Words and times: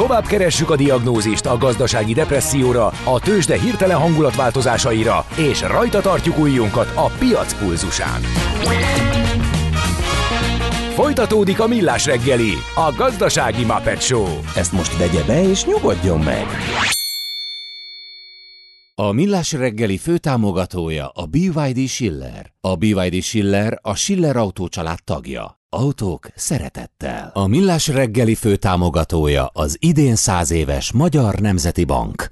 Tovább 0.00 0.26
keressük 0.26 0.70
a 0.70 0.76
diagnózist 0.76 1.46
a 1.46 1.56
gazdasági 1.56 2.12
depresszióra, 2.12 2.86
a 2.86 3.20
tőzsde 3.20 3.58
hirtelen 3.58 3.96
hangulatváltozásaira, 3.96 5.26
és 5.36 5.60
rajta 5.60 6.00
tartjuk 6.00 6.38
ujjunkat 6.38 6.92
a 6.94 7.06
piac 7.18 7.58
pulzusán. 7.58 8.20
Folytatódik 10.94 11.60
a 11.60 11.66
Millás 11.66 12.06
reggeli, 12.06 12.52
a 12.74 12.94
gazdasági 12.96 13.64
Muppet 13.64 14.02
Show. 14.02 14.26
Ezt 14.56 14.72
most 14.72 14.98
vegye 14.98 15.22
be 15.24 15.42
és 15.48 15.64
nyugodjon 15.64 16.20
meg! 16.20 16.46
A 18.94 19.12
Millás 19.12 19.52
reggeli 19.52 19.98
főtámogatója 19.98 21.08
a 21.08 21.26
BYD 21.26 21.88
Schiller. 21.88 22.52
A 22.60 22.76
BYD 22.76 23.22
Schiller 23.22 23.78
a 23.82 23.94
Schiller 23.94 24.36
Autó 24.36 24.68
család 24.68 24.98
tagja. 25.04 25.59
Autók 25.72 26.28
szeretettel. 26.34 27.30
A 27.34 27.46
Millás 27.46 27.88
reggeli 27.88 28.34
főtámogatója 28.34 29.50
az 29.52 29.76
idén 29.80 30.16
száz 30.16 30.50
éves 30.50 30.92
Magyar 30.92 31.34
Nemzeti 31.34 31.84
Bank. 31.84 32.30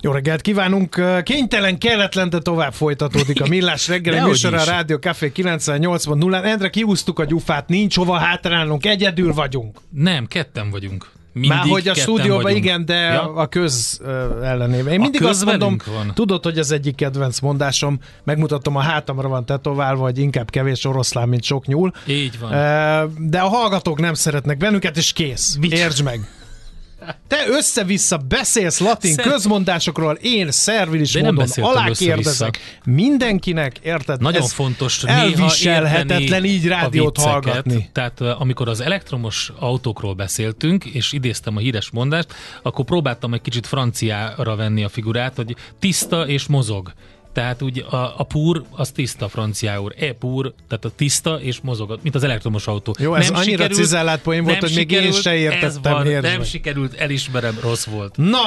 Jó 0.00 0.12
reggelt 0.12 0.40
kívánunk! 0.40 1.02
Kénytelen, 1.22 1.78
kelletlen, 1.78 2.30
de 2.30 2.38
tovább 2.38 2.72
folytatódik 2.72 3.40
a 3.40 3.46
Millás 3.46 3.88
reggeli 3.88 4.20
műsor 4.28 4.54
a. 4.54 4.64
Rádió 4.64 4.96
Café 4.96 5.32
98.0. 5.34 6.44
Endre, 6.44 6.70
kiúztuk 6.70 7.18
a 7.18 7.24
gyufát, 7.24 7.68
nincs 7.68 7.96
hova 7.96 8.16
hátrálnunk, 8.16 8.86
egyedül 8.86 9.32
vagyunk. 9.32 9.78
Nem, 9.90 10.26
ketten 10.26 10.70
vagyunk. 10.70 11.10
Mindig 11.32 11.50
Már 11.50 11.66
hogy 11.68 11.88
a 11.88 11.94
stúdióban 11.94 12.42
vagyunk. 12.42 12.64
igen, 12.64 12.84
de 12.84 12.94
Ja. 12.94 13.34
a 13.34 13.46
köz 13.46 14.00
ellenében. 14.42 14.92
Én 14.92 14.98
A 14.98 15.02
mindig 15.02 15.24
azt 15.24 15.44
mondom, 15.44 15.76
van. 15.96 16.12
tudod, 16.14 16.44
hogy 16.44 16.58
az 16.58 16.70
egyik 16.72 16.94
kedvenc 16.94 17.40
mondásom, 17.40 17.98
megmutatom 18.24 18.76
a 18.76 18.80
hátamra 18.80 19.28
van 19.28 19.46
tetoválva, 19.46 20.02
hogy 20.02 20.18
inkább 20.18 20.50
kevés 20.50 20.84
oroszlán, 20.84 21.28
mint 21.28 21.42
sok 21.42 21.66
nyúl. 21.66 21.92
Így 22.06 22.38
van. 22.38 22.50
De 23.30 23.40
a 23.40 23.48
hallgatók 23.48 24.00
nem 24.00 24.14
szeretnek 24.14 24.56
bennünket, 24.56 24.96
és 24.96 25.12
kész. 25.12 25.56
Mit? 25.60 25.72
Értsd 25.72 26.02
meg! 26.04 26.20
Te 27.28 27.44
össze-vissza 27.48 28.16
beszélsz 28.16 28.78
latin 28.78 29.14
Szer- 29.14 29.28
közmondásokról, 29.28 30.14
én 30.14 30.50
szervilis 30.50 31.12
De 31.12 31.22
módon 31.22 31.48
alákérdezek 31.60 32.58
mindenkinek, 32.84 33.78
érted? 33.82 34.20
Nagyon 34.20 34.42
Ez 34.42 34.52
fontos 34.52 35.04
elviselhetetlen 35.04 36.44
így 36.44 36.66
rádiót 36.66 37.16
vicceket. 37.16 37.44
hallgatni. 37.44 37.90
Tehát 37.92 38.20
amikor 38.20 38.68
az 38.68 38.80
elektromos 38.80 39.52
autókról 39.58 40.14
beszéltünk, 40.14 40.84
és 40.84 41.12
idéztem 41.12 41.56
a 41.56 41.60
híres 41.60 41.90
mondást, 41.90 42.34
akkor 42.62 42.84
próbáltam 42.84 43.34
egy 43.34 43.40
kicsit 43.40 43.66
franciára 43.66 44.56
venni 44.56 44.84
a 44.84 44.88
figurát, 44.88 45.36
hogy 45.36 45.56
tiszta 45.78 46.26
és 46.26 46.46
mozog. 46.46 46.92
Tehát 47.32 47.62
úgy 47.62 47.84
a, 47.90 47.96
a 47.96 48.22
púr, 48.22 48.62
az 48.70 48.90
tiszta 48.90 49.28
franciául. 49.28 49.92
E 49.98 50.12
púr, 50.12 50.52
tehát 50.68 50.84
a 50.84 50.90
tiszta 50.96 51.40
és 51.40 51.60
mozog, 51.62 51.98
mint 52.02 52.14
az 52.14 52.24
elektromos 52.24 52.66
autó. 52.66 52.94
Jó, 52.98 53.14
ez 53.14 53.30
annyira 53.30 53.66
cizellált 53.66 54.20
poén 54.22 54.44
volt, 54.44 54.60
nem 54.60 54.68
hogy 54.68 54.78
még 54.78 54.90
én 54.90 54.98
sikerült, 54.98 55.22
se 55.22 55.34
értettem, 55.34 55.92
van, 55.92 56.06
nem 56.06 56.22
meg. 56.22 56.44
sikerült, 56.44 56.94
elismerem, 56.94 57.58
rossz 57.62 57.84
volt. 57.84 58.16
Na, 58.16 58.38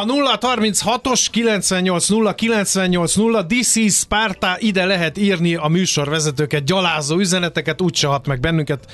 036-os 0.41 1.25
98 1.31 2.07
0 2.09 2.35
98 2.35 3.15
0 3.15 3.45
This 3.45 3.75
is 3.75 3.93
Sparta, 3.93 4.55
ide 4.59 4.85
lehet 4.85 5.17
írni 5.17 5.55
a 5.55 5.67
műsorvezetőket, 5.67 6.63
gyalázó 6.63 7.17
üzeneteket, 7.17 7.81
úgyse 7.81 8.07
hat 8.07 8.27
meg 8.27 8.39
bennünket 8.39 8.91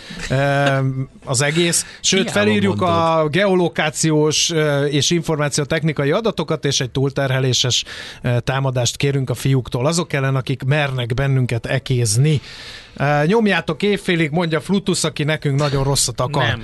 az 1.25 1.41
egész. 1.41 1.85
Sőt, 2.01 2.21
Hiába 2.21 2.39
felírjuk 2.39 2.81
a 2.81 3.13
mondod. 3.13 3.31
geolokációs 3.31 4.49
e, 4.49 4.85
és 4.85 5.09
információtechnikai 5.09 6.11
adatokat, 6.11 6.65
és 6.65 6.79
egy 6.79 6.91
túlterheléses 6.91 7.83
támadást 8.43 8.97
kérünk 8.97 9.29
a 9.29 9.33
fiúktól, 9.33 9.80
azok 9.85 10.13
ellen, 10.13 10.35
akik 10.35 10.63
mernek 10.63 11.13
bennünket 11.13 11.65
ekézni. 11.65 12.41
Nyomjátok 13.25 13.83
évfélig, 13.83 14.29
mondja 14.31 14.61
Flutus, 14.61 15.03
aki 15.03 15.23
nekünk 15.23 15.59
nagyon 15.59 15.83
rosszat 15.83 16.19
akar. 16.19 16.43
Nem, 16.43 16.61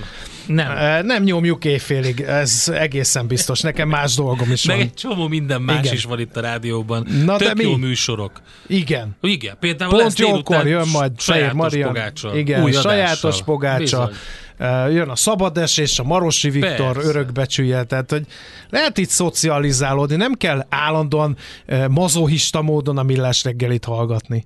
nem. 0.48 1.06
Nem 1.06 1.24
nyomjuk 1.24 1.66
éjfélig, 1.66 2.20
ez 2.20 2.72
egészen 2.74 3.28
biztos. 3.28 3.62
Nekem 3.62 3.90
más 3.90 4.16
dolgom 4.16 4.52
is 4.52 4.66
Meg 4.66 4.76
van. 4.78 4.86
egy 4.86 4.94
csomó 4.94 5.28
minden 5.28 5.62
más 5.62 5.80
Igen. 5.80 5.94
is 5.94 6.04
van 6.04 6.20
itt 6.20 6.38
a 6.38 6.42
rádióban. 6.42 7.08
Na, 7.26 7.38
de 7.38 7.46
Tök 7.46 7.56
mi? 7.58 7.64
jó 7.64 7.76
műsorok. 7.76 8.42
Igen. 8.68 9.16
Igen, 9.22 9.58
például 9.60 9.92
Pont 10.02 10.20
jókor 10.20 10.68
jön 10.68 10.88
majd 10.88 11.12
Fehér 11.18 11.52
pogácsa, 11.52 12.38
Igen, 12.38 12.64
új 12.64 12.72
sajátos 12.72 13.24
adással. 13.24 13.46
pogácsa. 13.46 14.06
Bizony. 14.06 14.16
Jön 14.94 15.10
a 15.10 15.16
Szabades 15.16 15.78
és 15.78 16.00
a 16.00 16.04
Marosi 16.04 16.50
Viktor 16.50 16.94
Persze. 16.94 17.10
örökbecsülje, 17.10 17.84
tehát 17.84 18.12
hogy 18.12 18.26
lehet 18.70 18.98
itt 18.98 19.10
szocializálódni, 19.10 20.16
nem 20.16 20.34
kell 20.34 20.66
állandóan 20.70 21.38
mazohista 21.90 22.62
módon 22.62 22.98
a 22.98 23.04
millás 23.04 23.44
reggelit 23.44 23.86
hallgatni. 23.86 24.46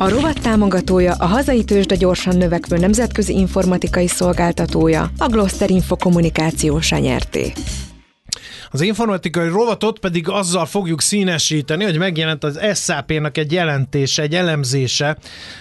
A 0.00 0.08
rovat 0.08 0.40
támogatója 0.40 1.14
a 1.18 1.26
hazai 1.26 1.64
tőzsde 1.64 1.94
gyorsan 1.94 2.36
növekvő 2.36 2.76
nemzetközi 2.76 3.32
informatikai 3.32 4.06
szolgáltatója, 4.06 5.10
a 5.18 5.28
Gloster 5.28 5.70
Info 5.70 5.96
kommunikációs 5.96 6.90
nyerté. 6.90 7.52
Az 8.70 8.80
informatikai 8.80 9.48
rovatot 9.48 9.98
pedig 9.98 10.28
azzal 10.28 10.66
fogjuk 10.66 11.00
színesíteni, 11.00 11.84
hogy 11.84 11.98
megjelent 11.98 12.44
az 12.44 12.60
SAP-nak 12.74 13.38
egy 13.38 13.52
jelentése, 13.52 14.22
egy 14.22 14.34
elemzése 14.34 15.16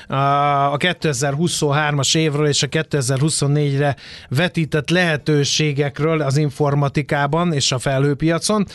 a 0.07 0.77
2023-as 0.77 2.17
évről 2.17 2.47
és 2.47 2.63
a 2.63 2.67
2024-re 2.67 3.95
vetített 4.29 4.89
lehetőségekről 4.89 6.21
az 6.21 6.37
informatikában 6.37 7.53
és 7.53 7.71
a 7.71 7.79
felhőpiacon. 7.79 8.65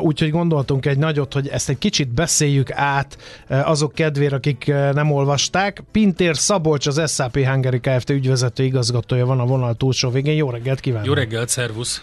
Úgyhogy 0.00 0.30
gondoltunk 0.30 0.86
egy 0.86 0.98
nagyot, 0.98 1.32
hogy 1.32 1.48
ezt 1.48 1.68
egy 1.68 1.78
kicsit 1.78 2.08
beszéljük 2.08 2.70
át 2.72 3.18
azok 3.48 3.94
kedvére, 3.94 4.36
akik 4.36 4.66
nem 4.92 5.10
olvasták. 5.10 5.82
Pintér 5.92 6.36
Szabolcs, 6.36 6.86
az 6.86 7.12
SAP 7.14 7.38
Hungary 7.44 7.80
Kft. 7.80 8.10
ügyvezető 8.10 8.64
igazgatója 8.64 9.26
van 9.26 9.40
a 9.40 9.44
vonal 9.44 9.74
túlsó 9.74 10.10
végén. 10.10 10.36
Jó 10.36 10.50
reggelt 10.50 10.80
kívánok! 10.80 11.06
Jó 11.06 11.12
reggelt, 11.12 11.48
szervusz! 11.48 12.02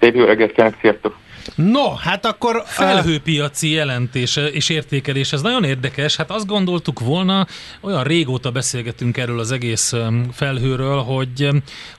Szép 0.00 0.14
jó 0.14 0.24
reggelt 0.24 0.52
kívánok, 0.52 0.78
sziasztok! 0.80 1.16
No, 1.54 1.94
hát 1.94 2.24
akkor... 2.26 2.62
Felhőpiaci 2.64 3.70
jelentése 3.70 4.46
és 4.46 4.68
értékelés, 4.68 5.32
ez 5.32 5.42
nagyon 5.42 5.64
érdekes. 5.64 6.16
Hát 6.16 6.30
azt 6.30 6.46
gondoltuk 6.46 7.00
volna, 7.00 7.46
olyan 7.80 8.02
régóta 8.02 8.50
beszélgetünk 8.50 9.16
erről 9.16 9.38
az 9.38 9.52
egész 9.52 9.94
felhőről, 10.32 10.98
hogy, 10.98 11.48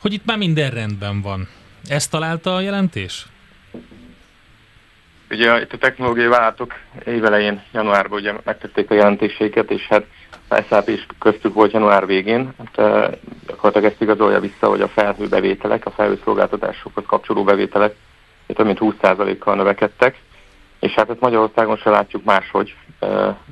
hogy 0.01 0.13
itt 0.13 0.25
már 0.25 0.37
minden 0.37 0.69
rendben 0.69 1.21
van. 1.21 1.47
Ezt 1.87 2.11
találta 2.11 2.55
a 2.55 2.61
jelentés? 2.61 3.25
Ugye 5.29 5.61
itt 5.61 5.73
a 5.73 5.77
technológiai 5.77 6.27
vállalatok 6.27 6.73
évelején, 7.05 7.61
januárban 7.73 8.19
ugye 8.19 8.33
megtették 8.43 8.91
a 8.91 8.93
jelentéseiket, 8.93 9.71
és 9.71 9.87
hát 9.89 10.05
a 10.49 10.61
SAP 10.61 10.87
is 10.87 11.05
köztük 11.19 11.53
volt 11.53 11.71
január 11.71 12.05
végén. 12.05 12.53
Hát, 12.57 12.75
gyakorlatilag 13.47 13.91
ezt 13.91 14.01
igazolja 14.01 14.39
vissza, 14.39 14.67
hogy 14.67 14.81
a 14.81 14.87
felhőbevételek, 14.87 15.85
a 15.85 15.91
felhőszolgáltatásokhoz 15.91 17.03
kapcsoló 17.07 17.43
bevételek 17.43 17.95
több 18.55 18.65
mint 18.65 18.79
20%-kal 18.81 19.55
növekedtek, 19.55 20.21
és 20.79 20.91
hát 20.91 21.09
ezt 21.09 21.19
Magyarországon 21.19 21.77
se 21.77 21.89
látjuk 21.89 22.23
máshogy. 22.23 22.75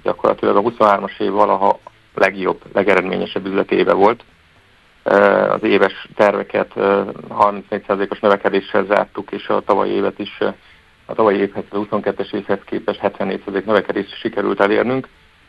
Gyakorlatilag 0.04 0.56
a 0.56 0.62
23-as 0.62 1.20
év 1.20 1.32
valaha 1.32 1.80
legjobb, 2.14 2.62
legeredményesebb 2.74 3.46
üzleti 3.46 3.76
éve 3.76 3.94
volt. 3.94 4.24
Az 5.50 5.64
éves 5.64 6.08
terveket 6.16 6.78
eh, 6.78 7.06
34%-os 7.30 8.20
növekedéssel 8.20 8.86
zártuk, 8.86 9.32
és 9.32 9.48
a 9.48 9.62
tavalyi 9.62 9.92
évet 9.92 10.20
is 10.20 10.40
a 11.06 11.14
tavalyi 11.14 11.38
évhez, 11.38 11.64
a 11.70 11.78
22-es 11.78 12.34
évhez 12.34 12.60
képest 12.66 13.00
74% 13.04 13.64
növekedést 13.64 14.20
sikerült 14.20 14.60
elérnünk. 14.60 15.08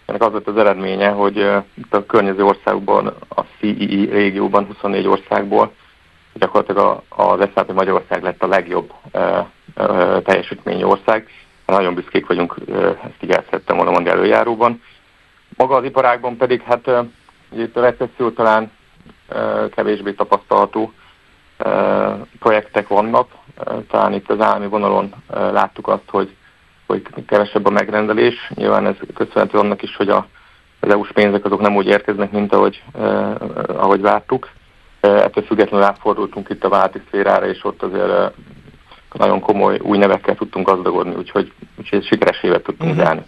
Ennek 0.08 0.22
az 0.22 0.30
volt 0.30 0.46
az 0.46 0.56
eredménye, 0.56 1.08
hogy 1.08 1.36
itt 1.74 1.94
a 1.94 2.06
környező 2.06 2.44
országokban, 2.44 3.06
a 3.28 3.40
CEE 3.40 4.10
régióban, 4.10 4.66
24 4.66 5.06
országból 5.06 5.72
gyakorlatilag 6.34 7.02
az 7.08 7.48
SAP 7.54 7.72
Magyarország 7.72 8.22
lett 8.22 8.42
a 8.42 8.46
legjobb 8.46 8.92
teljesítményű 10.24 10.82
ország. 10.82 11.28
Nagyon 11.66 11.94
büszkék 11.94 12.26
vagyunk, 12.26 12.54
ezt 13.02 13.22
így 13.22 13.30
el 13.30 13.44
volna 13.66 13.90
mondani 13.90 14.08
előjáróban. 14.08 14.82
Maga 15.56 15.76
az 15.76 15.84
iparágban 15.84 16.36
pedig, 16.36 16.62
hát 16.62 16.86
ugye 17.50 17.62
itt 17.62 17.76
a 17.76 17.80
recesszió 17.80 18.30
talán 18.30 18.70
kevésbé 19.74 20.12
tapasztalható, 20.12 20.92
projektek 22.38 22.88
vannak. 22.88 23.28
Talán 23.90 24.12
itt 24.12 24.30
az 24.30 24.40
állami 24.40 24.66
vonalon 24.66 25.14
láttuk 25.30 25.88
azt, 25.88 26.10
hogy, 26.10 26.36
hogy 26.88 27.02
kevesebb 27.26 27.66
a 27.66 27.70
megrendelés. 27.70 28.50
Nyilván 28.54 28.86
ez 28.86 28.94
köszönhető 29.14 29.58
annak 29.58 29.82
is, 29.82 29.96
hogy 29.96 30.08
a, 30.08 30.26
az 30.80 30.90
EU-s 30.90 31.12
pénzek 31.12 31.44
azok 31.44 31.60
nem 31.60 31.76
úgy 31.76 31.86
érkeznek, 31.86 32.30
mint 32.30 32.52
ahogy, 32.52 32.82
uh, 32.92 33.34
ahogy 33.66 34.00
vártuk. 34.00 34.50
Uh, 35.02 35.22
ettől 35.22 35.44
függetlenül 35.44 35.86
átfordultunk 35.86 36.48
itt 36.48 36.64
a 36.64 36.68
válti 36.68 37.00
szférára, 37.06 37.46
és 37.46 37.64
ott 37.64 37.82
azért 37.82 38.08
uh, 38.08 38.32
nagyon 39.12 39.40
komoly 39.40 39.78
új 39.78 39.98
nevekkel 39.98 40.34
tudtunk 40.34 40.66
gazdagodni, 40.66 41.14
úgyhogy, 41.14 41.52
úgyhogy 41.78 42.04
sikeres 42.04 42.42
évet 42.42 42.62
tudtunk 42.62 42.90
uh-huh. 42.90 43.06
zárni. 43.06 43.22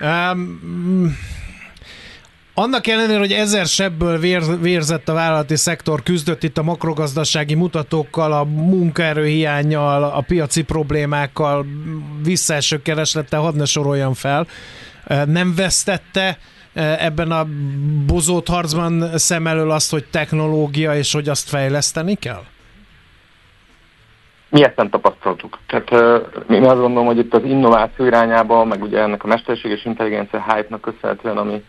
Um, 0.00 1.16
annak 2.58 2.86
ellenére, 2.86 3.18
hogy 3.18 3.32
ezer 3.32 3.66
sebből 3.66 4.18
vér, 4.18 4.42
vérzett 4.60 5.08
a 5.08 5.14
vállalati 5.14 5.56
szektor, 5.56 6.02
küzdött 6.02 6.42
itt 6.42 6.58
a 6.58 6.62
makrogazdasági 6.62 7.54
mutatókkal, 7.54 8.32
a 8.32 8.44
munkaerőhiányjal, 8.44 10.04
a 10.04 10.20
piaci 10.26 10.64
problémákkal, 10.64 11.66
visszaeső 12.24 12.82
kereslettel, 12.82 13.40
hadd 13.40 13.56
ne 13.56 13.64
soroljam 13.64 14.14
fel. 14.14 14.46
Nem 15.26 15.54
vesztette 15.56 16.38
ebben 16.98 17.30
a 17.30 17.46
bozót 18.06 18.48
harcban 18.48 19.18
szem 19.18 19.46
elől 19.46 19.70
azt, 19.70 19.90
hogy 19.90 20.04
technológia 20.10 20.96
és 20.96 21.12
hogy 21.12 21.28
azt 21.28 21.48
fejleszteni 21.48 22.14
kell? 22.14 22.42
Mi 24.48 24.64
ezt 24.64 24.76
nem 24.76 24.90
tapasztaltuk. 24.90 25.58
Tehát 25.66 25.90
uh, 25.90 26.54
én 26.56 26.64
azt 26.64 26.80
gondolom, 26.80 27.06
hogy 27.06 27.18
itt 27.18 27.34
az 27.34 27.44
innováció 27.44 28.04
irányába, 28.04 28.64
meg 28.64 28.82
ugye 28.82 28.98
ennek 28.98 29.24
a 29.24 29.26
mesterséges 29.26 29.84
intelligencia 29.84 30.44
hype-nak 30.52 30.80
köszönhetően, 30.80 31.36
ami, 31.36 31.62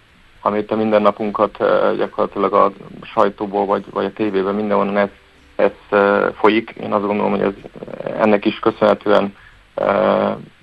amit 0.47 0.71
a 0.71 0.75
mindennapunkat 0.75 1.57
gyakorlatilag 1.97 2.53
a 2.53 2.71
sajtóból 3.13 3.65
vagy, 3.65 3.85
vagy 3.91 4.05
a 4.05 4.13
tévében 4.13 4.55
mindenhonnan 4.55 4.97
ez, 4.97 5.09
ez 5.55 5.99
folyik. 6.39 6.73
Én 6.81 6.91
azt 6.91 7.05
gondolom, 7.05 7.31
hogy 7.31 7.41
ez 7.41 7.53
ennek 8.19 8.45
is 8.45 8.59
köszönhetően 8.59 9.33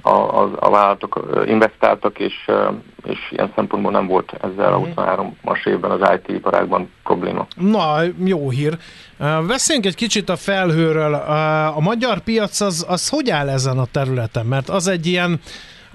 a, 0.03 0.11
a, 0.11 0.51
a 0.59 0.71
vállalatok 0.71 1.43
investáltak, 1.47 2.19
és, 2.19 2.51
és 3.05 3.19
ilyen 3.31 3.53
szempontból 3.55 3.93
nem 3.93 4.07
volt 4.07 4.33
ezzel 4.43 4.73
a 4.73 4.79
23-as 4.79 5.63
mhm. 5.65 5.71
évben 5.71 5.91
az 5.91 6.11
IT 6.15 6.37
iparágban 6.37 6.91
probléma. 7.03 7.47
Na, 7.57 7.97
jó 8.25 8.51
hír. 8.51 8.79
Beszéljünk 9.47 9.87
egy 9.87 9.95
kicsit 9.95 10.29
a 10.29 10.37
felhőről. 10.37 11.15
A 11.75 11.81
magyar 11.81 12.19
piac 12.19 12.61
az, 12.61 12.87
az 12.89 13.09
hogy 13.09 13.31
áll 13.31 13.49
ezen 13.49 13.79
a 13.79 13.87
területen? 13.93 14.47
Mert 14.47 14.69
az 14.69 14.89
egy 14.89 15.07
ilyen 15.07 15.41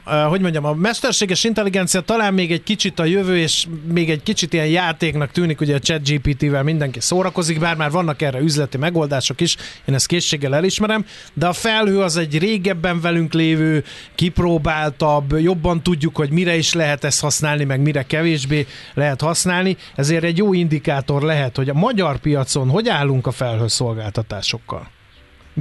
hogy 0.10 0.42
mondjam, 0.42 0.66
a 0.66 0.74
mesterséges 0.74 1.44
intelligencia 1.44 2.02
talán 2.02 2.34
még 2.34 2.52
egy 2.52 2.64
kicsit 2.64 3.00
a 3.00 3.06
jövő, 3.06 3.38
és 3.38 3.68
még 3.94 4.10
egy 4.10 4.24
kicsit 4.24 4.54
ilyen 4.54 4.68
játéknak 4.68 5.32
tűnik, 5.32 5.62
ugye 5.62 5.76
a 5.76 5.80
chat 5.80 6.10
GPT-vel 6.10 6.64
mindenki 6.64 7.00
szórakozik, 7.00 7.60
bár 7.60 7.76
már 7.76 7.92
vannak 7.92 8.22
erre 8.22 8.40
üzleti 8.40 8.78
megoldások 8.78 9.42
is, 9.42 9.56
én 9.86 9.96
ezt 9.96 10.08
készséggel 10.08 10.56
elismerem, 10.56 11.06
de 11.34 11.48
a 11.48 11.54
felhő 11.54 12.02
az 12.02 12.18
egy 12.18 12.38
régebben 12.38 13.02
velünk 13.02 13.34
lévő, 13.34 13.84
kipróbáltabb, 14.16 15.40
jobban 15.40 15.84
tudjuk, 15.84 16.16
hogy 16.16 16.30
mire 16.30 16.56
is 16.56 16.74
lehet 16.74 17.04
ezt 17.04 17.22
használni, 17.22 17.64
meg 17.64 17.82
mire 17.82 18.04
kevésbé 18.04 18.68
lehet 18.94 19.22
használni, 19.22 19.78
ezért 19.96 20.24
egy 20.24 20.38
jó 20.38 20.54
indikátor 20.54 21.22
lehet, 21.22 21.56
hogy 21.56 21.70
a 21.70 21.74
magyar 21.74 22.18
piacon 22.18 22.70
hogy 22.70 22.90
állunk 22.90 23.28
a 23.28 23.32
felhőszolgáltatásokkal 23.32 24.98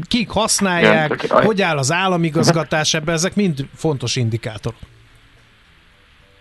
kik 0.08 0.30
használják, 0.30 1.22
Igen, 1.22 1.44
hogy 1.44 1.62
áll 1.62 1.78
az 1.78 1.92
államigazgatás 1.92 2.94
ebben, 2.94 3.14
ezek 3.14 3.34
mind 3.34 3.58
fontos 3.74 4.16
indikátorok. 4.16 4.78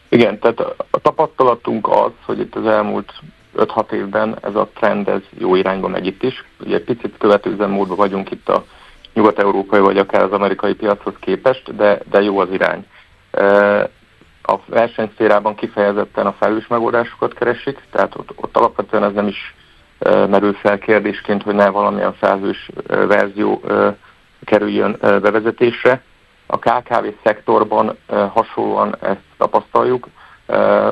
Igen, 0.09 0.39
tehát 0.39 0.59
a 0.89 0.99
tapasztalatunk 1.01 1.87
az, 1.87 2.11
hogy 2.25 2.39
itt 2.39 2.55
az 2.55 2.65
elmúlt 2.65 3.13
5-6 3.57 3.91
évben 3.91 4.37
ez 4.41 4.55
a 4.55 4.69
trend 4.73 5.07
ez 5.07 5.21
jó 5.37 5.55
irányba 5.55 5.87
megy 5.87 6.05
itt 6.05 6.23
is. 6.23 6.43
Ugye 6.59 6.83
picit 6.83 7.17
követőzem 7.17 7.69
módban 7.69 7.97
vagyunk 7.97 8.31
itt 8.31 8.49
a 8.49 8.65
nyugat-európai 9.13 9.79
vagy 9.79 9.97
akár 9.97 10.23
az 10.23 10.31
amerikai 10.31 10.73
piachoz 10.73 11.13
képest, 11.19 11.75
de, 11.75 11.99
de 12.09 12.21
jó 12.21 12.39
az 12.39 12.51
irány. 12.51 12.85
A 14.43 14.55
versenyszférában 14.65 15.55
kifejezetten 15.55 16.25
a 16.25 16.35
felhős 16.39 16.67
megoldásokat 16.67 17.33
keresik, 17.33 17.79
tehát 17.91 18.15
ott, 18.15 18.29
ott 18.35 18.57
alapvetően 18.57 19.03
ez 19.03 19.13
nem 19.13 19.27
is 19.27 19.55
merül 19.99 20.53
fel 20.53 20.77
kérdésként, 20.77 21.43
hogy 21.43 21.55
ne 21.55 21.69
valamilyen 21.69 22.13
felhős 22.13 22.69
verzió 22.87 23.61
kerüljön 24.45 24.97
bevezetésre. 24.99 26.01
A 26.45 26.57
KKV 26.57 27.05
szektorban 27.23 27.97
hasonlóan 28.33 28.95
ezt 29.01 29.21
tapasztaljuk. 29.37 30.07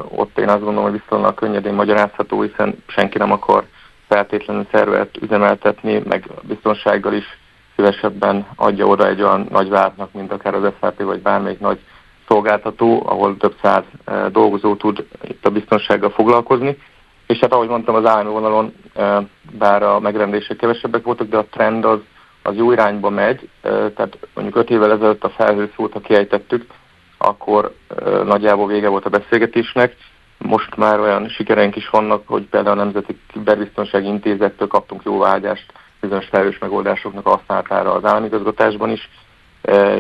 Ott 0.10 0.38
én 0.38 0.50
azt 0.50 0.64
gondolom, 0.64 0.90
hogy 0.92 1.02
viszonylag 1.02 1.34
könnyedén 1.34 1.74
magyarázható, 1.74 2.42
hiszen 2.42 2.84
senki 2.88 3.18
nem 3.18 3.32
akar 3.32 3.64
feltétlenül 4.08 4.68
szervet 4.72 5.18
üzemeltetni, 5.22 6.02
meg 6.08 6.30
biztonsággal 6.42 7.14
is 7.14 7.26
szívesebben 7.76 8.48
adja 8.56 8.86
oda 8.86 9.08
egy 9.08 9.22
olyan 9.22 9.48
nagy 9.52 9.70
vállalatnak, 9.70 10.14
mint 10.14 10.32
akár 10.32 10.54
az 10.54 10.72
SAP 10.80 11.04
vagy 11.04 11.22
bármelyik 11.22 11.60
nagy 11.60 11.80
szolgáltató, 12.28 13.04
ahol 13.06 13.38
több 13.38 13.56
száz 13.62 13.84
dolgozó 14.32 14.76
tud 14.76 15.06
itt 15.22 15.46
a 15.46 15.50
biztonsággal 15.50 16.10
foglalkozni. 16.10 16.78
És 17.28 17.40
hát 17.40 17.54
ahogy 17.54 17.68
mondtam, 17.68 17.96
az 17.96 18.06
állami 18.06 18.30
vonalon, 18.30 18.74
bár 19.52 19.84
a 19.84 20.00
megrendések 20.00 20.58
kevesebbek 20.58 21.04
voltak, 21.04 21.28
de 21.28 21.38
a 21.38 21.46
trend 21.46 21.86
az, 21.86 22.00
az 22.42 22.56
jó 22.56 22.72
irányba 22.72 23.10
megy, 23.10 23.50
tehát 23.62 24.18
mondjuk 24.34 24.56
öt 24.56 24.70
évvel 24.70 24.92
ezelőtt 24.92 25.24
a 25.24 25.30
felhőszót, 25.30 25.94
ha 25.94 26.00
kiejtettük, 26.00 26.66
akkor 27.18 27.76
nagyjából 28.26 28.68
vége 28.68 28.88
volt 28.88 29.06
a 29.06 29.10
beszélgetésnek. 29.10 29.96
Most 30.38 30.76
már 30.76 31.00
olyan 31.00 31.30
sikereink 31.30 31.76
is 31.76 31.90
vannak, 31.90 32.28
hogy 32.28 32.44
például 32.44 32.80
a 32.80 32.84
Nemzeti 32.84 33.20
Kiberbiztonsági 33.34 34.08
Intézettől 34.08 34.68
kaptunk 34.68 35.02
jó 35.04 35.18
vágyást 35.18 35.74
bizonyos 36.02 36.26
felhős 36.26 36.58
megoldásoknak 36.58 37.28
használatára 37.28 37.94
az 37.94 38.06
államigazgatásban 38.06 38.90
is, 38.90 39.10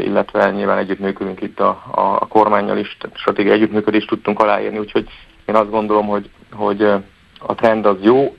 illetve 0.03 0.51
nyilván 0.51 0.77
együttműködünk 0.77 1.41
itt 1.41 1.59
a, 1.59 1.83
a, 1.91 2.01
a 2.01 2.25
kormányjal 2.27 2.77
is, 2.77 2.97
stratégiai 3.13 3.55
együttműködést 3.55 4.07
tudtunk 4.07 4.39
aláírni, 4.39 4.77
úgyhogy 4.77 5.07
én 5.45 5.55
azt 5.55 5.69
gondolom, 5.69 6.07
hogy, 6.07 6.29
hogy 6.51 6.93
a 7.47 7.55
trend 7.55 7.85
az 7.85 7.97
jó, 8.01 8.35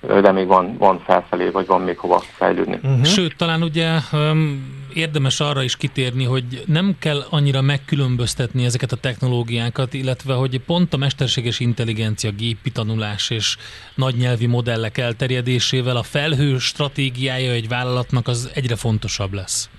de 0.00 0.32
még 0.32 0.46
van, 0.46 0.76
van 0.76 0.98
felfelé, 0.98 1.48
vagy 1.48 1.66
van 1.66 1.80
még 1.80 1.98
hova 1.98 2.18
fejlődni. 2.18 2.78
Uh-huh. 2.82 3.04
Sőt, 3.04 3.36
talán 3.36 3.62
ugye 3.62 3.98
um, 4.12 4.78
érdemes 4.94 5.40
arra 5.40 5.62
is 5.62 5.76
kitérni, 5.76 6.24
hogy 6.24 6.62
nem 6.66 6.96
kell 6.98 7.24
annyira 7.30 7.60
megkülönböztetni 7.60 8.64
ezeket 8.64 8.92
a 8.92 8.96
technológiákat, 8.96 9.94
illetve 9.94 10.34
hogy 10.34 10.60
pont 10.60 10.94
a 10.94 10.96
mesterséges 10.96 11.60
intelligencia, 11.60 12.30
gépi 12.30 12.70
tanulás 12.70 13.30
és 13.30 13.56
nagy 13.94 14.14
nyelvi 14.14 14.46
modellek 14.46 14.98
elterjedésével 14.98 15.96
a 15.96 16.02
felhő 16.02 16.58
stratégiája 16.58 17.52
egy 17.52 17.68
vállalatnak 17.68 18.28
az 18.28 18.50
egyre 18.54 18.76
fontosabb 18.76 19.32
lesz. 19.32 19.70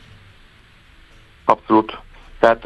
Abszolút. 1.46 2.00
Tehát 2.42 2.66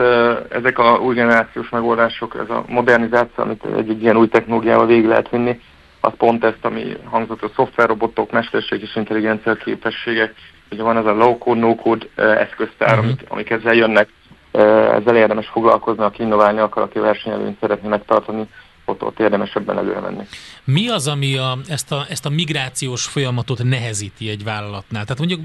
ezek 0.50 0.80
a 0.80 1.00
új 1.00 1.16
generációs 1.16 1.70
megoldások, 1.70 2.36
ez 2.36 2.50
a 2.50 2.64
modernizáció, 2.68 3.44
amit 3.44 3.66
egy, 3.78 3.90
egy 3.90 4.02
ilyen 4.02 4.18
új 4.18 4.28
technológiával 4.28 4.86
végig 4.86 5.06
lehet 5.06 5.30
vinni, 5.30 5.60
az 6.02 6.12
pont 6.18 6.44
ezt, 6.44 6.66
ami 6.66 6.98
hangzott 7.04 7.44
a 7.44 7.52
szoftverrobotok, 7.56 8.32
mesterség 8.32 8.82
és 8.82 8.96
intelligencia 8.96 9.54
képességek, 9.56 10.34
ugye 10.72 10.84
van 10.84 10.98
ez 10.98 11.06
a 11.06 11.14
low-code, 11.14 11.60
no-code 11.60 12.06
eszköztár, 12.16 12.90
uh-huh. 12.90 13.04
amik, 13.04 13.26
amik 13.28 13.50
ezzel 13.50 13.74
jönnek, 13.74 14.10
ezzel 14.52 15.16
érdemes 15.16 15.48
foglalkozni, 15.48 16.04
aki 16.04 16.22
innoválni 16.22 16.60
akar, 16.60 16.84
aki 16.84 17.00
versenyelőnyt 17.00 17.60
szeretné 17.60 17.88
megtartani, 17.88 18.48
ott, 18.86 19.04
ott 19.04 19.20
érdemes 19.20 19.54
ebben 19.54 19.78
előre 19.78 20.00
menni. 20.00 20.24
Mi 20.64 20.90
az, 20.90 21.08
ami 21.08 21.38
a, 21.38 21.58
ezt, 21.68 21.92
a, 21.92 22.06
ezt 22.10 22.26
a 22.26 22.30
migrációs 22.30 23.06
folyamatot 23.06 23.64
nehezíti 23.64 24.30
egy 24.30 24.44
vállalatnál? 24.44 25.06
Tehát 25.06 25.18
mondjuk 25.18 25.40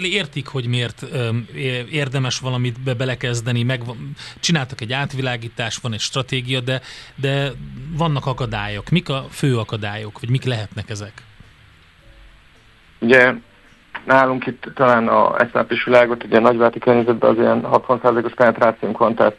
értik, 0.00 0.48
hogy 0.48 0.66
miért 0.66 1.02
érdemes 1.90 2.38
valamit 2.38 2.80
be 2.80 2.94
belekezdeni, 2.94 3.62
meg 3.62 3.80
csináltak 4.40 4.80
egy 4.80 4.92
átvilágítás, 4.92 5.78
van 5.82 5.92
egy 5.92 6.00
stratégia, 6.00 6.60
de, 6.60 6.80
de 7.14 7.50
vannak 7.96 8.26
akadályok. 8.26 8.90
Mik 8.90 9.08
a 9.08 9.24
fő 9.30 9.58
akadályok, 9.58 10.20
vagy 10.20 10.30
mik 10.30 10.44
lehetnek 10.44 10.90
ezek? 10.90 11.12
Ugye 12.98 13.32
nálunk 14.04 14.46
itt 14.46 14.70
talán 14.74 15.08
a 15.08 15.36
SAP-s 15.52 15.84
világot, 15.84 16.24
ugye 16.24 16.36
a 16.36 16.40
nagyváti 16.40 16.78
környezetben 16.78 17.30
az 17.30 17.36
ilyen 17.38 17.60
60%-os 17.70 18.34
penetrációnk 18.34 18.98
van, 18.98 19.14
tehát 19.14 19.36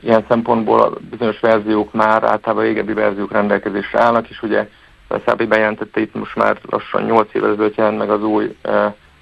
ilyen 0.00 0.24
szempontból 0.28 0.80
a 0.80 0.92
bizonyos 1.10 1.40
verziók 1.40 1.92
már 1.92 2.24
általában 2.24 2.64
régebbi 2.64 2.92
verziók 2.92 3.32
rendelkezésre 3.32 4.00
állnak, 4.00 4.28
és 4.28 4.42
ugye 4.42 4.68
a 5.08 5.18
SAP 5.18 5.46
bejelentette 5.46 6.00
itt 6.00 6.14
most 6.14 6.36
már 6.36 6.58
lassan 6.70 7.02
8 7.02 7.34
évvel 7.34 7.50
ezelőtt 7.50 7.74
jelent 7.74 7.98
meg 7.98 8.10
az 8.10 8.22
új 8.22 8.56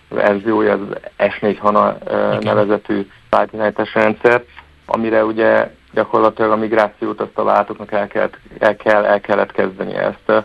verziója, 0.08 0.72
az 0.72 0.80
S4 1.18 1.56
HANA 1.58 1.96
nevezetű 2.40 3.06
változányítási 3.30 3.98
rendszer, 3.98 4.44
amire 4.86 5.24
ugye 5.24 5.70
gyakorlatilag 5.92 6.50
a 6.50 6.56
migrációt 6.56 7.20
azt 7.20 7.38
a 7.38 7.44
váltóknak 7.44 7.92
el, 7.92 8.06
kellett, 8.06 8.38
el, 8.58 8.76
kell, 8.76 9.04
el 9.04 9.20
kellett 9.20 9.52
kezdeni 9.52 9.94
ezt. 9.94 10.44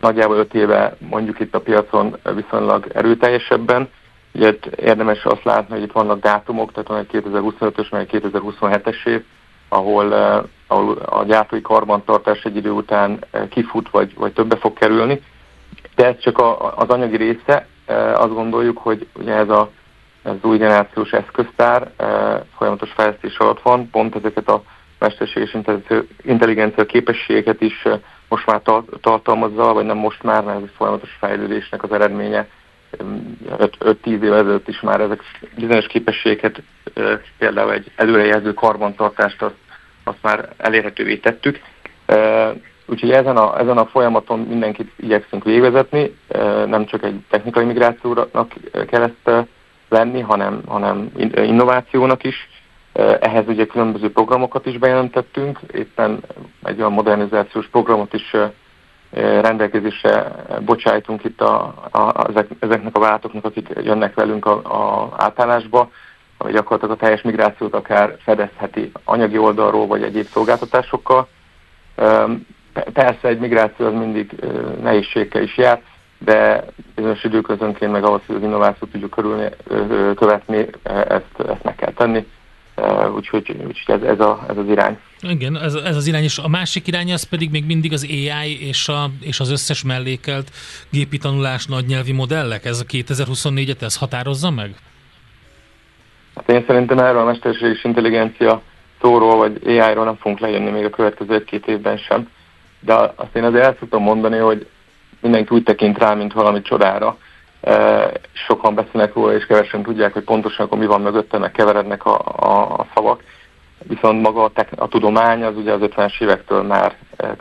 Nagyjából 0.00 0.36
5 0.36 0.54
éve 0.54 0.96
mondjuk 0.98 1.40
itt 1.40 1.54
a 1.54 1.60
piacon 1.60 2.16
viszonylag 2.34 2.86
erőteljesebben, 2.94 3.88
Ugye 4.36 4.54
érdemes 4.76 5.24
azt 5.24 5.44
látni, 5.44 5.74
hogy 5.74 5.82
itt 5.82 5.92
vannak 5.92 6.20
dátumok, 6.20 6.72
tehát 6.72 6.88
van 6.88 6.98
egy 6.98 7.22
2025-ös, 7.24 7.90
meg 7.90 8.08
egy 8.10 8.22
2027-es 8.22 9.06
év, 9.06 9.22
ahol, 9.68 10.06
uh, 10.06 10.48
ahol 10.66 10.96
a 10.96 11.24
gyártói 11.24 11.60
karbantartás 11.60 12.42
egy 12.42 12.56
idő 12.56 12.70
után 12.70 13.24
uh, 13.32 13.48
kifut, 13.48 13.90
vagy, 13.90 14.14
vagy 14.14 14.32
többe 14.32 14.56
fog 14.56 14.72
kerülni. 14.72 15.22
De 15.94 16.06
ez 16.06 16.18
csak 16.18 16.38
a, 16.38 16.76
az 16.76 16.88
anyagi 16.88 17.16
része. 17.16 17.66
Uh, 17.88 18.20
azt 18.20 18.34
gondoljuk, 18.34 18.78
hogy 18.78 19.06
ugye 19.14 19.34
ez 19.34 19.48
a 19.48 19.70
ez 20.22 20.32
az 20.32 20.48
új 20.48 20.58
generációs 20.58 21.10
eszköztár 21.10 21.90
folyamatos 22.56 22.90
fejlesztés 22.92 23.36
alatt 23.38 23.62
van, 23.62 23.90
pont 23.90 24.14
ezeket 24.14 24.48
a 24.48 24.62
mesterséges 24.98 25.56
intelligencia 26.22 26.86
képességeket 26.86 27.60
is 27.60 27.82
most 28.28 28.46
már 28.46 28.60
tartalmazza, 29.00 29.72
vagy 29.72 29.84
nem 29.84 29.96
most 29.96 30.22
már, 30.22 30.44
mert 30.44 30.62
ez 30.62 30.68
folyamatos 30.76 31.16
fejlődésnek 31.20 31.82
az 31.82 31.92
eredménye 31.92 32.48
5-10 32.98 34.04
év 34.04 34.32
ezelőtt 34.32 34.68
is 34.68 34.80
már 34.80 35.00
ezek 35.00 35.20
bizonyos 35.56 35.86
képességeket, 35.86 36.62
például 37.38 37.72
egy 37.72 37.90
előrejelző 37.96 38.54
karbantartást 38.54 39.42
azt, 39.42 39.54
azt 40.04 40.22
már 40.22 40.48
elérhetővé 40.56 41.16
tettük. 41.16 41.60
Úgyhogy 42.86 43.10
ezen 43.10 43.36
a, 43.36 43.58
ezen 43.58 43.78
a 43.78 43.86
folyamaton 43.86 44.38
mindenkit 44.38 44.92
igyekszünk 44.96 45.44
végvezetni, 45.44 46.16
nem 46.66 46.86
csak 46.86 47.04
egy 47.04 47.20
technikai 47.30 47.64
migrációnak 47.64 48.52
kell 48.86 49.02
ezt 49.02 49.46
lenni, 49.88 50.20
hanem, 50.20 50.62
hanem 50.66 51.10
innovációnak 51.34 52.24
is. 52.24 52.48
Ehhez 53.20 53.44
ugye 53.48 53.66
különböző 53.66 54.12
programokat 54.12 54.66
is 54.66 54.78
bejelentettünk, 54.78 55.58
éppen 55.72 56.20
egy 56.62 56.78
olyan 56.78 56.92
modernizációs 56.92 57.66
programot 57.66 58.14
is 58.14 58.36
rendelkezésre 59.10 60.32
bocsájtunk 60.64 61.24
itt 61.24 61.40
a, 61.40 61.74
a, 61.90 62.28
ezek, 62.28 62.46
ezeknek 62.58 62.96
a 62.96 63.00
váltoknak, 63.00 63.44
akik 63.44 63.68
jönnek 63.82 64.14
velünk 64.14 64.46
a, 64.46 64.52
a 64.52 65.14
átállásba, 65.16 65.90
ami 66.38 66.52
gyakorlatilag 66.52 66.94
a 66.96 66.98
teljes 67.04 67.22
migrációt 67.22 67.74
akár 67.74 68.16
fedezheti 68.24 68.92
anyagi 69.04 69.38
oldalról, 69.38 69.86
vagy 69.86 70.02
egyéb 70.02 70.26
szolgáltatásokkal. 70.26 71.28
Persze 72.92 73.28
egy 73.28 73.38
migráció 73.38 73.86
az 73.86 73.92
mindig 73.92 74.30
nehézségekkel 74.82 75.42
is 75.42 75.56
jár, 75.56 75.82
de 76.18 76.64
bizonyos 76.94 77.24
időközönként 77.24 77.92
meg 77.92 78.04
ahhoz, 78.04 78.20
hogy 78.26 78.36
az 78.36 78.42
innovációt 78.42 78.90
tudjuk 78.90 79.10
körülni, 79.10 79.48
követni, 80.14 80.66
ezt, 81.08 81.48
ezt 81.48 81.62
meg 81.62 81.74
kell 81.74 81.92
tenni. 81.92 82.26
Úgyhogy, 83.14 83.56
úgyhogy 83.66 83.94
ez, 83.94 84.02
ez, 84.02 84.20
a, 84.20 84.44
ez 84.48 84.56
az 84.56 84.68
irány. 84.68 84.98
Igen, 85.22 85.56
ez, 85.56 85.74
ez 85.74 85.96
az 85.96 86.06
irány, 86.06 86.22
és 86.22 86.38
a 86.38 86.48
másik 86.48 86.86
irány 86.86 87.12
az 87.12 87.22
pedig 87.22 87.50
még 87.50 87.64
mindig 87.64 87.92
az 87.92 88.06
AI 88.10 88.68
és, 88.68 88.88
a, 88.88 89.10
és 89.20 89.40
az 89.40 89.50
összes 89.50 89.84
mellékelt 89.84 90.50
gépi 90.90 91.18
tanulás 91.18 91.66
nagynyelvi 91.66 92.12
modellek. 92.12 92.64
Ez 92.64 92.80
a 92.80 92.84
2024-et 92.84 93.82
ez 93.82 93.96
határozza 93.96 94.50
meg? 94.50 94.74
Hát 96.34 96.50
én 96.50 96.64
szerintem 96.66 96.98
erről 96.98 97.20
a 97.20 97.24
mesterséges 97.24 97.84
intelligencia 97.84 98.62
szóról 99.00 99.36
vagy 99.36 99.60
AI-ról 99.66 100.04
nem 100.04 100.16
fogunk 100.16 100.40
lejönni 100.40 100.70
még 100.70 100.84
a 100.84 100.90
következő 100.90 101.34
egy-két 101.34 101.66
évben 101.66 101.96
sem. 101.96 102.28
De 102.80 102.94
azt 102.94 103.36
én 103.36 103.44
azért 103.44 103.64
el 103.64 103.76
szoktam 103.78 104.02
mondani, 104.02 104.38
hogy 104.38 104.66
mindenki 105.20 105.54
úgy 105.54 105.62
tekint 105.62 105.98
rá, 105.98 106.14
mint 106.14 106.32
valami 106.32 106.62
csodára. 106.62 107.18
Sokan 108.32 108.74
beszélnek 108.74 109.14
róla, 109.14 109.34
és 109.34 109.46
kevesen 109.46 109.82
tudják, 109.82 110.12
hogy 110.12 110.24
pontosan 110.24 110.66
akkor 110.66 110.78
mi 110.78 110.86
van 110.86 111.00
mögötte, 111.00 111.38
meg 111.38 111.52
keverednek 111.52 112.04
a, 112.04 112.18
a, 112.36 112.78
a 112.78 112.86
szavak. 112.94 113.22
Viszont 113.88 114.22
maga 114.22 114.44
a, 114.44 114.50
tek, 114.50 114.68
a 114.76 114.88
tudomány 114.88 115.44
az 115.44 115.56
ugye 115.56 115.72
az 115.72 115.80
50-es 115.82 116.22
évektől 116.22 116.62
már 116.62 116.96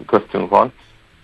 köztünk 0.05 0.49
van. 0.49 0.73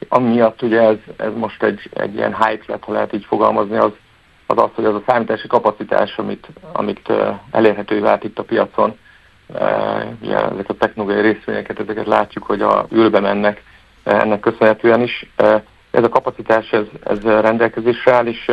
Amiatt 0.07 0.61
ugye 0.61 0.81
ez, 0.81 0.97
ez 1.17 1.31
most 1.35 1.63
egy, 1.63 1.89
egy 1.93 2.15
ilyen 2.15 2.35
hype 2.35 2.63
lett, 2.67 2.83
ha 2.83 2.91
lehet 2.91 3.13
így 3.13 3.25
fogalmazni, 3.25 3.77
az 3.77 3.91
az, 4.51 4.63
az 4.63 4.69
hogy 4.75 4.85
az 4.85 4.95
a 4.95 5.03
számítási 5.07 5.47
kapacitás, 5.47 6.17
amit, 6.17 6.47
amit 6.71 7.11
elérhetővé 7.51 7.99
vált 8.01 8.23
itt 8.23 8.39
a 8.39 8.43
piacon, 8.43 8.97
ugye 10.21 10.37
ezek 10.37 10.69
a 10.69 10.73
technológiai 10.73 11.21
részvényeket, 11.21 11.79
ezeket 11.79 12.05
látjuk, 12.05 12.43
hogy 12.43 12.61
a 12.61 12.87
űrbe 12.95 13.19
mennek 13.19 13.63
ennek 14.03 14.39
köszönhetően 14.39 15.01
is. 15.01 15.31
Ez 15.91 16.03
a 16.03 16.09
kapacitás, 16.09 16.71
ez, 16.71 16.85
ez 17.03 17.21
rendelkezésre 17.21 18.13
áll, 18.13 18.25
és 18.25 18.51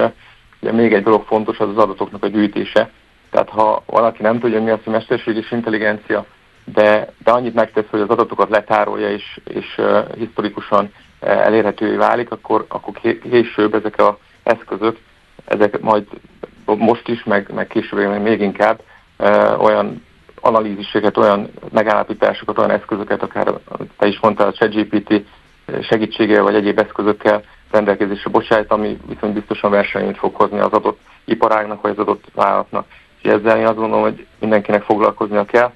ugye 0.61 0.73
még 0.73 0.93
egy 0.93 1.03
dolog 1.03 1.25
fontos, 1.27 1.59
az 1.59 1.69
az 1.69 1.77
adatoknak 1.77 2.25
a 2.25 2.29
gyűjtése. 2.29 2.91
Tehát 3.31 3.49
ha 3.49 3.83
valaki 3.87 4.23
nem 4.23 4.39
tudja, 4.39 4.63
mi 4.63 4.71
az, 4.71 4.79
hogy 4.85 4.93
mesterséges 4.93 5.51
intelligencia, 5.51 6.25
de, 6.73 7.13
de 7.25 7.31
annyit 7.31 7.55
megtesz, 7.55 7.85
hogy 7.91 8.01
az 8.01 8.09
adatokat 8.09 8.49
letárolja 8.49 9.11
és, 9.11 9.41
és 9.45 9.75
uh, 9.77 10.15
historikusan 10.15 10.85
uh, 10.85 11.29
elérhetővé 11.29 11.97
válik, 11.97 12.31
akkor, 12.31 12.65
akkor 12.69 12.95
később 13.31 13.75
ezek 13.75 13.99
az 13.99 14.15
eszközök, 14.43 14.99
ezek 15.45 15.81
majd 15.81 16.07
most 16.65 17.09
is, 17.09 17.25
meg, 17.25 17.51
meg 17.55 17.67
később 17.67 18.23
még 18.23 18.41
inkább 18.41 18.81
uh, 19.19 19.63
olyan 19.63 20.07
analíziseket, 20.41 21.17
olyan 21.17 21.51
megállapításokat, 21.73 22.59
olyan 22.59 22.71
eszközöket, 22.71 23.23
akár 23.23 23.53
te 23.99 24.07
is 24.07 24.21
mondtál, 24.21 24.49
a 24.49 24.53
ChatGPT 24.53 25.25
segítségével 25.83 26.43
vagy 26.43 26.55
egyéb 26.55 26.79
eszközökkel 26.79 27.43
rendelkezésre 27.71 28.31
bocsájt, 28.31 28.73
ami 28.73 28.99
viszont 29.09 29.33
biztosan 29.33 29.71
versenyt 29.71 30.19
fog 30.19 30.35
hozni 30.35 30.59
az 30.59 30.73
adott 30.73 31.01
iparágnak 31.25 31.81
vagy 31.81 31.91
az 31.91 31.99
adott 31.99 32.25
vállalatnak. 32.35 32.87
És 33.23 33.31
ezzel 33.31 33.59
én 33.59 33.67
azt 33.67 33.77
gondolom, 33.77 34.03
hogy 34.03 34.27
mindenkinek 34.39 34.83
foglalkoznia 34.83 35.45
kell, 35.45 35.73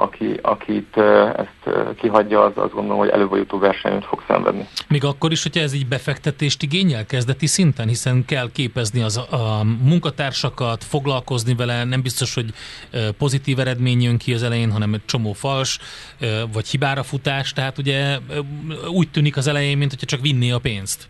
aki, 0.00 0.38
akit 0.42 0.96
ezt 1.36 1.94
kihagyja, 1.96 2.44
az 2.44 2.52
azt 2.54 2.72
gondolom, 2.72 2.98
hogy 2.98 3.08
előbb 3.08 3.28
vagy 3.28 3.40
utóbb 3.40 3.60
versenyt 3.60 4.04
fog 4.04 4.22
szenvedni. 4.26 4.66
Még 4.88 5.04
akkor 5.04 5.30
is, 5.30 5.42
hogyha 5.42 5.60
ez 5.60 5.72
így 5.72 5.88
befektetést 5.88 6.62
igényel 6.62 7.06
kezdeti 7.06 7.46
szinten, 7.46 7.88
hiszen 7.88 8.24
kell 8.24 8.50
képezni 8.52 9.02
az, 9.02 9.16
a 9.16 9.64
munkatársakat, 9.82 10.84
foglalkozni 10.84 11.54
vele, 11.54 11.84
nem 11.84 12.02
biztos, 12.02 12.34
hogy 12.34 12.50
pozitív 13.18 13.58
eredmény 13.58 14.02
jön 14.02 14.18
ki 14.18 14.34
az 14.34 14.42
elején, 14.42 14.72
hanem 14.72 14.94
egy 14.94 15.04
csomó 15.04 15.32
fals, 15.32 15.78
vagy 16.52 16.68
hibára 16.68 17.02
futás, 17.02 17.52
tehát 17.52 17.78
ugye 17.78 18.18
úgy 18.92 19.10
tűnik 19.10 19.36
az 19.36 19.46
elején, 19.46 19.78
mint 19.78 19.90
hogyha 19.90 20.06
csak 20.06 20.20
vinné 20.20 20.50
a 20.50 20.58
pénzt. 20.58 21.08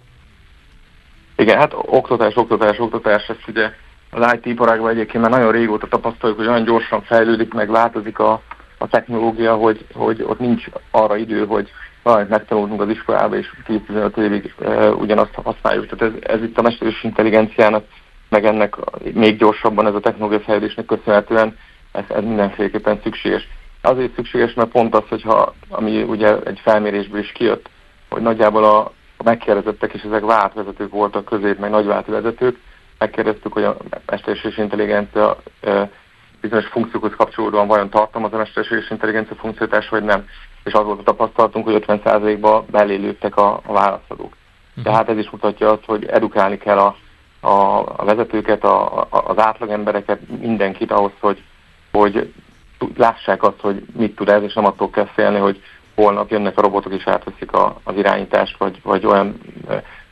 Igen, 1.37 1.59
hát 1.59 1.73
oktatás, 1.75 2.37
oktatás, 2.37 2.79
oktatás, 2.79 3.29
ezt 3.29 3.49
ugye 3.49 3.71
az 4.11 4.33
IT 4.35 4.47
iparágban 4.47 4.91
egyébként 4.91 5.23
már 5.23 5.33
nagyon 5.33 5.53
régóta 5.53 5.87
tapasztaljuk, 5.87 6.39
hogy 6.39 6.49
olyan 6.49 6.65
gyorsan 6.65 7.03
fejlődik, 7.03 7.53
meg 7.53 7.71
változik 7.71 8.19
a, 8.19 8.43
a 8.83 8.89
technológia, 8.89 9.55
hogy, 9.55 9.87
hogy 9.93 10.23
ott 10.23 10.39
nincs 10.39 10.65
arra 10.91 11.17
idő, 11.17 11.47
hogy 11.47 11.71
valamit 12.03 12.29
megtanulunk 12.29 12.81
az 12.81 12.89
iskolába, 12.89 13.37
és 13.37 13.53
10-15 13.67 14.17
évig 14.17 14.55
e, 14.61 14.91
ugyanazt 14.91 15.35
használjuk. 15.35 15.87
Tehát 15.87 16.15
ez, 16.15 16.37
ez 16.37 16.43
itt 16.43 16.59
a 16.59 16.63
mesterséges 16.63 17.05
intelligenciának, 17.05 17.85
meg 18.29 18.45
ennek 18.45 18.77
még 19.15 19.37
gyorsabban 19.37 19.87
ez 19.87 19.95
a 19.95 20.01
technológia 20.01 20.41
fejlődésnek 20.41 20.87
köszönhetően 20.87 21.57
ez, 21.93 22.05
ez 22.09 22.23
mindenféleképpen 22.23 23.01
szükséges. 23.03 23.49
Azért 23.83 24.15
szükséges, 24.15 24.55
mert 24.55 24.71
pont 24.71 24.95
az, 24.95 25.05
hogyha, 25.09 25.55
ami 25.69 26.03
ugye 26.03 26.37
egy 26.45 26.61
felmérésből 26.63 27.21
is 27.21 27.33
kijött, 27.33 27.69
hogy 28.09 28.23
nagyjából 28.23 28.65
a, 28.65 28.79
a 29.17 29.23
megkérdezettek, 29.25 29.93
és 29.93 30.03
ezek 30.03 30.25
váltvezetők 30.25 30.91
voltak 30.91 31.25
közép, 31.25 31.59
meg 31.59 31.71
nagyváltó 31.71 32.13
vezetők, 32.13 32.59
megkérdeztük, 32.99 33.53
hogy 33.53 33.65
a 33.65 33.77
mesterséges 34.07 34.57
intelligencia 34.57 35.37
e, 35.61 35.91
bizonyos 36.41 36.67
funkciókhoz 36.67 37.13
kapcsolódóan 37.17 37.67
vajon 37.67 37.91
tartalmaz 37.91 38.33
a 38.33 38.37
mesterséges 38.37 38.91
intelligencia 38.91 39.37
funkciótás, 39.37 39.89
vagy 39.89 40.03
nem. 40.03 40.27
És 40.65 40.73
az 40.73 40.85
volt 40.85 41.01
a 41.01 41.03
tapasztalatunk, 41.03 41.65
hogy 41.65 41.85
50%-ba 41.87 42.65
belélődtek 42.71 43.37
a, 43.37 43.61
a 43.67 43.73
válaszadók. 43.73 44.33
Uh-huh. 44.71 44.85
Tehát 44.85 45.09
ez 45.09 45.17
is 45.17 45.31
mutatja 45.31 45.71
azt, 45.71 45.85
hogy 45.85 46.05
edukálni 46.05 46.59
kell 46.59 46.79
a, 46.79 46.97
a, 47.41 47.79
a 47.97 48.05
vezetőket, 48.05 48.65
a, 48.65 49.01
a, 49.01 49.07
az 49.11 49.39
átlagembereket, 49.39 50.21
mindenkit 50.41 50.91
ahhoz, 50.91 51.13
hogy, 51.21 51.43
hogy 51.93 52.33
lássák 52.97 53.43
azt, 53.43 53.61
hogy 53.61 53.85
mit 53.97 54.15
tud 54.15 54.29
ez, 54.29 54.43
és 54.43 54.55
nem 54.55 54.67
attól 54.67 54.91
kell 54.91 55.07
félni, 55.15 55.39
hogy 55.39 55.63
holnap 55.95 56.31
jönnek 56.31 56.59
a 56.59 56.61
robotok 56.61 56.93
és 56.93 57.07
átveszik 57.07 57.53
a, 57.53 57.81
az 57.85 57.97
irányítást, 57.97 58.59
vagy, 58.59 58.81
vagy 58.83 59.07
olyan 59.07 59.41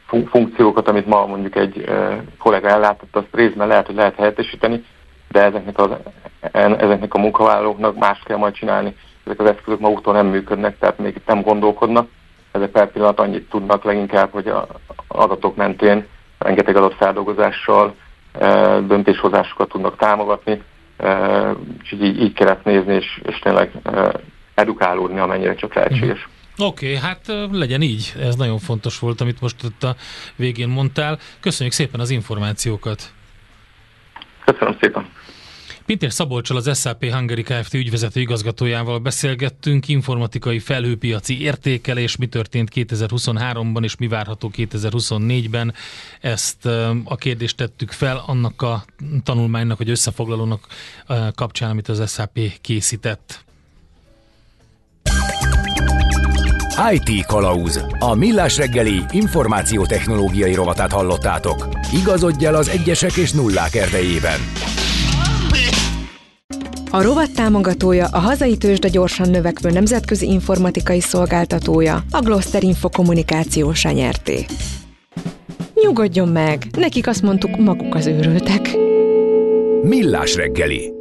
funkciókat, 0.07 0.89
amit 0.89 1.07
ma 1.07 1.27
mondjuk 1.27 1.57
egy 1.57 1.91
kollega 2.39 2.69
ellátott, 2.69 3.17
azt 3.17 3.35
részben 3.35 3.69
lehet, 3.69 3.87
hogy 3.87 3.95
lehet 3.95 4.15
helyettesíteni, 4.15 4.85
de 5.29 5.43
ezeknek, 5.43 5.79
az, 5.79 5.91
ezeknek 6.79 7.15
a 7.15 7.19
munkavállalóknak 7.19 7.99
más 7.99 8.21
kell 8.25 8.37
majd 8.37 8.55
csinálni. 8.55 8.97
Ezek 9.25 9.41
az 9.41 9.51
eszközök 9.51 9.81
maguktól 9.81 10.13
nem 10.13 10.27
működnek, 10.27 10.79
tehát 10.79 10.99
még 10.99 11.21
nem 11.27 11.43
gondolkodnak. 11.43 12.09
Ezek 12.53 12.71
per 12.71 12.91
pillanat 12.91 13.21
annyit 13.21 13.49
tudnak 13.49 13.85
leginkább, 13.85 14.33
hogy 14.33 14.49
a 14.49 14.67
adatok 15.09 15.57
mentén 15.57 16.07
rengeteg 16.39 16.77
adatfeldolgozással 16.77 17.95
e, 18.33 18.49
döntéshozásokat 18.81 19.69
tudnak 19.69 19.97
támogatni, 19.97 20.63
e, 20.97 21.51
és 21.83 21.93
így, 21.93 22.21
így 22.21 22.33
kell 22.33 22.49
ezt 22.49 22.65
nézni, 22.65 22.95
és, 22.95 23.21
és 23.23 23.39
tényleg 23.39 23.71
e, 23.83 24.13
edukálódni, 24.55 25.19
amennyire 25.19 25.55
csak 25.55 25.75
lehetséges. 25.75 26.29
Oké, 26.59 26.97
okay, 26.97 27.09
hát 27.09 27.21
legyen 27.51 27.83
így. 27.83 28.15
Ez 28.21 28.37
nagyon 28.37 28.59
fontos 28.59 28.99
volt, 28.99 29.21
amit 29.21 29.41
most 29.41 29.65
ott 29.65 29.83
a 29.83 29.97
végén 30.37 30.69
mondtál. 30.69 31.19
Köszönjük 31.41 31.75
szépen 31.75 32.01
az 32.01 32.11
információkat. 32.11 33.13
Köszönöm 34.53 34.77
szépen. 34.81 35.09
Pintér 35.87 36.13
Szabolcsal 36.13 36.57
az 36.57 36.81
SAP 36.81 37.05
Hungary 37.05 37.43
Kft. 37.43 37.75
ügyvezető 37.75 38.21
igazgatójával 38.21 38.99
beszélgettünk, 38.99 39.89
informatikai 39.89 40.59
felhőpiaci 40.59 41.41
értékelés, 41.41 42.17
mi 42.17 42.27
történt 42.27 42.71
2023-ban 42.75 43.83
és 43.83 43.97
mi 43.97 44.09
várható 44.09 44.51
2024-ben. 44.57 45.75
Ezt 46.21 46.67
a 47.05 47.17
kérdést 47.17 47.57
tettük 47.57 47.91
fel 47.91 48.23
annak 48.27 48.63
a 48.63 48.85
tanulmánynak, 49.23 49.79
vagy 49.79 49.91
összefoglalónak 49.91 50.67
kapcsán, 51.35 51.71
amit 51.71 51.89
az 51.89 52.13
SAP 52.13 52.39
készített. 52.61 53.45
IT 56.93 57.27
Kalauz. 57.27 57.85
A 57.99 58.15
millás 58.15 58.57
reggeli 58.57 59.03
információtechnológiai 59.11 60.55
rovatát 60.55 60.93
hallottátok. 60.93 61.69
Igazodj 61.93 62.47
el 62.47 62.55
az 62.55 62.69
egyesek 62.69 63.17
és 63.17 63.33
nullák 63.33 63.75
erdejében. 63.75 64.41
A 66.91 67.03
rovat 67.03 67.35
támogatója 67.35 68.07
a 68.07 68.19
hazai 68.19 68.57
tőzsde 68.57 68.89
gyorsan 68.89 69.31
növekvő 69.31 69.71
nemzetközi 69.71 70.27
informatikai 70.27 71.01
szolgáltatója, 71.01 72.05
a 72.11 72.21
Gloster 72.21 72.63
Info 72.63 72.89
kommunikáció 72.89 73.73
nyerté. 73.93 74.47
Nyugodjon 75.75 76.29
meg, 76.29 76.65
nekik 76.77 77.07
azt 77.07 77.23
mondtuk, 77.23 77.57
maguk 77.57 77.95
az 77.95 78.07
őrültek. 78.07 78.77
Millás 79.83 80.35
reggeli. 80.35 80.98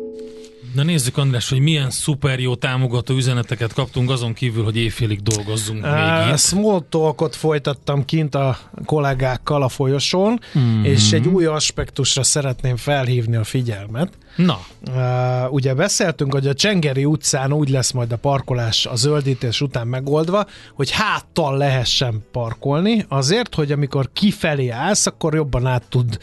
Na 0.78 0.84
nézzük, 0.84 1.18
András, 1.18 1.50
hogy 1.50 1.60
milyen 1.60 1.90
szuper 1.90 2.40
jó 2.40 2.56
támogató 2.56 3.16
üzeneteket 3.16 3.74
kaptunk, 3.74 4.10
azon 4.10 4.34
kívül, 4.34 4.64
hogy 4.64 4.78
éjfélig 4.78 5.22
dolgozzunk 5.22 5.84
uh, 5.84 5.92
még 5.92 6.32
itt. 6.32 6.38
Small 6.38 6.86
talkot 6.90 7.36
folytattam 7.36 8.06
kint 8.06 8.36
a 8.36 8.58
kollégákkal 8.86 9.64
a 9.64 9.70
folyosón, 9.70 10.40
mm-hmm. 10.58 10.84
és 10.84 11.12
egy 11.12 11.28
új 11.28 11.46
aspektusra 11.46 12.24
szeretném 12.24 12.76
felhívni 12.76 13.36
a 13.36 13.44
figyelmet. 13.44 14.18
Na. 14.36 14.60
Uh, 14.88 15.54
ugye 15.54 15.74
beszéltünk, 15.74 16.34
hogy 16.34 16.48
a 16.48 16.54
Csengeri 16.54 17.06
utcán 17.06 17.54
úgy 17.54 17.70
lesz 17.70 17.92
majd 17.92 18.12
a 18.12 18.18
parkolás 18.18 18.86
a 18.86 18.96
zöldítés 18.96 19.62
után 19.62 19.88
megoldva, 19.88 20.46
hogy 20.74 20.92
háttal 20.92 21.58
lehessen 21.58 22.26
parkolni, 22.32 23.06
azért, 23.08 23.56
hogy 23.56 23.72
amikor 23.72 24.10
kifelé 24.14 24.70
állsz, 24.70 25.06
akkor 25.06 25.34
jobban 25.34 25.66
át 25.66 25.84
tud 25.90 26.18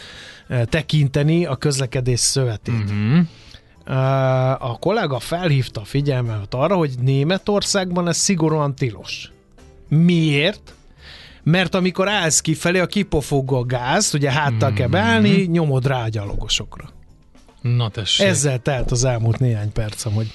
uh, 0.49 0.63
tekinteni 0.65 1.45
a 1.45 1.57
közlekedés 1.57 2.21
szövetét. 2.21 2.93
Mm-hmm. 2.93 3.21
A 4.59 4.79
kollega 4.79 5.19
felhívta 5.19 5.81
a 5.81 5.85
figyelmet 5.85 6.55
arra, 6.55 6.77
hogy 6.77 6.95
Németországban 7.01 8.09
ez 8.09 8.17
szigorúan 8.17 8.75
tilos. 8.75 9.33
Miért? 9.89 10.75
Mert 11.43 11.75
amikor 11.75 12.09
állsz 12.09 12.41
kifelé, 12.41 12.79
a 12.79 12.87
kipofogó 12.87 13.57
a 13.57 13.65
gáz, 13.65 14.15
ugye 14.15 14.31
háttal 14.31 14.69
mm-hmm. 14.69 14.79
kell 14.79 14.89
beállni, 14.89 15.43
nyomod 15.43 15.87
rá 15.87 16.05
a 16.05 16.09
gyalogosokra. 16.09 16.89
Na 17.61 17.89
tessék. 17.89 18.27
Ezzel 18.27 18.59
telt 18.59 18.91
az 18.91 19.05
elmúlt 19.05 19.39
néhány 19.39 19.73
percem, 19.73 20.13
hogy 20.13 20.33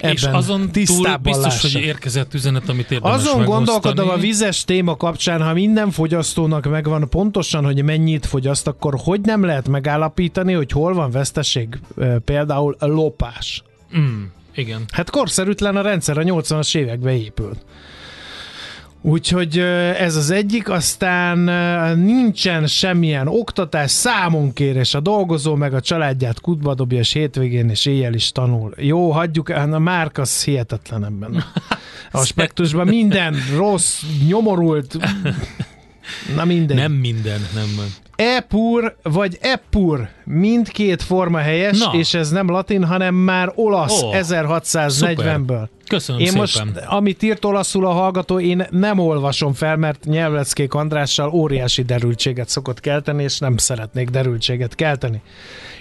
és 0.00 0.22
azon 0.22 0.70
túl 0.72 1.16
biztos, 1.22 1.62
hogy 1.72 1.82
érkezett 1.82 2.34
üzenet, 2.34 2.68
amit 2.68 2.90
érdemes 2.90 3.20
Azon 3.20 3.44
gondolkodom 3.44 4.08
a 4.08 4.16
vizes 4.16 4.64
téma 4.64 4.96
kapcsán, 4.96 5.42
ha 5.42 5.52
minden 5.52 5.90
fogyasztónak 5.90 6.70
megvan 6.70 7.08
pontosan, 7.08 7.64
hogy 7.64 7.84
mennyit 7.84 8.26
fogyaszt, 8.26 8.66
akkor 8.66 8.94
hogy 8.98 9.20
nem 9.20 9.44
lehet 9.44 9.68
megállapítani, 9.68 10.52
hogy 10.52 10.70
hol 10.70 10.94
van 10.94 11.10
veszteség, 11.10 11.78
például 12.24 12.76
a 12.78 12.86
lopás. 12.86 13.62
Mm, 13.98 14.22
igen. 14.54 14.84
Hát 14.92 15.10
korszerűtlen 15.10 15.76
a 15.76 15.80
rendszer, 15.80 16.18
a 16.18 16.22
80-as 16.22 16.76
években 16.76 17.14
épült. 17.14 17.64
Úgyhogy 19.02 19.58
ez 19.98 20.16
az 20.16 20.30
egyik, 20.30 20.68
aztán 20.68 21.38
nincsen 21.98 22.66
semmilyen 22.66 23.28
oktatás, 23.28 23.90
számonkérés, 23.90 24.94
a 24.94 25.00
dolgozó 25.00 25.54
meg 25.54 25.74
a 25.74 25.80
családját 25.80 26.40
kutba 26.40 26.74
dobja, 26.74 26.98
és 26.98 27.12
hétvégén 27.12 27.68
és 27.68 27.86
éjjel 27.86 28.14
is 28.14 28.32
tanul. 28.32 28.74
Jó, 28.76 29.10
hagyjuk, 29.10 29.50
hát 29.50 29.72
a 29.72 29.78
márk 29.78 30.18
az 30.18 30.44
hihetetlen 30.44 31.04
ebben 31.04 31.34
a 31.34 31.44
aspektusban. 32.18 32.86
Minden 32.86 33.34
rossz, 33.56 34.02
nyomorult, 34.28 34.96
na 36.34 36.44
minden. 36.44 36.76
Nem 36.76 36.92
minden, 36.92 37.40
nem. 37.54 37.68
Epur 38.16 38.96
vagy 39.02 39.38
Epur, 39.40 40.08
mindkét 40.24 41.02
forma 41.02 41.38
helyes, 41.38 41.78
Na. 41.78 41.92
és 41.92 42.14
ez 42.14 42.30
nem 42.30 42.50
latin, 42.50 42.84
hanem 42.84 43.14
már 43.14 43.52
olasz 43.54 44.02
oh, 44.02 44.16
1640-ből. 44.18 45.68
Köszönöm 45.88 46.20
én 46.20 46.26
szépen. 46.26 46.40
most, 46.40 46.62
amit 46.86 47.22
írt 47.22 47.44
olaszul 47.44 47.86
a 47.86 47.90
hallgató, 47.90 48.40
én 48.40 48.66
nem 48.70 48.98
olvasom 48.98 49.52
fel, 49.52 49.76
mert 49.76 50.04
nyelvleckék 50.04 50.74
Andrással 50.74 51.30
óriási 51.30 51.82
derültséget 51.82 52.48
szokott 52.48 52.80
kelteni, 52.80 53.22
és 53.22 53.38
nem 53.38 53.56
szeretnék 53.56 54.08
derültséget 54.08 54.74
kelteni. 54.74 55.22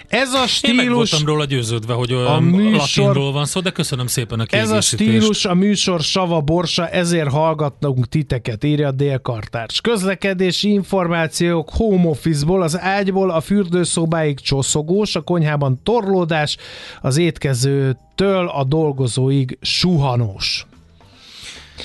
Ez 0.07 0.33
a 0.33 0.47
stílus... 0.47 0.79
Én 0.79 0.85
meg 0.85 0.95
voltam 0.95 1.25
róla 1.25 1.45
győződve, 1.45 1.93
hogy 1.93 2.11
a 2.11 2.39
műsor, 2.39 3.05
latinról 3.05 3.31
van 3.31 3.45
szó, 3.45 3.59
de 3.59 3.69
köszönöm 3.69 4.07
szépen 4.07 4.39
a 4.39 4.45
Ez 4.49 4.69
a 4.69 4.81
stílus, 4.81 5.45
a 5.45 5.53
műsor 5.53 6.01
sava 6.01 6.41
borsa, 6.41 6.87
ezért 6.87 7.29
hallgatnunk 7.29 8.07
titeket, 8.07 8.63
írja 8.63 8.87
a 8.87 8.91
délkartárs. 8.91 9.81
Közlekedési 9.81 10.69
információk 10.69 11.69
home 11.69 12.07
office-ból, 12.07 12.61
az 12.61 12.79
ágyból 12.79 13.29
a 13.29 13.41
fürdőszobáig 13.41 14.39
csoszogós, 14.39 15.15
a 15.15 15.21
konyhában 15.21 15.79
torlódás, 15.83 16.57
az 17.01 17.17
étkezőtől 17.17 18.47
a 18.47 18.63
dolgozóig 18.63 19.57
suhanós. 19.61 20.65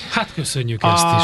Hát 0.09 0.33
köszönjük 0.33 0.83
ezt 0.83 1.05
is. 1.17 1.23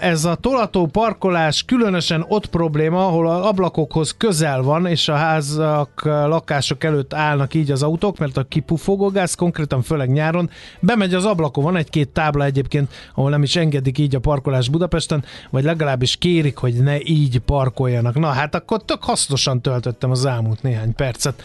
Ez 0.00 0.24
a 0.24 0.34
tolató 0.34 0.86
parkolás 0.86 1.62
különösen 1.62 2.24
ott 2.28 2.46
probléma, 2.46 3.06
ahol 3.06 3.28
az 3.28 3.46
ablakokhoz 3.46 4.14
közel 4.18 4.62
van, 4.62 4.86
és 4.86 5.08
a 5.08 5.14
házak, 5.14 6.02
lakások 6.04 6.84
előtt 6.84 7.14
állnak 7.14 7.54
így 7.54 7.70
az 7.70 7.82
autók, 7.82 8.18
mert 8.18 8.36
a 8.36 8.42
kipufogó 8.42 9.08
gáz 9.08 9.34
konkrétan 9.34 9.82
főleg 9.82 10.10
nyáron 10.10 10.50
bemegy 10.80 11.14
az 11.14 11.24
ablakon. 11.24 11.64
Van 11.64 11.76
egy-két 11.76 12.08
tábla 12.08 12.44
egyébként, 12.44 12.92
ahol 13.14 13.30
nem 13.30 13.42
is 13.42 13.56
engedik 13.56 13.98
így 13.98 14.14
a 14.14 14.20
parkolás 14.20 14.68
Budapesten, 14.68 15.24
vagy 15.50 15.64
legalábbis 15.64 16.16
kérik, 16.16 16.56
hogy 16.56 16.74
ne 16.74 17.00
így 17.00 17.38
parkoljanak. 17.38 18.18
Na 18.18 18.28
hát 18.28 18.54
akkor 18.54 18.84
tök 18.84 19.04
hasznosan 19.04 19.62
töltöttem 19.62 20.10
az 20.10 20.24
elmúlt 20.24 20.62
néhány 20.62 20.94
percet. 20.94 21.42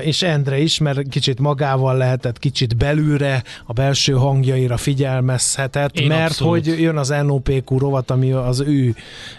És 0.00 0.22
Endre 0.22 0.58
is, 0.58 0.78
mert 0.78 1.08
kicsit 1.08 1.38
magával 1.38 1.96
lehetett, 1.96 2.38
kicsit 2.38 2.76
belülre, 2.76 3.42
a 3.66 3.72
belső 3.72 4.12
hangjaira 4.12 4.76
figyelmezhet 4.76 5.61
érezhetett, 5.62 5.98
Én 5.98 6.06
mert 6.06 6.30
abszolút. 6.30 6.52
hogy 6.66 6.80
jön 6.80 6.96
az 6.96 7.14
NOPQ 7.24 7.78
rovat, 7.78 8.10
ami 8.10 8.32
az 8.32 8.60
ő 8.60 8.94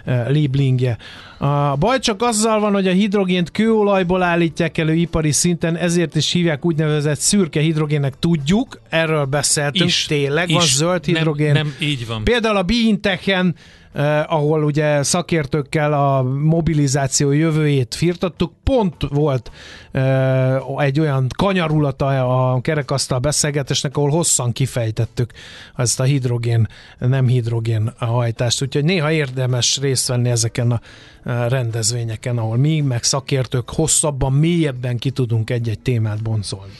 uh, 0.05 0.29
Lieblingje. 0.29 0.97
A 1.37 1.75
baj 1.75 1.99
csak 1.99 2.21
azzal 2.21 2.59
van, 2.59 2.73
hogy 2.73 2.87
a 2.87 2.91
hidrogént 2.91 3.51
kőolajból 3.51 4.23
állítják 4.23 4.77
elő 4.77 4.93
ipari 4.93 5.31
szinten, 5.31 5.75
ezért 5.77 6.15
is 6.15 6.31
hívják 6.31 6.65
úgynevezett 6.65 7.19
szürke 7.19 7.59
hidrogénnek. 7.59 8.19
Tudjuk, 8.19 8.81
erről 8.89 9.25
beszéltünk, 9.25 9.89
is, 9.89 10.05
tényleg 10.05 10.49
is. 10.49 10.55
van 10.55 10.65
zöld 10.65 11.05
hidrogén. 11.05 11.53
Nem, 11.53 11.65
nem 11.65 11.75
így 11.79 12.07
van. 12.07 12.23
Például 12.23 12.57
a 12.57 12.63
Biinteken 12.63 13.55
eh, 13.93 14.33
ahol 14.33 14.63
ugye 14.63 15.03
szakértőkkel 15.03 15.93
a 15.93 16.23
mobilizáció 16.23 17.31
jövőjét 17.31 17.95
firtattuk, 17.95 18.51
pont 18.63 18.95
volt 19.09 19.51
eh, 19.91 20.77
egy 20.77 20.99
olyan 20.99 21.27
kanyarulata 21.35 22.05
a 22.53 22.61
kerekasztal 22.61 23.19
beszélgetésnek, 23.19 23.97
ahol 23.97 24.09
hosszan 24.09 24.51
kifejtettük 24.51 25.31
ezt 25.75 25.99
a 25.99 26.03
hidrogén, 26.03 26.67
nem 26.99 27.27
hidrogén 27.27 27.93
hajtást, 27.97 28.61
úgyhogy 28.61 28.83
néha 28.83 29.11
érdemes 29.11 29.77
részt 29.77 30.07
venni 30.07 30.29
ezeken 30.29 30.71
a 30.71 30.81
eh, 31.23 31.49
rendezvényeken, 31.49 32.37
ahol 32.37 32.57
mi, 32.57 32.81
meg 32.81 33.03
szakértők 33.03 33.69
hosszabban, 33.69 34.33
mélyebben 34.33 34.97
ki 34.97 35.09
tudunk 35.11 35.49
egy-egy 35.49 35.79
témát 35.79 36.21
boncolni. 36.21 36.71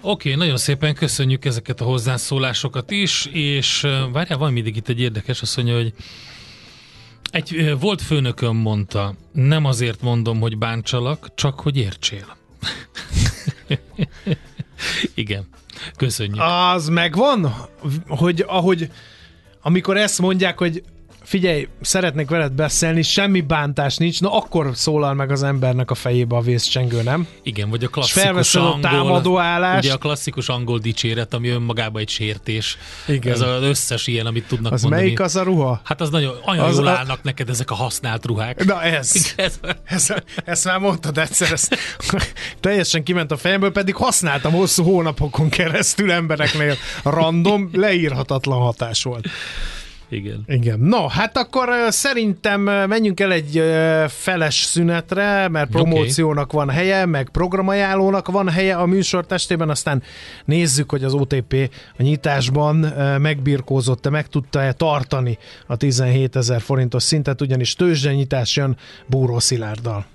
Oké, 0.00 0.32
okay, 0.32 0.44
nagyon 0.44 0.56
szépen 0.56 0.94
köszönjük 0.94 1.44
ezeket 1.44 1.80
a 1.80 1.84
hozzászólásokat 1.84 2.90
is, 2.90 3.26
és 3.32 3.84
eh, 3.84 4.10
várjál, 4.12 4.38
van 4.38 4.52
mindig 4.52 4.76
itt 4.76 4.88
egy 4.88 5.00
érdekes, 5.00 5.42
azt 5.42 5.56
mondja, 5.56 5.74
hogy 5.74 5.92
egy 7.30 7.76
volt 7.80 8.02
főnököm 8.02 8.56
mondta, 8.56 9.14
nem 9.32 9.64
azért 9.64 10.02
mondom, 10.02 10.40
hogy 10.40 10.58
bántsalak, 10.58 11.34
csak 11.34 11.60
hogy 11.60 11.76
értsél. 11.76 12.36
Igen, 15.14 15.48
köszönjük. 15.96 16.40
Az 16.40 16.88
megvan, 16.88 17.54
hogy 18.06 18.44
ahogy 18.46 18.90
amikor 19.62 19.96
ezt 19.96 20.20
mondják, 20.20 20.58
hogy 20.58 20.82
figyelj, 21.28 21.68
szeretnék 21.80 22.28
veled 22.28 22.52
beszélni, 22.52 23.02
semmi 23.02 23.40
bántás 23.40 23.96
nincs, 23.96 24.20
na 24.20 24.32
akkor 24.32 24.70
szólal 24.74 25.14
meg 25.14 25.30
az 25.30 25.42
embernek 25.42 25.90
a 25.90 25.94
fejébe 25.94 26.36
a 26.36 26.40
vészcsengő, 26.40 27.02
nem? 27.02 27.26
Igen, 27.42 27.70
vagy 27.70 27.84
a 27.84 27.88
klasszikus 27.88 28.54
angol, 28.54 28.72
a 28.72 28.80
támadó 28.80 29.38
állás. 29.38 29.84
Ugye 29.84 29.92
a 29.92 29.96
klasszikus 29.96 30.48
angol 30.48 30.78
dicséret, 30.78 31.34
ami 31.34 31.48
önmagában 31.48 32.00
egy 32.00 32.08
sértés. 32.08 32.78
Igen. 33.06 33.32
Ez 33.32 33.40
az 33.40 33.62
összes 33.62 34.06
ilyen, 34.06 34.26
amit 34.26 34.46
tudnak 34.46 34.72
az 34.72 34.82
mondani. 34.82 35.02
melyik 35.02 35.20
az 35.20 35.36
a 35.36 35.42
ruha? 35.42 35.80
Hát 35.84 36.00
az 36.00 36.10
nagyon, 36.10 36.34
olyan 36.46 36.64
az 36.64 36.76
jól 36.76 36.86
a... 36.86 36.90
állnak 36.90 37.22
neked 37.22 37.48
ezek 37.48 37.70
a 37.70 37.74
használt 37.74 38.26
ruhák. 38.26 38.64
Na 38.64 38.82
ez. 38.82 39.12
ez, 39.36 39.60
ez 39.84 40.14
ezt 40.44 40.64
már 40.64 40.78
mondtad 40.78 41.18
egyszer, 41.18 41.52
ez 41.52 41.68
teljesen 42.60 43.02
kiment 43.02 43.30
a 43.30 43.36
fejemből, 43.36 43.72
pedig 43.72 43.94
használtam 43.94 44.52
hosszú 44.52 44.82
hónapokon 44.82 45.48
keresztül 45.48 46.12
embereknél. 46.12 46.74
Random, 47.02 47.70
leírhatatlan 47.72 48.58
hatás 48.58 49.02
volt. 49.02 49.28
Igen. 50.08 50.44
Igen. 50.46 50.80
No, 50.80 51.06
hát 51.06 51.36
akkor 51.36 51.68
szerintem 51.88 52.60
menjünk 52.60 53.20
el 53.20 53.32
egy 53.32 53.62
feles 54.08 54.54
szünetre, 54.54 55.48
mert 55.48 55.70
promóciónak 55.70 56.52
van 56.52 56.70
helye, 56.70 57.06
meg 57.06 57.28
programajánlónak 57.30 58.28
van 58.28 58.48
helye 58.48 58.76
a 58.76 58.86
műsor 58.86 59.26
testében, 59.26 59.70
aztán 59.70 60.02
nézzük, 60.44 60.90
hogy 60.90 61.04
az 61.04 61.14
OTP 61.14 61.70
a 61.98 62.02
nyitásban 62.02 62.76
megbirkózott-e, 63.20 64.10
meg 64.10 64.26
tudta-e 64.26 64.72
tartani 64.72 65.38
a 65.66 65.76
17 65.76 66.36
ezer 66.36 66.60
forintos 66.60 67.02
szintet, 67.02 67.40
ugyanis 67.40 67.74
tőzsdenyítás 67.74 68.56
jön 68.56 68.76
Búró 69.06 69.38
Szilárddal. 69.38 70.06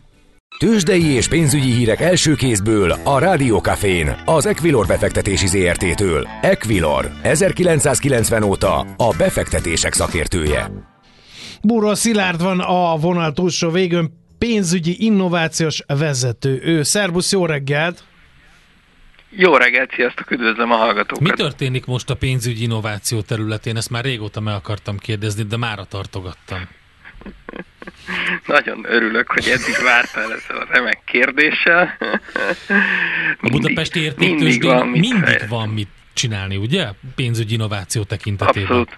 Tőzsdei 0.57 1.05
és 1.05 1.27
pénzügyi 1.27 1.71
hírek 1.71 2.01
első 2.01 2.35
kézből 2.35 2.91
a 2.91 3.19
Rádiókafén, 3.19 4.21
az 4.25 4.45
Equilor 4.45 4.87
befektetési 4.87 5.47
ZRT-től. 5.47 6.27
Equilor, 6.41 7.11
1990 7.21 8.43
óta 8.43 8.79
a 8.79 9.15
befektetések 9.17 9.93
szakértője. 9.93 10.71
Búró 11.61 11.93
Szilárd 11.93 12.41
van 12.41 12.59
a 12.59 12.97
vonal 12.97 13.31
túlsó 13.31 13.69
végön, 13.69 14.13
pénzügyi 14.37 15.03
innovációs 15.03 15.83
vezető. 15.87 16.61
Ő, 16.63 16.83
szervusz, 16.83 17.31
jó 17.31 17.45
reggelt! 17.45 18.03
Jó 19.29 19.55
reggelt, 19.55 19.91
sziasztok, 19.95 20.31
üdvözlöm 20.31 20.71
a 20.71 20.75
hallgatókat! 20.75 21.23
Mi 21.23 21.29
történik 21.29 21.85
most 21.85 22.09
a 22.09 22.15
pénzügyi 22.15 22.63
innováció 22.63 23.21
területén? 23.21 23.77
Ezt 23.77 23.89
már 23.89 24.03
régóta 24.03 24.39
meg 24.39 24.53
akartam 24.53 24.97
kérdezni, 24.97 25.43
de 25.43 25.57
mára 25.57 25.83
tartogattam. 25.83 26.67
Nagyon 28.45 28.85
örülök, 28.87 29.31
hogy 29.31 29.47
eddig 29.47 29.75
vártál 29.83 30.33
ezzel 30.33 30.57
a 30.57 30.67
remek 30.69 30.99
kérdéssel. 31.05 31.97
A 33.41 33.49
budapesti 33.49 33.99
értéktősdén 33.99 34.75
mindig, 34.75 35.11
mindig 35.11 35.47
van 35.49 35.69
mit 35.69 35.89
csinálni, 36.13 36.55
ugye? 36.55 36.87
Pénzügyi 37.15 37.53
innováció 37.53 38.03
tekintetében. 38.03 38.61
Abszolút. 38.61 38.97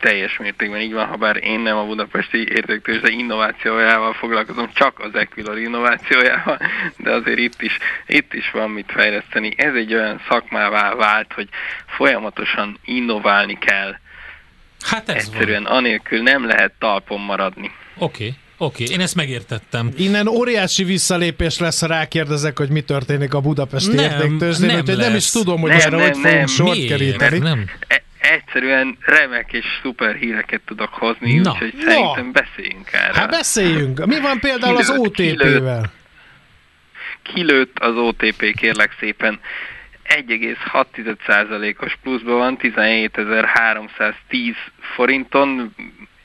Teljes 0.00 0.38
mértékben 0.38 0.80
így 0.80 0.92
van, 0.92 1.06
ha 1.06 1.16
bár 1.16 1.36
én 1.36 1.60
nem 1.60 1.76
a 1.76 1.86
budapesti 1.86 2.38
értéktősde 2.38 3.08
innovációjával 3.08 4.12
foglalkozom, 4.12 4.70
csak 4.74 4.98
az 4.98 5.14
Equilor 5.14 5.58
innovációjával, 5.58 6.58
de 6.96 7.10
azért 7.10 7.38
itt 7.38 7.62
is, 7.62 7.78
itt 8.06 8.34
is 8.34 8.50
van 8.50 8.70
mit 8.70 8.92
fejleszteni. 8.92 9.54
Ez 9.56 9.74
egy 9.74 9.94
olyan 9.94 10.20
szakmává 10.28 10.94
vált, 10.94 11.32
hogy 11.32 11.48
folyamatosan 11.86 12.78
innoválni 12.84 13.58
kell. 13.58 13.96
Hát 14.82 15.08
ez 15.08 15.14
Egyszerűen 15.16 15.62
van. 15.62 15.72
anélkül 15.72 16.22
nem 16.22 16.46
lehet 16.46 16.72
talpon 16.78 17.20
maradni. 17.20 17.70
Oké. 17.98 18.24
Okay. 18.24 18.36
Oké, 18.56 18.82
okay, 18.82 18.94
én 18.94 19.00
ezt 19.00 19.14
megértettem. 19.14 19.90
Innen 19.96 20.26
óriási 20.26 20.84
visszalépés 20.84 21.58
lesz, 21.58 21.80
ha 21.80 21.86
rákérdezek, 21.86 22.58
hogy 22.58 22.68
mi 22.68 22.80
történik 22.80 23.34
a 23.34 23.40
budapesti 23.40 23.98
értéktőzsdén, 23.98 24.76
úgyhogy 24.76 24.96
nem 24.96 25.14
is 25.14 25.30
tudom, 25.30 25.60
hogy 25.60 25.70
nem, 25.70 25.78
erre 25.78 25.96
nem, 25.96 26.00
hogy 26.00 26.16
fogunk 26.16 26.48
sort 26.48 26.86
keríteni. 26.86 27.38
Nem. 27.38 27.64
E- 27.88 28.02
egyszerűen 28.18 28.98
remek 29.00 29.52
és 29.52 29.64
szuper 29.82 30.14
híreket 30.14 30.60
tudok 30.66 30.88
hozni, 30.92 31.34
Na. 31.34 31.50
úgyhogy 31.50 31.74
Na. 31.76 31.90
szerintem 31.90 32.32
beszéljünk 32.32 32.92
erről. 32.92 33.14
Hát 33.14 33.30
beszéljünk. 33.30 34.06
Mi 34.06 34.20
van 34.20 34.38
például 34.38 34.76
kilőtt, 34.76 34.90
az 34.90 34.98
OTP-vel? 34.98 35.92
Kilőtt 37.22 37.78
az 37.78 37.96
OTP, 37.96 38.54
kérlek 38.54 38.96
szépen. 39.00 39.40
1,6%-os 40.26 41.96
pluszban 42.02 42.38
van, 42.38 42.58
17.310 42.60 44.54
forinton, 44.94 45.74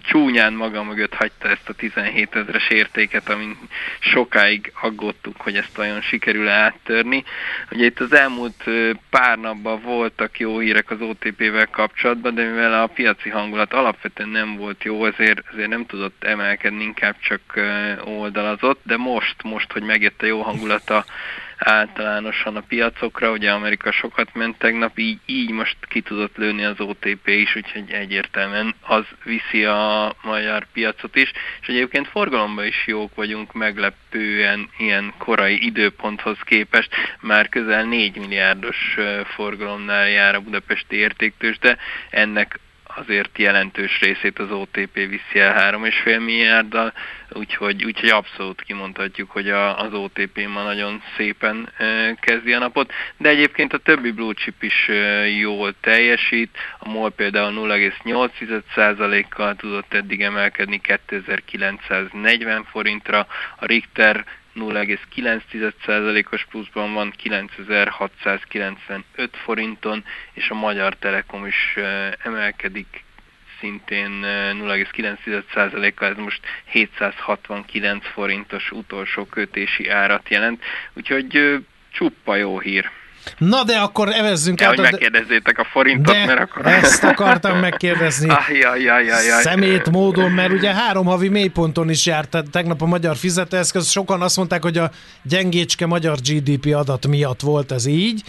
csúnyán 0.08 0.54
maga 0.54 0.84
mögött 0.84 1.14
hagyta 1.14 1.50
ezt 1.50 1.70
a 1.70 1.74
17 1.74 2.36
ezeres 2.36 2.70
értéket, 2.70 3.30
amin 3.30 3.58
sokáig 4.00 4.72
aggódtuk, 4.82 5.42
hogy 5.42 5.56
ezt 5.56 5.78
olyan 5.78 6.02
sikerül 6.02 6.48
áttörni. 6.48 7.24
Ugye 7.72 7.86
itt 7.86 8.00
az 8.00 8.14
elmúlt 8.14 8.64
pár 9.10 9.38
napban 9.38 9.82
voltak 9.82 10.40
jó 10.40 10.60
hírek 10.60 10.92
az 10.92 11.02
OTP-vel 11.02 11.68
kapcsolatban, 11.68 12.36
de 12.36 12.44
mivel 12.44 12.82
a 12.82 12.88
piaci 12.88 13.30
hangulat 13.30 13.74
alapvetően 13.74 14.30
nem 14.30 14.56
volt 14.56 14.84
jó, 14.84 15.06
ezért, 15.06 15.42
ezért 15.52 15.70
nem 15.70 15.86
tudott 15.86 16.24
emelkedni, 16.24 16.84
inkább 16.84 17.16
csak 17.20 17.42
oldalazott, 18.04 18.80
de 18.84 18.98
most, 18.98 19.44
most, 19.44 19.72
hogy 19.72 19.84
megjött 19.84 20.22
a 20.22 20.26
jó 20.26 20.42
hangulata 20.42 21.06
általánosan 21.58 22.56
a 22.56 22.62
piacokra, 22.68 23.32
ugye 23.32 23.52
Amerika 23.52 23.92
sokat 23.92 24.34
ment 24.34 24.58
tegnap, 24.58 24.98
így, 24.98 25.20
így 25.26 25.52
most 25.52 25.78
ki 25.82 26.02
tudott 26.02 26.38
lőni 26.38 26.64
az 26.64 26.80
OTP 26.80 27.28
is, 27.28 27.56
úgyhogy 27.56 27.92
egyértelműen 27.92 28.76
az 28.82 29.06
viszi 29.24 29.66
a 29.66 30.16
magyar 30.24 30.68
piacot 30.74 31.16
is, 31.16 31.32
és 31.62 31.68
egyébként 31.68 32.08
forgalomban 32.08 32.66
is 32.66 32.88
jók 32.88 33.16
vagyunk 33.16 33.54
meglepően 33.54 34.70
ilyen 34.78 35.14
korai 35.18 35.66
időponthoz 35.66 36.38
képest, 36.44 36.90
már 37.20 37.50
közel 37.50 37.84
4 37.84 38.18
milliárdos 38.18 38.98
forgalomnál 39.26 40.10
jár 40.10 40.36
a 40.36 40.42
budapesti 40.42 40.96
értéktős, 40.96 41.60
de 41.60 41.78
ennek 42.10 42.60
azért 42.98 43.38
jelentős 43.38 44.00
részét 44.00 44.40
az 44.40 44.52
OTP 44.52 44.94
viszi 44.94 45.40
el 45.40 45.74
3,5 45.74 46.26
milliárddal, 46.26 46.94
úgyhogy, 47.30 47.84
úgyhogy 47.84 48.10
abszolút 48.10 48.62
kimondhatjuk, 48.62 49.32
hogy 49.32 49.50
a, 49.50 49.80
az 49.80 49.94
OTP 49.94 50.48
ma 50.48 50.64
nagyon 50.64 51.02
szépen 51.18 51.70
kezdi 52.20 52.54
a 52.54 52.60
napot, 52.60 52.94
de 53.18 53.30
egyébként 53.30 53.74
a 53.74 53.78
többi 53.78 54.12
blue 54.12 54.34
chip 54.34 54.64
is 54.64 54.90
jól 55.40 55.74
teljesít, 55.82 56.58
a 56.80 56.90
MOL 56.90 57.12
például 57.12 57.68
0,8%-kal 57.68 59.56
tudott 59.56 59.94
eddig 59.94 60.22
emelkedni 60.22 60.82
2940 60.82 62.64
forintra, 62.64 63.28
a 63.56 63.66
Richter 63.66 64.26
0,9%-os 64.60 66.46
pluszban 66.46 66.94
van 66.94 67.14
9695 67.18 69.04
forinton, 69.44 70.04
és 70.34 70.50
a 70.50 70.56
Magyar 70.56 70.96
Telekom 70.96 71.46
is 71.46 71.78
emelkedik 72.24 73.06
szintén 73.60 74.20
0,9%-kal, 74.22 76.10
ez 76.10 76.18
most 76.18 76.40
769 76.66 78.08
forintos 78.08 78.72
utolsó 78.72 79.26
kötési 79.26 79.90
árat 79.90 80.30
jelent, 80.30 80.64
úgyhogy 80.94 81.60
csuppa 81.92 82.36
jó 82.36 82.60
hír. 82.60 82.90
Na 83.38 83.64
de 83.64 83.78
akkor 83.78 84.10
evezzünk 84.10 84.62
ja, 84.62 84.68
át. 84.68 84.76
Hogy 84.76 84.84
megkérdezzétek 84.92 85.58
a 85.58 85.64
forintot, 85.72 86.16
de 86.16 86.26
mert 86.26 86.40
akkor... 86.40 86.66
ezt 86.66 87.04
akartam 87.04 87.60
megkérdezni. 87.60 88.30
ah, 88.30 88.50
jaj, 88.62 88.82
jaj, 88.82 89.06
jaj, 89.06 89.26
jaj. 89.26 89.42
Szemét 89.42 89.90
módon, 89.90 90.32
mert 90.32 90.52
ugye 90.52 90.74
három 90.74 91.06
havi 91.06 91.30
mélyponton 91.30 91.90
is 91.90 92.06
járt 92.06 92.38
tegnap 92.52 92.82
a 92.82 92.86
magyar 92.86 93.16
fizetőeszköz. 93.16 93.90
Sokan 93.90 94.22
azt 94.22 94.38
mondták, 94.38 94.64
hogy 94.64 94.78
a 94.78 94.92
gyengécske 95.24 95.86
magyar 95.86 96.18
GDP 96.18 96.76
adat 96.76 97.08
miatt 97.08 97.42
volt 97.42 97.72
ez 97.72 97.86
így. 97.86 98.24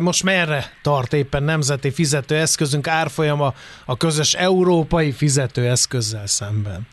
Most 0.00 0.22
merre 0.22 0.72
tart 0.82 1.12
éppen 1.12 1.42
nemzeti 1.42 1.90
fizetőeszközünk 1.90 2.88
árfolyama 2.88 3.54
a 3.84 3.96
közös 3.96 4.34
európai 4.34 5.12
fizetőeszközzel 5.12 6.26
szemben? 6.26 6.86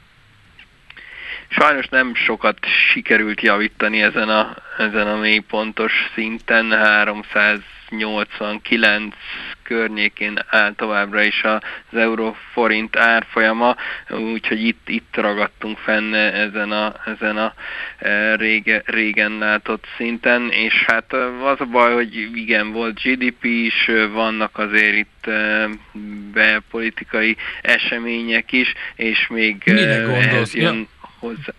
Sajnos 1.49 1.87
nem 1.87 2.15
sokat 2.15 2.57
sikerült 2.91 3.41
javítani 3.41 4.01
ezen 4.01 4.29
a, 4.29 4.55
ezen 4.77 5.07
a 5.07 5.17
mélypontos 5.17 5.93
szinten, 6.13 6.71
389 6.71 9.15
környékén 9.63 10.39
áll 10.49 10.73
továbbra 10.75 11.21
is 11.21 11.43
az 11.43 11.59
euró-forint 11.91 12.95
árfolyama, 12.95 13.75
úgyhogy 14.09 14.63
itt, 14.63 14.89
itt 14.89 15.15
ragadtunk 15.15 15.77
fenn 15.77 16.13
ezen 16.13 16.71
a, 16.71 16.93
ezen 17.05 17.37
a 17.37 17.53
e, 17.97 18.35
rége, 18.35 18.81
régen 18.85 19.37
látott 19.37 19.85
szinten, 19.97 20.49
és 20.51 20.83
hát 20.85 21.13
az 21.43 21.61
a 21.61 21.65
baj, 21.65 21.93
hogy 21.93 22.29
igen, 22.33 22.71
volt 22.71 23.01
GDP 23.01 23.43
is, 23.43 23.91
vannak 24.11 24.57
azért 24.57 24.95
itt 24.95 25.27
e, 25.27 25.69
belpolitikai 26.33 27.37
események 27.61 28.51
is, 28.51 28.73
és 28.95 29.27
még 29.27 29.61
Mire 29.65 29.95
e, 29.95 30.01
gondolsz? 30.01 30.53
jön, 30.53 30.75
ja 30.75 30.95
hozzá. 31.19 31.53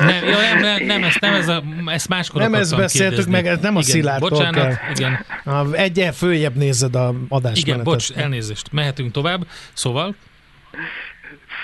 Nem, 0.00 0.24
jó, 0.24 0.30
nem, 0.40 0.58
nem, 0.58 0.84
nem, 0.84 1.04
ezt, 1.04 1.20
nem 1.20 1.34
ez 1.34 1.48
a, 1.48 1.62
ezt 1.86 2.08
máskor 2.08 2.40
Nem 2.40 2.54
ezt 2.54 2.76
beszéltük 2.76 3.08
kérdezni. 3.08 3.30
meg, 3.32 3.46
ez 3.46 3.58
nem 3.58 3.76
a 3.76 3.80
igen, 3.80 3.90
Szilárdtól 3.92 4.28
bocsánat, 4.28 4.54
kell. 4.54 4.90
Igen. 4.94 5.24
Egy 5.72 6.08
följebb 6.14 6.54
nézed 6.54 6.94
a 6.94 7.14
adásmenetet. 7.28 7.66
Igen, 7.66 7.82
bocs, 7.82 8.10
elnézést. 8.10 8.72
Mehetünk 8.72 9.12
tovább. 9.12 9.46
Szóval? 9.72 10.14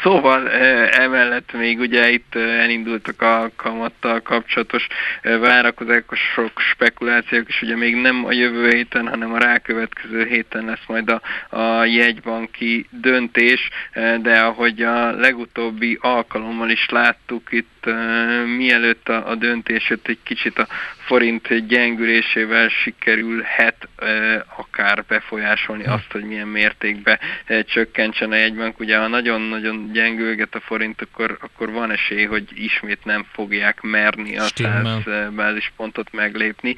Szóval 0.03 0.51
emellett 0.91 1.53
még 1.53 1.79
ugye 1.79 2.11
itt 2.11 2.35
elindultak 2.35 3.23
a 3.23 3.51
kamattal 3.57 4.21
kapcsolatos 4.21 4.87
várakozások, 5.23 6.61
spekulációk, 6.61 7.49
és 7.49 7.63
ugye 7.63 7.77
még 7.77 7.95
nem 7.95 8.25
a 8.25 8.33
jövő 8.33 8.69
héten, 8.69 9.09
hanem 9.09 9.33
a 9.33 9.39
rákövetkező 9.39 10.27
héten 10.27 10.65
lesz 10.65 10.87
majd 10.87 11.11
a, 11.11 11.21
a 11.57 11.85
jegybanki 11.85 12.87
döntés, 12.91 13.69
de 14.21 14.41
ahogy 14.41 14.83
a 14.83 15.11
legutóbbi 15.11 15.99
alkalommal 16.01 16.71
is 16.71 16.89
láttuk, 16.89 17.43
itt 17.51 17.85
mielőtt 18.57 19.09
a, 19.09 19.29
a 19.31 19.35
döntés 19.35 19.91
jött 19.91 20.09
egy 20.09 20.23
kicsit 20.23 20.59
a 20.59 20.67
forint 21.09 21.67
gyengülésével 21.67 22.69
sikerülhet 22.69 23.89
akár 24.57 25.05
befolyásolni 25.05 25.85
hm. 25.85 25.91
azt, 25.91 26.13
hogy 26.13 26.23
milyen 26.23 26.47
mértékben 26.47 27.19
csökkentsen 27.67 28.31
a 28.31 28.35
jegybank. 28.35 28.81
Ugye 28.81 28.99
ha 28.99 29.07
nagyon-nagyon 29.07 29.93
gyengülget 29.93 30.55
a 30.55 30.61
forint, 30.61 31.01
akkor, 31.03 31.39
akkor 31.41 31.71
van 31.71 31.91
esély, 31.91 32.25
hogy 32.25 32.45
ismét 32.55 33.05
nem 33.05 33.27
fogják 33.33 33.81
merni 33.81 34.39
a 34.39 34.43
100 34.43 35.05
bázispontot 35.35 36.13
meglépni, 36.13 36.77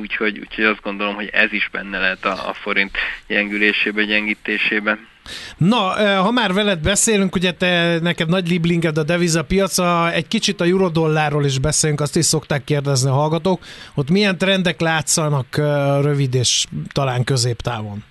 úgyhogy, 0.00 0.38
úgyhogy 0.38 0.64
azt 0.64 0.82
gondolom, 0.82 1.14
hogy 1.14 1.28
ez 1.32 1.52
is 1.52 1.68
benne 1.72 1.98
lehet 1.98 2.24
a, 2.24 2.48
a 2.48 2.52
forint 2.52 2.98
gyengülésébe, 3.26 4.04
gyengítésében. 4.04 5.08
Na, 5.56 5.78
ha 6.22 6.30
már 6.30 6.52
veled 6.52 6.78
beszélünk, 6.78 7.34
ugye 7.34 7.52
te, 7.52 7.98
neked 8.00 8.28
nagy 8.28 8.48
liblinged 8.48 8.98
a 8.98 9.02
devizapiaca, 9.02 10.12
egy 10.12 10.28
kicsit 10.28 10.60
a 10.60 10.64
eurodollárról 10.64 11.44
is 11.44 11.58
beszélünk, 11.58 12.00
azt 12.00 12.16
is 12.16 12.24
szokták 12.24 12.64
kérdezni 12.64 13.10
a 13.10 13.14
hallgatók. 13.14 13.64
Ott 13.94 14.10
milyen 14.10 14.38
trendek 14.38 14.80
látszanak 14.80 15.56
rövid 16.02 16.34
és 16.34 16.64
talán 16.92 17.24
középtávon? 17.24 18.04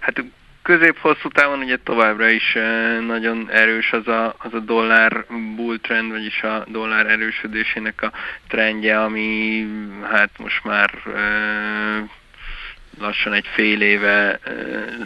Hát 0.00 0.24
közép-hosszú 0.62 1.28
távon 1.28 1.58
ugye 1.58 1.76
továbbra 1.84 2.28
is 2.28 2.56
nagyon 3.06 3.48
erős 3.50 3.92
az 3.92 4.08
a, 4.08 4.34
az 4.38 4.54
a 4.54 4.58
dollár 4.58 5.24
bull 5.56 5.78
trend, 5.78 6.10
vagyis 6.10 6.42
a 6.42 6.64
dollár 6.68 7.06
erősödésének 7.06 8.02
a 8.02 8.12
trendje, 8.48 9.02
ami 9.02 9.66
hát 10.10 10.30
most 10.38 10.64
már 10.64 10.90
lassan 13.00 13.32
egy 13.32 13.46
fél 13.54 13.80
éve 13.80 14.40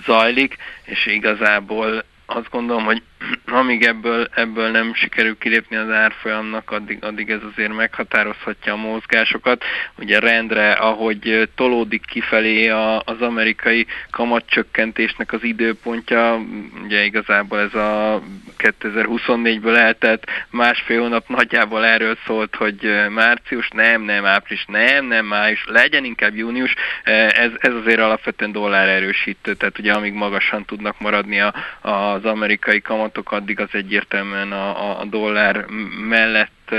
zajlik, 0.05 0.57
és 0.85 1.07
igazából 1.07 2.05
azt 2.27 2.51
gondolom, 2.51 2.85
hogy 2.85 3.03
amíg 3.47 3.85
ebből, 3.85 4.29
ebből 4.35 4.71
nem 4.71 4.95
sikerül 4.95 5.39
kilépni 5.39 5.77
az 5.77 5.91
árfolyamnak, 5.91 6.71
addig, 6.71 7.05
addig 7.05 7.31
ez 7.31 7.41
azért 7.53 7.75
meghatározhatja 7.75 8.73
a 8.73 8.77
mozgásokat. 8.77 9.65
Ugye 9.99 10.19
rendre, 10.19 10.73
ahogy 10.73 11.49
tolódik 11.55 12.05
kifelé 12.07 12.69
a, 12.69 13.03
az 13.05 13.21
amerikai 13.21 13.87
kamatcsökkentésnek 14.11 15.33
az 15.33 15.43
időpontja, 15.43 16.45
ugye 16.85 17.05
igazából 17.05 17.61
ez 17.61 17.75
a 17.75 18.23
2024-ből 18.59 19.77
eltelt 19.77 20.27
másfél 20.51 21.01
hónap 21.01 21.29
nagyjából 21.29 21.85
erről 21.85 22.17
szólt, 22.27 22.55
hogy 22.55 23.07
március, 23.11 23.69
nem, 23.69 24.03
nem, 24.03 24.25
április, 24.25 24.65
nem, 24.69 25.07
nem, 25.07 25.27
május, 25.27 25.65
legyen 25.69 26.05
inkább 26.05 26.37
június, 26.37 26.75
ez, 27.05 27.51
ez 27.59 27.73
azért 27.75 28.01
alapvetően 28.01 28.53
dollár 28.53 28.89
erősítő, 28.89 29.55
tehát 29.55 29.79
ugye 29.79 29.93
amíg 29.93 30.13
magasan 30.13 30.65
tudnak 30.65 31.01
maradni 31.01 31.41
a, 31.41 31.55
az 31.81 32.25
amerikai 32.25 32.81
kamatok, 33.15 33.33
addig 33.33 33.61
az 33.61 33.69
egyértelműen 33.73 34.53
a, 34.53 35.01
a 35.01 35.05
dollár 35.05 35.67
mellett 36.09 36.75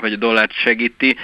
vagy 0.00 0.12
a 0.12 0.16
dollárt 0.16 0.52
segíti, 0.52 1.16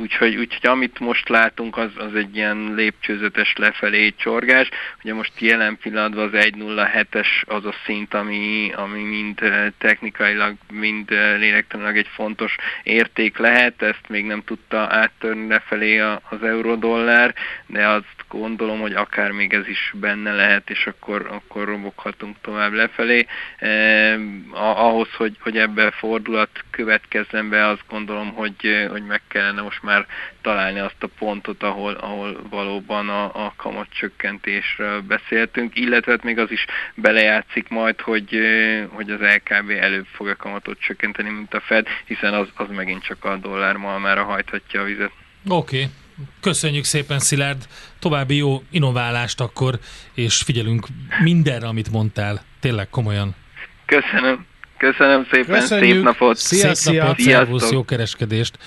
úgyhogy, 0.00 0.36
úgyhogy 0.36 0.70
amit 0.70 0.98
most 0.98 1.28
látunk, 1.28 1.76
az, 1.76 1.90
az 1.96 2.14
egy 2.14 2.36
ilyen 2.36 2.72
lépcsőzetes 2.74 3.52
lefelé 3.56 4.10
csorgás. 4.10 4.68
Ugye 5.02 5.14
most 5.14 5.32
jelen 5.38 5.78
pillanatban 5.82 6.24
az 6.24 6.44
1.07-es 6.44 7.46
az 7.46 7.64
a 7.64 7.74
szint, 7.84 8.14
ami, 8.14 8.72
ami 8.74 9.02
mind 9.02 9.40
technikailag, 9.78 10.54
mind 10.72 11.10
lélektanilag 11.10 11.96
egy 11.96 12.08
fontos 12.14 12.56
érték 12.82 13.38
lehet, 13.38 13.82
ezt 13.82 14.08
még 14.08 14.24
nem 14.24 14.42
tudta 14.44 14.78
áttörni 14.78 15.48
lefelé 15.48 15.98
az 15.98 16.42
euró-dollár, 16.42 17.34
de 17.66 17.86
azt 17.86 18.24
gondolom, 18.28 18.80
hogy 18.80 18.94
akár 18.94 19.30
még 19.30 19.52
ez 19.52 19.68
is 19.68 19.92
benne 19.94 20.32
lehet, 20.32 20.70
és 20.70 20.86
akkor, 20.86 21.26
akkor 21.30 21.64
roboghatunk 21.64 22.36
tovább 22.40 22.72
lefelé. 22.72 23.26
Eh, 23.58 24.18
ahhoz, 24.52 25.08
hogy, 25.16 25.36
hogy 25.40 25.58
ebbe 25.58 25.90
fordulat 25.90 26.64
következzen 26.70 27.48
be, 27.48 27.66
azt 27.80 27.90
gondolom, 27.90 28.32
hogy, 28.32 28.86
hogy 28.90 29.04
meg 29.06 29.20
kellene 29.28 29.60
most 29.60 29.82
már 29.82 30.06
találni 30.40 30.78
azt 30.78 31.02
a 31.02 31.06
pontot, 31.18 31.62
ahol, 31.62 31.92
ahol 31.92 32.40
valóban 32.50 33.08
a, 33.08 33.24
a 33.46 33.52
kamatcsökkentésről 33.56 35.00
beszéltünk, 35.00 35.76
illetve 35.76 36.12
hát 36.12 36.22
még 36.22 36.38
az 36.38 36.50
is 36.50 36.64
belejátszik 36.94 37.68
majd, 37.68 38.00
hogy, 38.00 38.38
hogy 38.92 39.10
az 39.10 39.20
LKB 39.20 39.70
előbb 39.70 40.06
fog 40.12 40.28
a 40.28 40.36
kamatot 40.36 40.80
csökkenteni, 40.80 41.30
mint 41.30 41.54
a 41.54 41.60
Fed, 41.60 41.86
hiszen 42.04 42.34
az, 42.34 42.48
az 42.54 42.66
megint 42.70 43.02
csak 43.02 43.24
a 43.24 43.36
dollár 43.36 43.76
malmára 43.76 44.24
hajthatja 44.24 44.80
a 44.80 44.84
vizet. 44.84 45.12
Oké, 45.48 45.76
okay. 45.76 45.88
Köszönjük 46.40 46.84
szépen, 46.84 47.18
Szilárd. 47.18 47.66
További 47.98 48.36
jó 48.36 48.62
innoválást 48.70 49.40
akkor, 49.40 49.78
és 50.14 50.42
figyelünk 50.42 50.86
mindenre, 51.22 51.66
amit 51.66 51.90
mondtál. 51.90 52.42
Tényleg 52.60 52.88
komolyan. 52.88 53.34
Köszönöm. 53.86 54.49
Köszönöm 54.80 55.26
szépen, 55.30 55.60
Köszönjük. 55.60 55.94
szép 55.94 56.02
napot. 56.02 56.36
Szia, 56.36 56.74
szép 56.74 57.00
napot, 57.00 57.18
szia. 57.18 57.36
szervusz, 57.36 57.70
jó 57.70 57.84
kereskedést. 57.84 58.58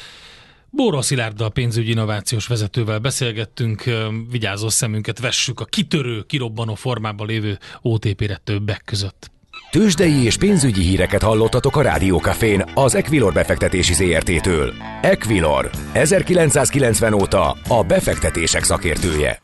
Bóró 0.70 1.02
Szilárddal 1.02 1.52
pénzügyi 1.52 1.92
innovációs 1.92 2.48
vezetővel 2.48 3.00
beszélgettünk, 3.00 3.84
vigyázó 4.32 4.70
szemünket 4.70 5.20
vessük 5.20 5.60
a 5.60 5.66
kitörő, 5.66 6.22
kirobbanó 6.22 6.76
formában 6.76 7.28
lévő 7.28 7.58
OTP-re 7.82 8.40
többek 8.44 8.82
között. 8.86 9.32
Tőzsdei 9.72 10.24
és 10.24 10.38
pénzügyi 10.38 10.82
híreket 10.82 11.22
hallottatok 11.22 11.76
a 11.76 11.82
Rádiókafén 11.82 12.64
az 12.74 12.96
Equilor 12.96 13.34
befektetési 13.34 13.94
ZRT-től. 13.94 14.74
Equilor, 15.02 15.70
1990 15.94 17.14
óta 17.14 17.58
a 17.68 17.84
befektetések 17.84 18.64
szakértője. 18.64 19.43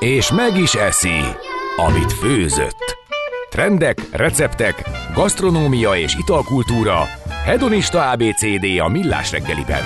És 0.00 0.32
meg 0.32 0.58
is 0.58 0.74
eszi, 0.74 1.20
amit 1.76 2.12
főzött. 2.12 2.96
Trendek, 3.50 4.08
receptek, 4.12 4.82
gasztronómia 5.14 5.96
és 5.96 6.14
italkultúra, 6.14 7.04
hedonista 7.44 8.10
ABCD 8.10 8.78
a 8.78 8.88
millás 8.88 9.30
reggeliben 9.30 9.82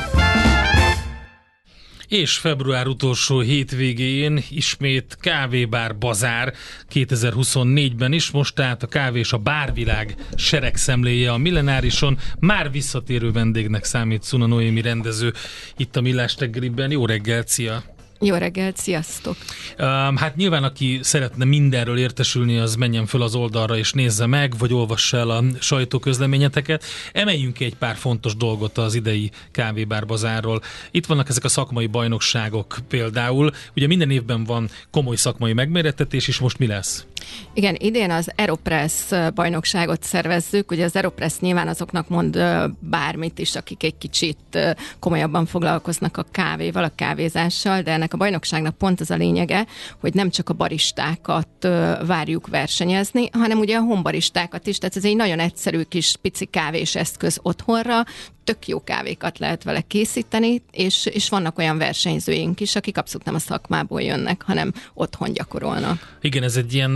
és 2.08 2.38
február 2.38 2.86
utolsó 2.86 3.40
hétvégén 3.40 4.40
ismét 4.50 5.16
kávébár 5.20 5.98
bazár 5.98 6.54
2024-ben 6.92 8.12
is, 8.12 8.30
most 8.30 8.54
tehát 8.54 8.82
a 8.82 8.86
kávé 8.86 9.18
és 9.18 9.32
a 9.32 9.38
bárvilág 9.38 10.14
seregszemléje 10.34 11.32
a 11.32 11.38
millenárison, 11.38 12.18
már 12.38 12.70
visszatérő 12.70 13.32
vendégnek 13.32 13.84
számít 13.84 14.22
Szuna 14.22 14.46
Noémi 14.46 14.80
rendező 14.80 15.32
itt 15.76 15.96
a 15.96 16.00
Millás 16.00 16.36
reggeliben. 16.38 16.90
Jó 16.90 17.06
reggelt, 17.06 17.48
szia! 17.48 17.93
Jó 18.20 18.34
reggelt, 18.34 18.76
sziasztok! 18.76 19.36
Um, 19.78 20.16
hát 20.16 20.36
nyilván, 20.36 20.64
aki 20.64 20.98
szeretne 21.02 21.44
mindenről 21.44 21.98
értesülni, 21.98 22.58
az 22.58 22.74
menjen 22.74 23.06
föl 23.06 23.22
az 23.22 23.34
oldalra 23.34 23.76
és 23.76 23.92
nézze 23.92 24.26
meg, 24.26 24.58
vagy 24.58 24.72
olvassa 24.72 25.16
el 25.16 25.30
a 25.30 25.42
sajtóközleményeteket. 25.60 26.84
Emeljünk 27.12 27.54
ki 27.54 27.64
egy 27.64 27.74
pár 27.74 27.96
fontos 27.96 28.36
dolgot 28.36 28.78
az 28.78 28.94
idei 28.94 29.30
kávébárbazárról. 29.50 30.62
Itt 30.90 31.06
vannak 31.06 31.28
ezek 31.28 31.44
a 31.44 31.48
szakmai 31.48 31.86
bajnokságok 31.86 32.78
például. 32.88 33.50
Ugye 33.76 33.86
minden 33.86 34.10
évben 34.10 34.44
van 34.44 34.68
komoly 34.90 35.16
szakmai 35.16 35.52
megmérettetés, 35.52 36.28
és 36.28 36.38
most 36.38 36.58
mi 36.58 36.66
lesz? 36.66 37.06
Igen, 37.52 37.76
idén 37.78 38.10
az 38.10 38.30
Aeropress 38.36 38.92
bajnokságot 39.34 40.02
szervezzük. 40.02 40.70
Ugye 40.70 40.84
az 40.84 40.94
Aeropress 40.94 41.38
nyilván 41.38 41.68
azoknak 41.68 42.08
mond 42.08 42.38
bármit 42.78 43.38
is, 43.38 43.54
akik 43.54 43.82
egy 43.82 43.98
kicsit 43.98 44.58
komolyabban 44.98 45.46
foglalkoznak 45.46 46.16
a 46.16 46.26
kávéval, 46.30 46.84
a 46.84 46.92
kávézással, 46.94 47.82
de 47.82 47.96
ennek 48.04 48.20
a 48.20 48.24
bajnokságnak 48.24 48.78
pont 48.78 49.00
az 49.00 49.10
a 49.10 49.16
lényege, 49.16 49.66
hogy 50.00 50.14
nem 50.14 50.30
csak 50.30 50.48
a 50.48 50.54
baristákat 50.54 51.68
várjuk 52.06 52.46
versenyezni, 52.46 53.28
hanem 53.32 53.58
ugye 53.58 53.76
a 53.76 53.80
honbaristákat 53.80 54.66
is, 54.66 54.78
tehát 54.78 54.96
ez 54.96 55.04
egy 55.04 55.16
nagyon 55.16 55.38
egyszerű 55.38 55.82
kis 55.82 56.16
pici 56.22 56.44
kávés 56.44 56.94
eszköz 56.94 57.38
otthonra, 57.42 58.04
tök 58.44 58.66
jó 58.68 58.84
kávékat 58.84 59.38
lehet 59.38 59.62
vele 59.62 59.80
készíteni, 59.80 60.62
és, 60.70 61.06
és 61.06 61.28
vannak 61.28 61.58
olyan 61.58 61.78
versenyzőink 61.78 62.60
is, 62.60 62.76
akik 62.76 62.98
abszolút 62.98 63.26
nem 63.26 63.34
a 63.34 63.38
szakmából 63.38 64.02
jönnek, 64.02 64.42
hanem 64.42 64.72
otthon 64.94 65.32
gyakorolnak. 65.32 66.16
Igen, 66.20 66.42
ez 66.42 66.56
egy 66.56 66.74
ilyen, 66.74 66.90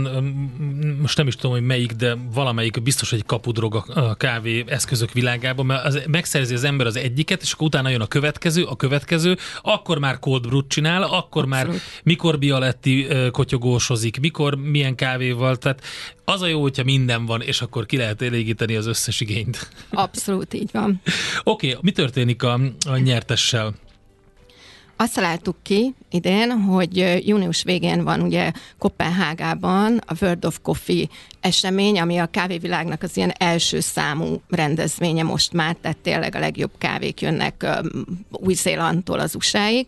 most 1.01 1.17
nem 1.17 1.27
is 1.27 1.35
tudom, 1.35 1.51
hogy 1.51 1.65
melyik, 1.65 1.91
de 1.91 2.17
valamelyik 2.33 2.83
biztos 2.83 3.13
egy 3.13 3.25
kapudrog 3.25 3.75
a 3.75 4.15
kávé 4.15 4.63
eszközök 4.67 5.11
világában, 5.11 5.65
mert 5.65 5.85
az, 5.85 6.01
megszerzi 6.07 6.53
az 6.53 6.63
ember 6.63 6.85
az 6.85 6.95
egyiket, 6.95 7.41
és 7.41 7.51
akkor 7.51 7.67
utána 7.67 7.89
jön 7.89 8.01
a 8.01 8.07
következő, 8.07 8.63
a 8.63 8.75
következő, 8.75 9.37
akkor 9.61 9.99
már 9.99 10.19
cold 10.19 10.47
brew 10.47 10.67
csinál, 10.67 11.03
akkor 11.03 11.43
abszolút. 11.43 11.49
már 11.49 11.67
mikor 12.03 12.39
Bialetti 12.39 13.07
kotyogósozik, 13.31 14.19
mikor 14.19 14.55
milyen 14.55 14.95
kávéval, 14.95 15.57
tehát 15.57 15.81
az 16.29 16.41
a 16.41 16.47
jó, 16.47 16.61
hogyha 16.61 16.83
minden 16.83 17.25
van, 17.25 17.41
és 17.41 17.61
akkor 17.61 17.85
ki 17.85 17.97
lehet 17.97 18.21
elégíteni 18.21 18.75
az 18.75 18.85
összes 18.85 19.19
igényt. 19.19 19.69
Abszolút 19.89 20.53
így 20.53 20.69
van. 20.71 21.01
Oké, 21.43 21.67
okay, 21.67 21.79
mi 21.81 21.91
történik 21.91 22.43
a, 22.43 22.59
a 22.87 22.97
nyertessel? 22.97 23.73
Azt 25.01 25.13
találtuk 25.13 25.55
ki 25.63 25.93
idén, 26.11 26.51
hogy 26.51 27.21
június 27.27 27.63
végén 27.63 28.03
van 28.03 28.21
ugye 28.21 28.51
Kopenhágában 28.77 30.01
a 30.05 30.13
World 30.21 30.45
of 30.45 30.59
Coffee 30.61 31.05
esemény, 31.39 31.99
ami 31.99 32.17
a 32.17 32.25
kávévilágnak 32.25 33.03
az 33.03 33.17
ilyen 33.17 33.33
első 33.37 33.79
számú 33.79 34.41
rendezvénye 34.49 35.23
most 35.23 35.53
már, 35.53 35.75
tehát 35.81 35.97
tényleg 35.97 36.35
a 36.35 36.39
legjobb 36.39 36.71
kávék 36.77 37.21
jönnek 37.21 37.67
Új-Zélandtól 38.31 39.19
az 39.19 39.35
USA-ig, 39.35 39.87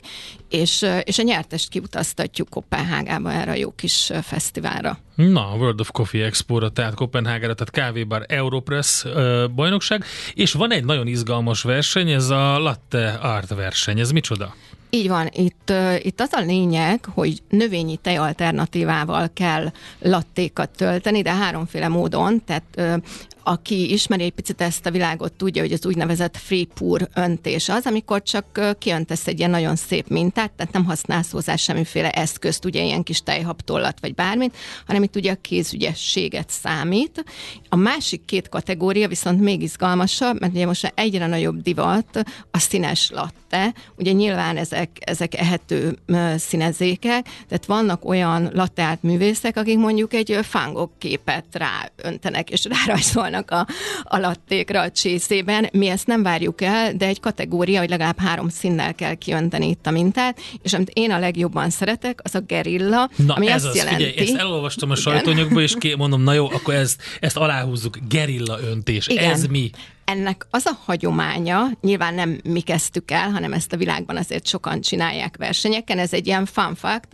és, 0.50 0.86
és 1.04 1.20
a 1.20 1.24
nyertest 1.24 1.70
kiutaztatjuk 1.70 2.50
Kopenhágába 2.50 3.32
erre 3.32 3.52
a 3.52 3.56
jó 3.56 3.72
kis 3.72 4.12
fesztiválra. 4.22 4.98
Na, 5.16 5.52
a 5.52 5.56
World 5.56 5.80
of 5.80 5.92
Coffee 5.92 6.26
Expo-ra, 6.26 6.70
tehát 6.70 6.94
Kopenhágára, 6.94 7.54
tehát 7.54 7.74
Kávébar 7.74 8.26
Europress 8.28 9.04
uh, 9.04 9.50
bajnokság, 9.50 10.04
és 10.34 10.54
van 10.54 10.72
egy 10.72 10.86
nagyon 10.86 11.08
izgalmas 11.08 11.62
verseny, 11.62 12.10
ez 12.10 12.30
a 12.30 12.60
Latte 12.60 13.10
Art 13.22 13.54
verseny. 13.54 14.00
Ez 14.00 14.12
micsoda? 14.12 14.56
Így 14.94 15.08
van, 15.08 15.30
itt, 15.32 15.74
itt 15.98 16.22
az 16.22 16.30
a 16.32 16.42
lényeg, 16.42 17.06
hogy 17.06 17.42
növényi 17.50 17.98
tej 17.98 18.18
alternatívával 18.18 19.30
kell 19.34 19.72
lattékat 20.00 20.70
tölteni, 20.70 21.22
de 21.22 21.34
háromféle 21.34 21.88
módon, 21.88 22.44
tehát 22.46 23.02
aki 23.44 23.92
ismeri 23.92 24.24
egy 24.24 24.32
picit 24.32 24.62
ezt 24.62 24.86
a 24.86 24.92
világot, 24.92 25.34
tudja, 25.34 25.62
hogy 25.62 25.72
az 25.72 25.86
úgynevezett 25.86 26.38
free 26.38 26.66
pour 26.74 27.10
öntés 27.14 27.70
az, 27.70 27.86
amikor 27.86 28.22
csak 28.24 28.76
kiöntesz 28.80 29.28
egy 29.28 29.38
ilyen 29.38 29.50
nagyon 29.50 29.76
szép 29.76 30.08
mintát, 30.08 30.52
tehát 30.52 30.74
nem 30.74 30.86
használsz 30.86 31.32
hozzá 31.32 31.56
semmiféle 31.56 32.10
eszközt, 32.10 32.66
ugye 32.66 32.84
ilyen 32.84 33.04
kis 33.04 33.22
tejhabtollat 33.22 34.00
vagy 34.00 34.16
bármit, 34.16 34.58
hanem 34.86 35.04
itt 35.04 35.16
ugye 35.16 35.32
a 35.32 35.42
kézügyességet 35.42 36.50
számít. 36.50 37.24
A 37.70 37.76
másik 37.76 38.26
két 38.26 38.50
kategória 38.50 39.08
viszont 39.08 39.42
még 39.42 39.62
izgalmasabb, 39.62 40.40
mert 40.40 40.54
ugye 40.54 40.66
most 40.66 40.94
egyre 40.96 41.28
nagyobb 41.28 41.62
divat 41.62 42.24
a 42.52 42.60
színes 42.60 43.12
latte, 43.52 43.74
ugye 43.96 44.12
nyilván 44.12 44.58
ezek, 44.58 44.90
ezek 45.00 45.40
ehető 45.40 45.98
színezékek, 46.36 47.24
tehát 47.24 47.66
vannak 47.66 48.06
olyan 48.06 48.50
latteát 48.54 49.04
művészek, 49.04 49.58
akik 49.58 49.78
mondjuk 49.78 50.14
egy 50.14 50.38
fangok 50.42 50.92
képet 50.98 51.46
ráöntenek 51.52 52.50
és 52.50 52.66
rárajzolnak 52.66 53.52
a, 53.52 53.68
a 54.04 54.18
lattékra 54.18 54.82
a 54.82 54.92
csészében. 54.92 55.70
Mi 55.72 55.88
ezt 55.88 56.08
nem 56.08 56.24
várjuk 56.24 56.62
el, 56.62 56.94
de 56.94 57.06
egy 57.06 57.20
kategória, 57.20 57.80
hogy 57.80 57.90
legalább 57.90 58.20
három 58.20 58.50
színnel 58.50 58.96
kell 58.96 59.14
kiönteni 59.14 59.68
itt 59.68 59.88
a 59.88 59.92
mintát, 59.92 60.40
és 60.62 60.74
amit 60.74 60.90
én 60.94 61.12
a 61.12 61.20
legjobban 61.20 61.70
szeretek, 61.70 62.20
az 62.24 62.36
a 62.36 62.40
gerilla, 62.40 63.10
Na 63.16 63.34
ami 63.34 63.48
ez 63.48 63.64
azt 63.64 63.66
az, 63.66 63.76
jelenti... 63.76 64.04
figyelj, 64.04 64.30
ezt 64.30 64.40
elolvastam 64.40 64.90
a 64.90 64.96
sajtóanyagból, 64.96 65.62
és 65.62 65.74
ké, 65.80 65.96
mondom, 65.96 66.22
na 66.22 66.34
jó, 66.34 66.46
akkor 66.52 66.74
ezt, 66.74 67.02
ezt 67.20 67.38
aláhúzzuk, 67.38 67.98
gerilla 68.10 68.60
öntés. 68.62 69.08
Igen. 69.08 69.32
Ez 69.32 69.46
mi? 69.46 69.72
Ennek 70.12 70.48
az 70.50 70.66
a 70.66 70.78
hagyománya, 70.86 71.68
nyilván 71.82 72.14
nem 72.14 72.40
mi 72.44 72.60
kezdtük 72.60 73.12
el, 73.12 73.30
hanem 73.30 73.54
ezt 73.54 73.74
a 73.74 73.78
világban 73.78 74.18
azért 74.18 74.48
sokan 74.48 74.82
csinálják 74.82 75.36
versenyeken, 75.38 76.00
ez 76.00 76.14
egy 76.14 76.28
ilyen 76.28 76.46
fun 76.46 76.76
fact, 76.76 77.08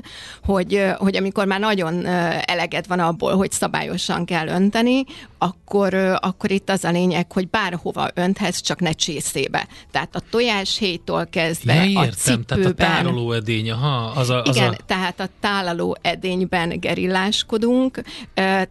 hogy, 0.44 0.86
hogy 0.98 1.16
amikor 1.16 1.46
már 1.46 1.60
nagyon 1.60 2.06
eleged 2.46 2.88
van 2.88 3.00
abból, 3.00 3.36
hogy 3.36 3.52
szabályosan 3.52 4.26
kell 4.26 4.48
önteni, 4.48 5.04
akkor, 5.38 5.94
akkor 6.20 6.52
itt 6.52 6.70
az 6.70 6.84
a 6.84 6.92
lényeg, 6.92 7.32
hogy 7.32 7.50
bárhova 7.50 8.10
önthetsz, 8.14 8.62
csak 8.62 8.80
ne 8.80 8.92
csészébe. 8.92 9.68
Tehát 9.92 10.16
a 10.16 10.22
tojás 10.30 10.78
héjtól 10.78 11.26
kezdve 11.26 11.74
Ja, 11.74 12.00
a 12.00 12.06
értem, 12.06 12.44
cipőben... 12.46 12.46
tehát 12.46 12.66
a 12.66 12.74
tároló 12.74 13.32
edény, 13.32 13.72
aha, 13.72 14.12
az 14.16 14.30
a, 14.30 14.42
az 14.42 14.56
Igen, 14.56 14.70
a... 14.70 14.76
tehát 14.86 15.20
a 15.20 15.28
tálaló 15.40 15.98
edényben 16.02 16.80
gerilláskodunk. 16.80 18.02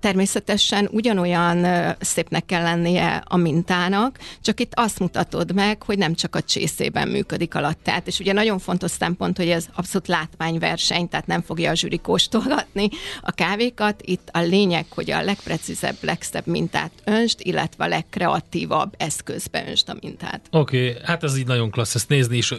Természetesen 0.00 0.88
ugyanolyan 0.92 1.66
szépnek 2.00 2.46
kell 2.46 2.62
lennie 2.62 3.22
a 3.24 3.36
mintának, 3.36 4.15
csak 4.42 4.60
itt 4.60 4.72
azt 4.74 4.98
mutatod 4.98 5.54
meg, 5.54 5.82
hogy 5.82 5.98
nem 5.98 6.14
csak 6.14 6.36
a 6.36 6.40
csészében 6.40 7.08
működik 7.08 7.54
a 7.54 7.60
lattát. 7.60 8.06
És 8.06 8.18
ugye 8.18 8.32
nagyon 8.32 8.58
fontos 8.58 8.90
szempont, 8.90 9.36
hogy 9.36 9.48
ez 9.48 9.66
abszolút 9.74 10.08
látványverseny, 10.08 11.08
tehát 11.08 11.26
nem 11.26 11.42
fogja 11.42 11.70
a 11.70 11.74
zsűri 11.74 11.98
kóstolgatni 11.98 12.88
a 13.20 13.32
kávékat. 13.32 14.02
Itt 14.02 14.28
a 14.32 14.38
lényeg, 14.40 14.86
hogy 14.88 15.10
a 15.10 15.22
legprecízebb, 15.22 15.96
legszebb 16.00 16.46
mintát 16.46 16.92
önst, 17.04 17.40
illetve 17.40 17.84
a 17.84 17.88
legkreatívabb 17.88 18.94
eszközbe 18.96 19.64
önst 19.68 19.88
a 19.88 19.96
mintát. 20.00 20.40
Oké, 20.50 20.88
okay, 20.88 21.02
hát 21.04 21.24
ez 21.24 21.38
így 21.38 21.46
nagyon 21.46 21.70
klassz, 21.70 21.94
ezt 21.94 22.08
nézni 22.08 22.36
is 22.36 22.54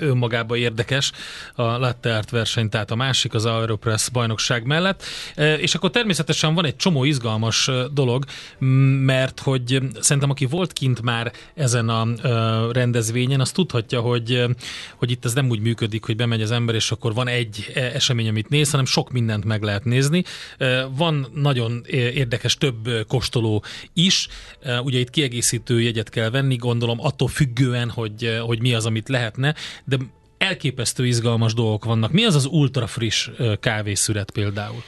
önmagában 0.00 0.58
érdekes, 0.58 1.12
a 1.54 1.62
latte 1.62 2.16
art 2.16 2.30
verseny, 2.30 2.68
tehát 2.68 2.90
a 2.90 2.94
másik 2.94 3.34
az 3.34 3.44
Aeropress 3.44 4.08
bajnokság 4.08 4.64
mellett, 4.64 5.02
és 5.36 5.74
akkor 5.74 5.90
természetesen 5.90 6.54
van 6.54 6.64
egy 6.64 6.76
csomó 6.76 7.04
izgalmas 7.04 7.70
dolog, 7.92 8.24
mert 9.04 9.40
hogy 9.40 9.80
szerintem 10.00 10.30
aki 10.30 10.44
volt 10.44 10.72
kint 10.72 10.95
már 11.02 11.32
ezen 11.54 11.88
a 11.88 12.06
ö, 12.22 12.70
rendezvényen, 12.72 13.40
az 13.40 13.50
tudhatja, 13.50 14.00
hogy, 14.00 14.44
hogy 14.96 15.10
itt 15.10 15.24
ez 15.24 15.34
nem 15.34 15.48
úgy 15.48 15.60
működik, 15.60 16.04
hogy 16.04 16.16
bemegy 16.16 16.42
az 16.42 16.50
ember, 16.50 16.74
és 16.74 16.90
akkor 16.90 17.14
van 17.14 17.28
egy 17.28 17.70
e, 17.74 17.80
esemény, 17.80 18.28
amit 18.28 18.48
néz, 18.48 18.70
hanem 18.70 18.84
sok 18.84 19.10
mindent 19.10 19.44
meg 19.44 19.62
lehet 19.62 19.84
nézni. 19.84 20.24
Van 20.96 21.26
nagyon 21.34 21.84
érdekes 21.88 22.56
több 22.56 23.06
kóstoló 23.08 23.64
is, 23.92 24.28
ugye 24.82 24.98
itt 24.98 25.10
kiegészítő 25.10 25.80
jegyet 25.80 26.08
kell 26.08 26.30
venni, 26.30 26.56
gondolom 26.56 27.00
attól 27.00 27.28
függően, 27.28 27.90
hogy, 27.90 28.38
hogy 28.40 28.60
mi 28.60 28.74
az, 28.74 28.86
amit 28.86 29.08
lehetne, 29.08 29.54
de 29.84 29.96
elképesztő 30.38 31.06
izgalmas 31.06 31.54
dolgok 31.54 31.84
vannak. 31.84 32.12
Mi 32.12 32.24
az 32.24 32.34
az 32.34 32.46
ultra 32.46 32.86
friss 32.86 33.28
ö, 33.36 33.54
kávészüret 33.60 34.30
például? 34.30 34.82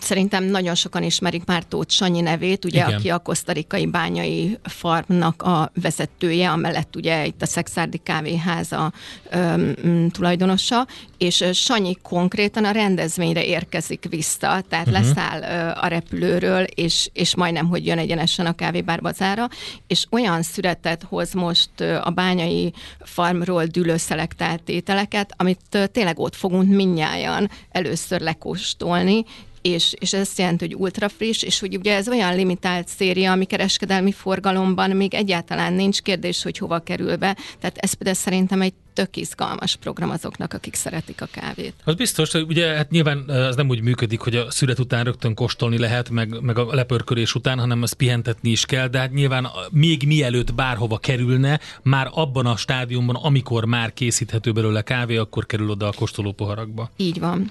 Szerintem 0.00 0.44
nagyon 0.44 0.74
sokan 0.74 1.02
ismerik 1.02 1.44
már 1.44 1.64
Tóth 1.64 1.90
Sanyi 1.90 2.20
nevét, 2.20 2.64
ugye, 2.64 2.84
Igen. 2.86 2.98
Aki 2.98 3.08
a 3.08 3.18
kosztarikai 3.18 3.86
bányai 3.86 4.58
farmnak 4.62 5.42
a 5.42 5.70
vezetője, 5.82 6.50
amellett 6.50 6.96
ugye 6.96 7.26
itt 7.26 7.42
a 7.42 7.46
Szexárdi 7.46 7.98
kávéháza 7.98 8.92
ö, 9.30 9.56
m, 9.56 10.08
tulajdonosa, 10.08 10.86
és 11.18 11.44
Sanyi 11.52 11.96
konkrétan 12.02 12.64
a 12.64 12.70
rendezvényre 12.70 13.44
érkezik 13.44 14.06
vissza, 14.08 14.62
tehát 14.68 14.86
uh-huh. 14.86 15.02
leszáll 15.02 15.40
ö, 15.42 15.80
a 15.80 15.86
repülőről, 15.86 16.62
és, 16.62 17.08
és 17.12 17.34
majdnem, 17.34 17.66
hogy 17.66 17.86
jön 17.86 17.98
egyenesen 17.98 18.46
a 18.46 18.54
kávébárbazára, 18.54 19.48
és 19.86 20.06
olyan 20.10 20.42
szüretet 20.42 21.02
hoz 21.02 21.32
most 21.32 21.70
ö, 21.76 21.98
a 22.02 22.10
bányai 22.10 22.72
farmról 23.00 23.64
dűlő 23.64 23.96
szelektált 23.96 24.68
ételeket, 24.68 25.34
amit 25.36 25.60
ö, 25.70 25.86
tényleg 25.86 26.18
ott 26.18 26.34
fogunk 26.34 26.70
minnyáján 26.74 27.50
először 27.70 28.20
lekóstolni, 28.20 29.24
és, 29.66 29.94
és 29.98 30.12
ez 30.12 30.20
azt 30.20 30.38
jelenti, 30.38 30.64
hogy 30.64 30.74
ultra 30.74 31.08
friss, 31.08 31.42
és 31.42 31.60
hogy 31.60 31.76
ugye 31.76 31.94
ez 31.94 32.08
olyan 32.08 32.36
limitált 32.36 32.88
széria, 32.88 33.32
ami 33.32 33.44
kereskedelmi 33.44 34.12
forgalomban 34.12 34.90
még 34.90 35.14
egyáltalán 35.14 35.72
nincs 35.72 36.02
kérdés, 36.02 36.42
hogy 36.42 36.58
hova 36.58 36.78
kerül 36.78 37.16
be. 37.16 37.36
Tehát 37.60 37.76
ez 37.76 37.92
például 37.92 38.16
szerintem 38.16 38.60
egy 38.60 38.74
tök 38.96 39.16
izgalmas 39.16 39.76
program 39.76 40.10
azoknak, 40.10 40.52
akik 40.52 40.74
szeretik 40.74 41.20
a 41.20 41.26
kávét. 41.30 41.74
Az 41.84 41.94
biztos, 41.94 42.32
hogy 42.32 42.44
ugye 42.48 42.66
hát 42.66 42.90
nyilván 42.90 43.30
ez 43.30 43.56
nem 43.56 43.68
úgy 43.68 43.80
működik, 43.80 44.20
hogy 44.20 44.36
a 44.36 44.50
szület 44.50 44.78
után 44.78 45.04
rögtön 45.04 45.34
kóstolni 45.34 45.78
lehet, 45.78 46.10
meg, 46.10 46.40
meg 46.40 46.58
a 46.58 46.74
lepörkölés 46.74 47.34
után, 47.34 47.58
hanem 47.58 47.82
ezt 47.82 47.94
pihentetni 47.94 48.50
is 48.50 48.64
kell, 48.64 48.88
de 48.88 48.98
hát 48.98 49.12
nyilván 49.12 49.48
még 49.70 50.06
mielőtt 50.06 50.54
bárhova 50.54 50.98
kerülne, 50.98 51.60
már 51.82 52.08
abban 52.10 52.46
a 52.46 52.56
stádiumban, 52.56 53.14
amikor 53.14 53.64
már 53.64 53.92
készíthető 53.92 54.52
belőle 54.52 54.82
kávé, 54.82 55.16
akkor 55.16 55.46
kerül 55.46 55.70
oda 55.70 55.86
a 55.86 55.92
kóstoló 55.92 56.32
poharakba. 56.32 56.90
Így 56.96 57.20
van. 57.20 57.50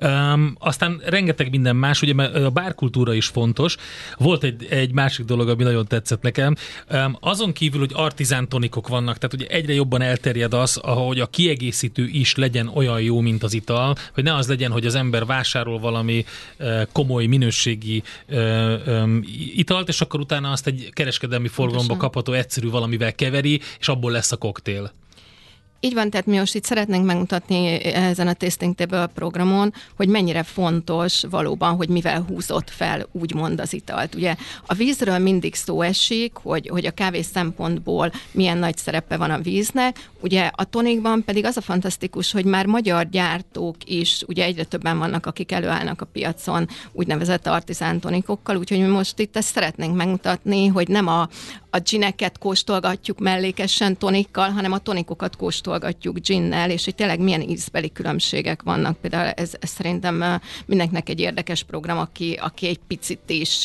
Um, 0.00 0.56
aztán 0.58 1.00
rengeteg 1.04 1.50
minden 1.50 1.76
más, 1.76 2.02
ugye 2.02 2.14
mert 2.14 2.34
a 2.34 2.50
bárkultúra 2.50 3.14
is 3.14 3.26
fontos. 3.26 3.76
Volt 4.16 4.42
egy, 4.44 4.66
egy 4.70 4.92
másik 4.92 5.24
dolog, 5.24 5.48
ami 5.48 5.62
nagyon 5.62 5.86
tetszett 5.86 6.22
nekem. 6.22 6.54
Um, 6.90 7.16
azon 7.20 7.52
kívül, 7.52 7.80
hogy 7.80 7.92
artizán 7.94 8.48
tonikok 8.48 8.88
vannak, 8.88 9.18
tehát 9.18 9.34
ugye 9.34 9.46
egyre 9.46 9.72
jobban 9.72 10.02
elterjed 10.02 10.54
az, 10.54 10.79
ahogy 10.82 11.20
a 11.20 11.26
kiegészítő 11.26 12.06
is 12.06 12.34
legyen 12.34 12.68
olyan 12.74 13.00
jó, 13.00 13.20
mint 13.20 13.42
az 13.42 13.52
ital, 13.52 13.94
hogy 14.14 14.24
ne 14.24 14.34
az 14.34 14.48
legyen, 14.48 14.70
hogy 14.70 14.86
az 14.86 14.94
ember 14.94 15.26
vásárol 15.26 15.78
valami 15.78 16.24
uh, 16.58 16.82
komoly 16.92 17.26
minőségi 17.26 18.02
um, 18.28 19.20
italt, 19.54 19.88
és 19.88 20.00
akkor 20.00 20.20
utána 20.20 20.50
azt 20.50 20.66
egy 20.66 20.90
kereskedelmi 20.92 21.48
forgalomba 21.48 21.96
kapható 21.96 22.32
egyszerű 22.32 22.70
valamivel 22.70 23.14
keveri, 23.14 23.60
és 23.78 23.88
abból 23.88 24.10
lesz 24.10 24.32
a 24.32 24.36
koktél. 24.36 24.92
Így 25.82 25.94
van, 25.94 26.10
tehát 26.10 26.26
mi 26.26 26.36
most 26.36 26.54
itt 26.54 26.64
szeretnénk 26.64 27.04
megmutatni 27.04 27.66
ezen 27.84 28.28
a 28.28 28.32
Tasting 28.32 28.74
Table 28.74 29.06
programon, 29.06 29.72
hogy 29.96 30.08
mennyire 30.08 30.42
fontos 30.42 31.22
valóban, 31.30 31.76
hogy 31.76 31.88
mivel 31.88 32.24
húzott 32.28 32.70
fel 32.70 33.06
úgymond 33.12 33.60
az 33.60 33.72
italt. 33.72 34.14
Ugye 34.14 34.34
a 34.66 34.74
vízről 34.74 35.18
mindig 35.18 35.54
szó 35.54 35.82
esik, 35.82 36.32
hogy, 36.34 36.68
hogy 36.68 36.86
a 36.86 36.90
kávé 36.90 37.22
szempontból 37.22 38.12
milyen 38.32 38.58
nagy 38.58 38.76
szerepe 38.76 39.16
van 39.16 39.30
a 39.30 39.38
víznek, 39.38 40.08
ugye 40.20 40.50
a 40.54 40.64
tonikban 40.64 41.24
pedig 41.24 41.44
az 41.44 41.56
a 41.56 41.60
fantasztikus, 41.60 42.32
hogy 42.32 42.44
már 42.44 42.66
magyar 42.66 43.08
gyártók 43.08 43.76
is, 43.84 44.22
ugye 44.26 44.44
egyre 44.44 44.64
többen 44.64 44.98
vannak, 44.98 45.26
akik 45.26 45.52
előállnak 45.52 46.00
a 46.00 46.06
piacon 46.12 46.68
úgynevezett 46.92 47.46
artizán 47.46 48.00
tonikokkal, 48.00 48.56
úgyhogy 48.56 48.80
mi 48.80 48.86
most 48.86 49.18
itt 49.18 49.36
ezt 49.36 49.54
szeretnénk 49.54 49.96
megmutatni, 49.96 50.66
hogy 50.66 50.88
nem 50.88 51.06
a, 51.06 51.28
a 51.70 51.78
gineket 51.78 52.38
kóstolgatjuk 52.38 53.18
mellékesen 53.18 53.96
tonikkal, 53.96 54.50
hanem 54.50 54.72
a 54.72 54.78
tonikokat 54.78 55.36
kóstolgatjuk 55.36 56.18
ginnel, 56.18 56.70
és 56.70 56.84
hogy 56.84 56.94
tényleg 56.94 57.20
milyen 57.20 57.40
ízbeli 57.40 57.92
különbségek 57.92 58.62
vannak. 58.62 59.00
Például 59.00 59.30
ez, 59.30 59.52
ez 59.60 59.70
szerintem 59.70 60.40
mindenkinek 60.66 61.08
egy 61.08 61.20
érdekes 61.20 61.62
program, 61.62 61.98
aki, 61.98 62.38
aki 62.40 62.66
egy 62.66 62.80
picit 62.86 63.30
is 63.30 63.64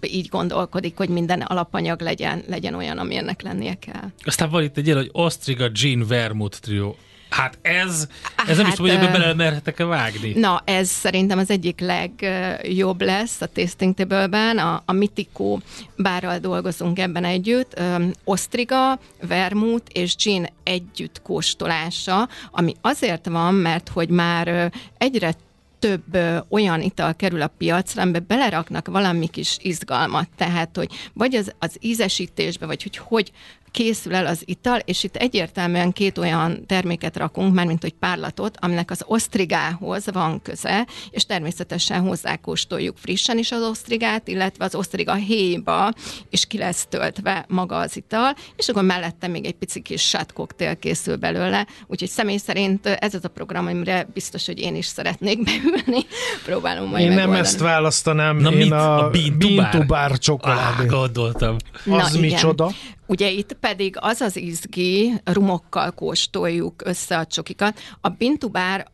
így 0.00 0.28
gondolkodik, 0.28 0.96
hogy 0.96 1.08
minden 1.08 1.40
alapanyag 1.40 2.00
legyen, 2.00 2.42
legyen 2.46 2.74
olyan, 2.74 2.98
ami 2.98 3.16
ennek 3.16 3.42
lennie 3.42 3.74
kell. 3.74 4.10
Aztán 4.24 4.50
van 4.50 4.62
itt 4.62 4.76
egy 4.76 4.86
ilyen, 4.86 4.98
hogy 4.98 5.10
Ostriga 5.12 5.68
Gin 5.68 6.06
Vermouth 6.06 6.58
Trio. 6.58 6.94
Hát 7.30 7.58
ez, 7.62 8.08
ez 8.46 8.56
nem 8.56 8.66
is 8.66 8.72
Hát, 8.72 8.76
tudom, 8.76 8.96
hogy 8.96 9.06
ebbe 9.06 9.18
belemerhetek-e 9.18 9.84
vágni. 9.84 10.32
Na, 10.32 10.62
ez 10.64 10.88
szerintem 10.88 11.38
az 11.38 11.50
egyik 11.50 11.80
legjobb 11.80 13.02
lesz 13.02 13.40
a 13.40 13.46
Tasting 13.46 13.94
Table-ben. 13.94 14.58
A, 14.58 14.82
a 14.84 14.92
Mitico 14.92 15.58
bárral 15.96 16.38
dolgozunk 16.38 16.98
ebben 16.98 17.24
együtt. 17.24 17.78
Öm, 17.78 18.12
Ostriga, 18.24 18.98
Vermouth 19.20 19.86
és 19.92 20.16
Gin 20.16 20.46
együtt 20.62 21.22
kóstolása, 21.22 22.28
ami 22.50 22.74
azért 22.80 23.26
van, 23.26 23.54
mert 23.54 23.88
hogy 23.88 24.08
már 24.08 24.72
egyre 24.98 25.34
több 25.78 26.14
ö, 26.14 26.38
olyan 26.48 26.80
ital 26.80 27.14
kerül 27.14 27.42
a 27.42 27.46
piacra, 27.58 28.02
amiben 28.02 28.24
beleraknak 28.28 28.86
valami 28.88 29.26
kis 29.26 29.56
izgalmat, 29.60 30.28
tehát, 30.36 30.76
hogy 30.76 30.88
vagy 31.12 31.34
az, 31.34 31.54
az 31.58 31.76
ízesítésbe, 31.80 32.66
vagy 32.66 32.82
hogy 32.82 32.96
hogy 32.96 33.32
készül 33.78 34.14
el 34.14 34.26
az 34.26 34.42
ital, 34.44 34.78
és 34.84 35.04
itt 35.04 35.16
egyértelműen 35.16 35.92
két 35.92 36.18
olyan 36.18 36.66
terméket 36.66 37.16
rakunk, 37.16 37.54
mármint 37.54 37.82
hogy 37.82 37.92
párlatot, 37.92 38.56
aminek 38.60 38.90
az 38.90 39.02
osztrigához 39.06 40.04
van 40.12 40.42
köze, 40.42 40.86
és 41.10 41.26
természetesen 41.26 42.00
hozzákóstoljuk 42.00 42.96
frissen 42.96 43.38
is 43.38 43.52
az 43.52 43.62
osztrigát, 43.62 44.28
illetve 44.28 44.64
az 44.64 44.74
osztriga 44.74 45.14
héjba, 45.14 45.92
és 46.30 46.46
ki 46.46 46.58
lesz 46.58 46.86
töltve 46.88 47.44
maga 47.48 47.76
az 47.78 47.96
ital, 47.96 48.34
és 48.56 48.68
akkor 48.68 48.82
mellette 48.82 49.26
még 49.26 49.44
egy 49.46 49.54
pici 49.54 49.80
kis 49.80 50.08
shot 50.08 50.32
cocktail 50.32 50.76
készül 50.76 51.16
belőle, 51.16 51.66
úgyhogy 51.86 52.08
személy 52.08 52.36
szerint 52.36 52.86
ez 52.86 53.14
az 53.14 53.24
a 53.24 53.28
program, 53.28 53.66
amire 53.66 54.08
biztos, 54.14 54.46
hogy 54.46 54.58
én 54.58 54.76
is 54.76 54.86
szeretnék 54.86 55.42
beülni. 55.48 56.04
Próbálom 56.44 56.88
majd 56.88 57.02
Én 57.02 57.08
nem 57.08 57.16
megoldani. 57.16 57.46
ezt 57.46 57.58
választanám, 57.58 58.36
Na 58.36 58.50
én 58.50 58.56
mit? 58.56 58.70
a, 58.72 59.04
A 59.06 59.10
Bean 59.10 59.38
to 59.38 59.48
Bar? 59.54 59.70
Bean 59.70 59.86
Bar 59.86 60.18
Ah, 60.40 60.86
gondoltam. 60.86 61.56
Az 61.90 62.14
igen. 62.14 62.20
micsoda? 62.30 62.70
Ugye 63.08 63.30
itt 63.30 63.52
pedig 63.52 63.96
az 64.00 64.20
az 64.20 64.36
izgi, 64.36 65.12
rumokkal 65.24 65.90
kóstoljuk 65.90 66.82
össze 66.84 67.18
a 67.18 67.26
csokikat. 67.26 67.78
A 68.00 68.08
bintubár, 68.08 68.86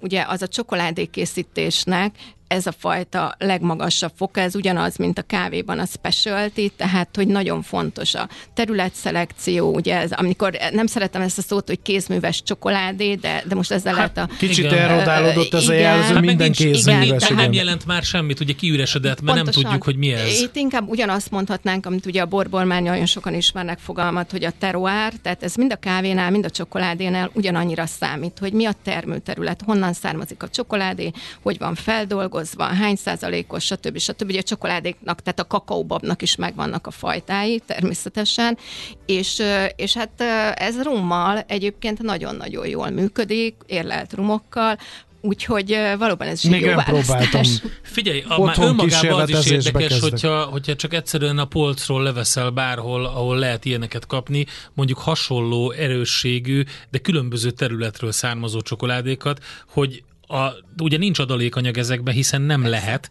ugye 0.00 0.24
az 0.28 0.42
a 0.42 0.48
csokoládékészítésnek 0.48 2.16
ez 2.52 2.66
a 2.66 2.72
fajta 2.78 3.34
legmagasabb 3.38 4.12
foka, 4.16 4.40
ez 4.40 4.54
ugyanaz, 4.54 4.96
mint 4.96 5.18
a 5.18 5.22
kávéban 5.22 5.78
a 5.78 5.84
specialty, 5.84 6.72
tehát 6.76 7.08
hogy 7.16 7.26
nagyon 7.26 7.62
fontos 7.62 8.14
a 8.14 8.28
területszelekció, 8.54 9.74
ugye 9.74 9.98
ez, 9.98 10.12
amikor 10.12 10.56
nem 10.72 10.86
szeretem 10.86 11.22
ezt 11.22 11.38
a 11.38 11.42
szót, 11.42 11.66
hogy 11.66 11.82
kézműves 11.82 12.42
csokoládé, 12.42 13.14
de, 13.14 13.42
de 13.48 13.54
most 13.54 13.70
ezzel 13.70 13.94
hát, 13.94 14.16
lehet 14.16 14.30
a... 14.30 14.34
Kicsit 14.36 14.72
erodálódott 14.72 15.54
ez 15.54 15.68
a 15.68 15.72
jelző, 15.72 16.14
Hát 16.14 16.22
minden 16.22 16.52
kézműves. 16.52 17.04
igen, 17.04 17.16
igen. 17.16 17.34
nem 17.34 17.52
jelent 17.52 17.86
már 17.86 18.02
semmit, 18.02 18.40
ugye 18.40 18.52
kiüresedett, 18.52 19.20
mert 19.20 19.36
nem 19.36 19.46
tudjuk, 19.46 19.82
hogy 19.82 19.96
mi 19.96 20.12
ez. 20.12 20.40
Itt 20.40 20.56
inkább 20.56 20.88
ugyanazt 20.88 21.30
mondhatnánk, 21.30 21.86
amit 21.86 22.06
ugye 22.06 22.22
a 22.22 22.26
borbormány 22.26 22.82
nagyon 22.82 23.06
sokan 23.06 23.34
ismernek 23.34 23.78
fogalmat, 23.78 24.30
hogy 24.30 24.44
a 24.44 24.52
terroár, 24.58 25.12
tehát 25.22 25.42
ez 25.42 25.54
mind 25.54 25.72
a 25.72 25.76
kávénál, 25.76 26.30
mind 26.30 26.44
a 26.44 26.50
csokoládénál 26.50 27.30
ugyanannyira 27.34 27.86
számít, 27.86 28.38
hogy 28.40 28.52
mi 28.52 28.64
a 28.64 28.72
termőterület, 28.84 29.62
honnan 29.64 29.92
származik 29.92 30.42
a 30.42 30.48
csokoládé, 30.48 31.10
hogy 31.42 31.58
van 31.58 31.74
feldolgozva, 31.74 32.40
hány 32.58 32.96
százalékos, 32.96 33.64
stb. 33.64 33.98
stb. 33.98 34.28
Ugye 34.28 34.38
a 34.38 34.42
csokoládéknak, 34.42 35.22
tehát 35.22 35.40
a 35.40 35.46
kakaóbabnak 35.46 36.22
is 36.22 36.36
megvannak 36.36 36.86
a 36.86 36.90
fajtái 36.90 37.62
természetesen, 37.66 38.58
és, 39.06 39.42
és 39.76 39.94
hát 39.96 40.20
ez 40.54 40.82
rummal 40.82 41.44
egyébként 41.46 42.02
nagyon-nagyon 42.02 42.66
jól 42.66 42.90
működik, 42.90 43.54
érlelt 43.66 44.12
rumokkal, 44.12 44.78
Úgyhogy 45.24 45.78
valóban 45.98 46.28
ez 46.28 46.38
is 46.38 46.44
egy 46.44 46.50
Még 46.50 46.60
jó 46.60 46.66
nem 46.66 46.76
választás. 46.76 47.06
próbáltam. 47.06 47.70
Figyelj, 47.82 48.24
a, 48.28 48.44
már 48.44 48.56
önmagában 48.60 49.20
az 49.20 49.28
is 49.30 49.50
érdekes, 49.50 50.00
hogyha, 50.00 50.42
hogyha 50.42 50.76
csak 50.76 50.94
egyszerűen 50.94 51.38
a 51.38 51.44
polcról 51.44 52.02
leveszel 52.02 52.50
bárhol, 52.50 53.04
ahol 53.04 53.38
lehet 53.38 53.64
ilyeneket 53.64 54.06
kapni, 54.06 54.46
mondjuk 54.74 54.98
hasonló 54.98 55.70
erősségű, 55.70 56.62
de 56.90 56.98
különböző 56.98 57.50
területről 57.50 58.12
származó 58.12 58.60
csokoládékat, 58.60 59.44
hogy 59.68 60.02
a, 60.32 60.54
ugye 60.78 60.98
nincs 60.98 61.18
adalékanyag 61.18 61.78
ezekben, 61.78 62.14
hiszen 62.14 62.42
nem 62.42 62.66
lehet, 62.66 63.10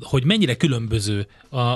hogy 0.00 0.24
mennyire 0.24 0.56
különböző 0.56 1.26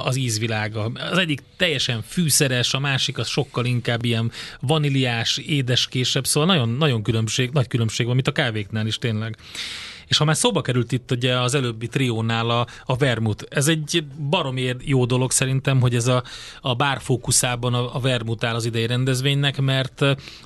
az 0.05 0.17
ízvilága. 0.17 0.85
Az 0.85 1.19
egyik 1.19 1.43
teljesen 1.57 2.03
fűszeres, 2.03 2.75
a 2.75 2.79
másik 2.79 3.19
az 3.19 3.29
sokkal 3.29 3.65
inkább 3.65 4.05
ilyen 4.05 4.31
vaníliás, 4.61 5.37
édeskésebb, 5.37 6.27
szóval 6.27 6.49
nagyon, 6.49 6.69
nagyon 6.69 7.03
különbség, 7.03 7.51
nagy 7.51 7.67
különbség 7.67 8.07
van, 8.07 8.15
mint 8.15 8.29
a 8.29 8.33
kávéknál 8.33 8.87
is 8.87 8.99
tényleg. 8.99 9.37
És 10.07 10.17
ha 10.17 10.25
már 10.25 10.37
szóba 10.37 10.61
került 10.61 10.93
itt 10.93 11.11
ugye 11.11 11.39
az 11.41 11.55
előbbi 11.55 11.87
triónál 11.87 12.51
a, 12.51 12.67
a 12.85 12.97
vermut, 12.97 13.47
ez 13.51 13.69
egy 13.69 14.05
baromér 14.31 14.77
jó 14.81 15.05
dolog 15.05 15.31
szerintem, 15.31 15.81
hogy 15.81 15.95
ez 15.95 16.07
a, 16.07 16.23
a 16.61 16.75
bár 16.75 16.99
fókuszában 17.01 17.75
a, 17.75 17.95
a 17.97 18.01
vermut 18.01 18.45
áll 18.45 18.55
az 18.55 18.65
idei 18.65 18.87
rendezvénynek, 18.87 19.61
mert 19.61 20.01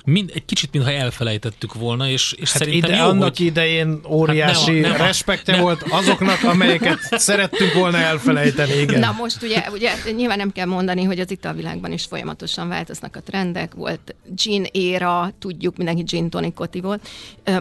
mind, 0.05 0.31
egy 0.33 0.45
kicsit 0.45 0.71
mintha 0.71 0.91
elfelejtettük 0.91 1.73
volna, 1.73 2.09
és, 2.09 2.31
és 2.37 2.51
Hát 2.51 2.61
szerintem 2.61 2.89
ide, 2.91 2.99
jó, 3.01 3.07
annak 3.07 3.37
hogy... 3.37 3.45
idején 3.45 3.99
óriási 4.07 4.59
Hát 4.59 4.81
nem 4.81 4.91
a- 4.91 4.93
nem 4.93 5.01
a- 5.01 5.05
respekte 5.05 5.51
nem- 5.51 5.61
volt 5.61 5.83
azoknak, 5.89 6.43
amelyeket 6.43 6.99
szerettünk 7.29 7.73
volna 7.73 7.97
elfelejteni, 7.97 8.73
igen. 8.73 8.99
Na 8.99 9.11
most 9.17 9.43
ugye, 9.43 9.63
ugye 9.71 9.91
nyilván 10.15 10.37
nem 10.37 10.51
kell 10.51 10.65
mondani, 10.65 11.03
hogy 11.03 11.19
az 11.19 11.31
italvilágban 11.31 11.91
is 11.91 12.05
folyamatosan 12.05 12.67
változnak 12.67 13.15
a 13.15 13.21
trendek, 13.21 13.73
volt 13.73 14.15
gin 14.35 14.65
éra, 14.71 15.31
tudjuk, 15.39 15.77
mindenki 15.77 16.01
gin 16.03 16.29
tonicot 16.29 16.77
volt. 16.81 17.07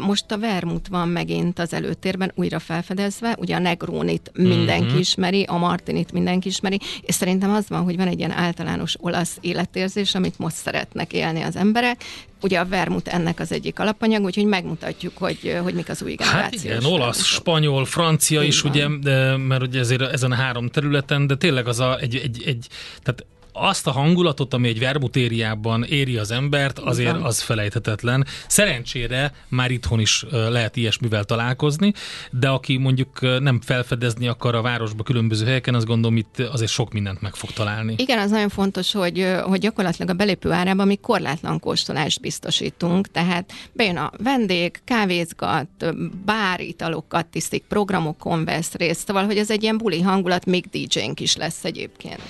Most 0.00 0.30
a 0.30 0.38
vermut 0.38 0.88
van 0.88 1.08
megint 1.08 1.58
az 1.58 1.72
előtérben 1.88 2.32
újra 2.34 2.58
felfedezve, 2.58 3.36
ugye 3.38 3.54
a 3.54 3.58
negrónit 3.58 4.30
mindenki 4.34 4.86
Mhm. 4.90 4.98
ismeri, 4.98 5.42
a 5.42 5.56
martinit 5.56 6.12
mindenki 6.12 6.48
ismeri, 6.48 6.80
és 7.00 7.14
szerintem 7.14 7.50
az 7.50 7.68
van, 7.68 7.82
hogy 7.82 7.96
van 7.96 8.06
egy 8.08 8.18
ilyen 8.18 8.30
általános 8.30 8.94
olasz 9.00 9.36
életérzés, 9.40 10.14
amit 10.14 10.38
most 10.38 10.56
szeretnek 10.56 11.12
élni 11.12 11.42
az 11.42 11.56
emberek, 11.56 12.04
Ugye 12.42 12.58
a 12.58 12.66
vermut 12.66 13.08
ennek 13.08 13.40
az 13.40 13.52
egyik 13.52 13.78
alapanyag, 13.78 14.24
úgyhogy 14.24 14.44
megmutatjuk, 14.44 15.16
hogy, 15.16 15.58
hogy 15.62 15.74
mik 15.74 15.88
az 15.88 16.02
új 16.02 16.14
Hát 16.18 16.28
generációs 16.30 16.62
igen, 16.64 16.84
olasz, 16.84 17.24
spanyol, 17.24 17.84
francia 17.84 18.42
Így 18.42 18.48
is, 18.48 18.60
van. 18.60 18.72
ugye, 18.72 18.86
de, 19.00 19.36
mert 19.36 19.62
ugye 19.62 19.78
ezért 19.78 20.00
ezen 20.00 20.32
a 20.32 20.34
három 20.34 20.68
területen, 20.68 21.26
de 21.26 21.36
tényleg 21.36 21.68
az 21.68 21.80
a, 21.80 21.98
egy, 22.00 22.16
egy, 22.16 22.42
egy 22.46 22.66
tehát 23.02 23.26
azt 23.60 23.86
a 23.86 23.90
hangulatot, 23.90 24.54
ami 24.54 24.68
egy 24.68 24.78
vermutériában 24.78 25.84
éri 25.84 26.16
az 26.16 26.30
embert, 26.30 26.78
azért 26.78 27.22
az 27.22 27.40
felejthetetlen. 27.40 28.26
Szerencsére 28.46 29.32
már 29.48 29.70
itthon 29.70 30.00
is 30.00 30.24
lehet 30.30 30.76
ilyesmivel 30.76 31.24
találkozni, 31.24 31.92
de 32.30 32.48
aki 32.48 32.76
mondjuk 32.76 33.40
nem 33.40 33.60
felfedezni 33.60 34.28
akar 34.28 34.54
a 34.54 34.62
városba 34.62 35.02
különböző 35.02 35.44
helyeken, 35.44 35.74
azt 35.74 35.86
gondolom 35.86 36.16
itt 36.16 36.38
azért 36.38 36.70
sok 36.70 36.92
mindent 36.92 37.20
meg 37.20 37.34
fog 37.34 37.50
találni. 37.50 37.94
Igen, 37.96 38.18
az 38.18 38.30
nagyon 38.30 38.48
fontos, 38.48 38.92
hogy, 38.92 39.26
hogy 39.42 39.60
gyakorlatilag 39.60 40.10
a 40.10 40.14
belépő 40.14 40.50
árában 40.50 40.86
mi 40.86 40.96
korlátlan 40.96 41.60
kóstolást 41.60 42.20
biztosítunk, 42.20 43.10
tehát 43.10 43.52
bejön 43.72 43.96
a 43.96 44.10
vendég, 44.22 44.80
kávézgat, 44.84 45.68
ö, 45.78 45.90
bár 46.24 46.60
italokat 46.60 47.26
tisztik, 47.26 47.64
programokon 47.68 48.44
vesz 48.44 48.72
részt, 48.72 49.06
szóval, 49.06 49.24
hogy 49.24 49.38
ez 49.38 49.50
egy 49.50 49.62
ilyen 49.62 49.78
buli 49.78 50.00
hangulat, 50.00 50.44
még 50.44 50.66
DJ-nk 50.70 51.20
is 51.20 51.36
lesz 51.36 51.64
egyébként. 51.64 52.20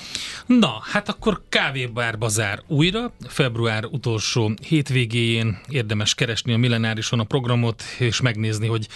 Na, 0.46 0.78
hát 0.92 1.08
akkor 1.08 1.17
kávébár 1.48 2.18
bazár 2.18 2.62
újra, 2.66 3.12
február 3.28 3.84
utolsó 3.84 4.52
hétvégéjén 4.68 5.58
érdemes 5.68 6.14
keresni 6.14 6.52
a 6.52 6.56
millenárison 6.56 7.20
a 7.20 7.24
programot, 7.24 7.82
és 7.98 8.20
megnézni, 8.20 8.66
hogy 8.66 8.88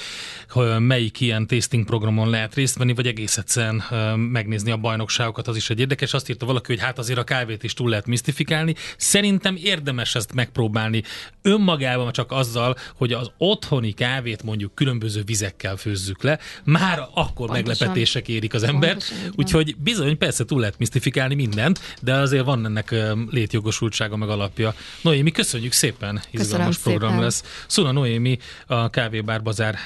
melyik 0.79 1.21
ilyen 1.21 1.47
tasting 1.47 1.85
programon 1.85 2.31
lehet 2.31 2.55
részt 2.55 2.77
venni, 2.77 2.95
vagy 2.95 3.07
egész 3.07 3.37
egyszerűen 3.37 3.83
megnézni 4.19 4.71
a 4.71 4.77
bajnokságokat, 4.77 5.49
az 5.49 5.57
is 5.57 5.71
egy 5.71 5.81
érdekes. 5.81 6.15
Azt 6.15 6.31
írta 6.31 6.47
valaki, 6.47 6.73
hogy 6.73 6.83
hát 6.83 6.99
azért 6.99 7.19
a 7.19 7.25
kávét 7.25 7.63
is 7.63 7.75
túl 7.75 7.89
lehet 7.89 8.07
misztifikálni. 8.07 8.75
Szerintem 8.97 9.57
érdemes 9.63 10.15
ezt 10.15 10.35
megpróbálni 10.35 11.03
önmagában 11.43 12.13
csak 12.13 12.33
azzal, 12.33 12.77
hogy 12.95 13.13
az 13.13 13.31
otthoni 13.39 13.93
kávét 13.93 14.43
mondjuk 14.43 14.75
különböző 14.75 15.23
vizekkel 15.25 15.77
főzzük 15.77 16.23
le, 16.23 16.39
már 16.65 16.99
akkor 16.99 17.47
Pontosan. 17.47 17.65
meglepetések 17.65 18.29
érik 18.29 18.55
az 18.55 18.63
embert. 18.63 19.09
Van. 19.09 19.33
Úgyhogy 19.37 19.77
bizony, 19.77 20.19
persze 20.19 20.45
túl 20.45 20.61
lehet 20.61 20.79
misztifikálni 20.79 21.35
mindent, 21.35 21.81
de 22.01 22.12
azért 22.21 22.45
van 22.45 22.65
ennek 22.65 22.95
létjogosultsága 23.31 24.17
meg 24.17 24.29
alapja. 24.29 24.75
Noémi, 25.01 25.31
köszönjük 25.31 25.73
szépen, 25.73 26.23
izgalmas 26.31 26.77
szépen. 26.77 26.99
program 26.99 27.21
lesz. 27.21 27.65
Szuna 27.67 27.93
Noémi, 27.93 28.39
a 28.67 28.91
Kávébár 28.91 29.43
Bazár 29.43 29.77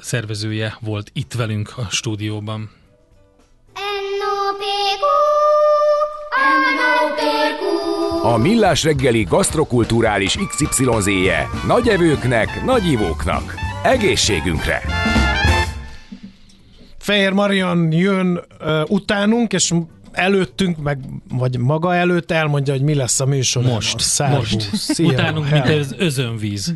szervezője 0.00 0.76
volt 0.80 1.10
itt 1.12 1.32
velünk 1.32 1.72
a 1.76 1.86
stúdióban. 1.90 2.70
A 8.22 8.36
Millás 8.36 8.82
reggeli 8.82 9.22
gasztrokulturális 9.22 10.38
XYZ-je 10.48 11.48
nagy 11.66 11.88
evőknek, 11.88 12.64
nagy 12.64 12.86
ivóknak. 12.86 13.54
Egészségünkre! 13.82 14.82
Fehér 16.98 17.32
Marian 17.32 17.92
jön 17.92 18.40
uh, 18.60 18.90
utánunk, 18.90 19.52
és 19.52 19.72
előttünk, 20.14 20.82
meg, 20.82 20.98
vagy 21.28 21.58
maga 21.58 21.94
előtt 21.94 22.30
elmondja, 22.30 22.72
hogy 22.72 22.82
mi 22.82 22.94
lesz 22.94 23.20
a 23.20 23.26
műsor. 23.26 23.62
Most, 23.62 24.18
most. 24.18 24.74
Szia, 24.74 25.08
Utánunk, 25.08 25.50
mint 25.50 25.68
az 25.68 25.94
özönvíz. 25.98 26.74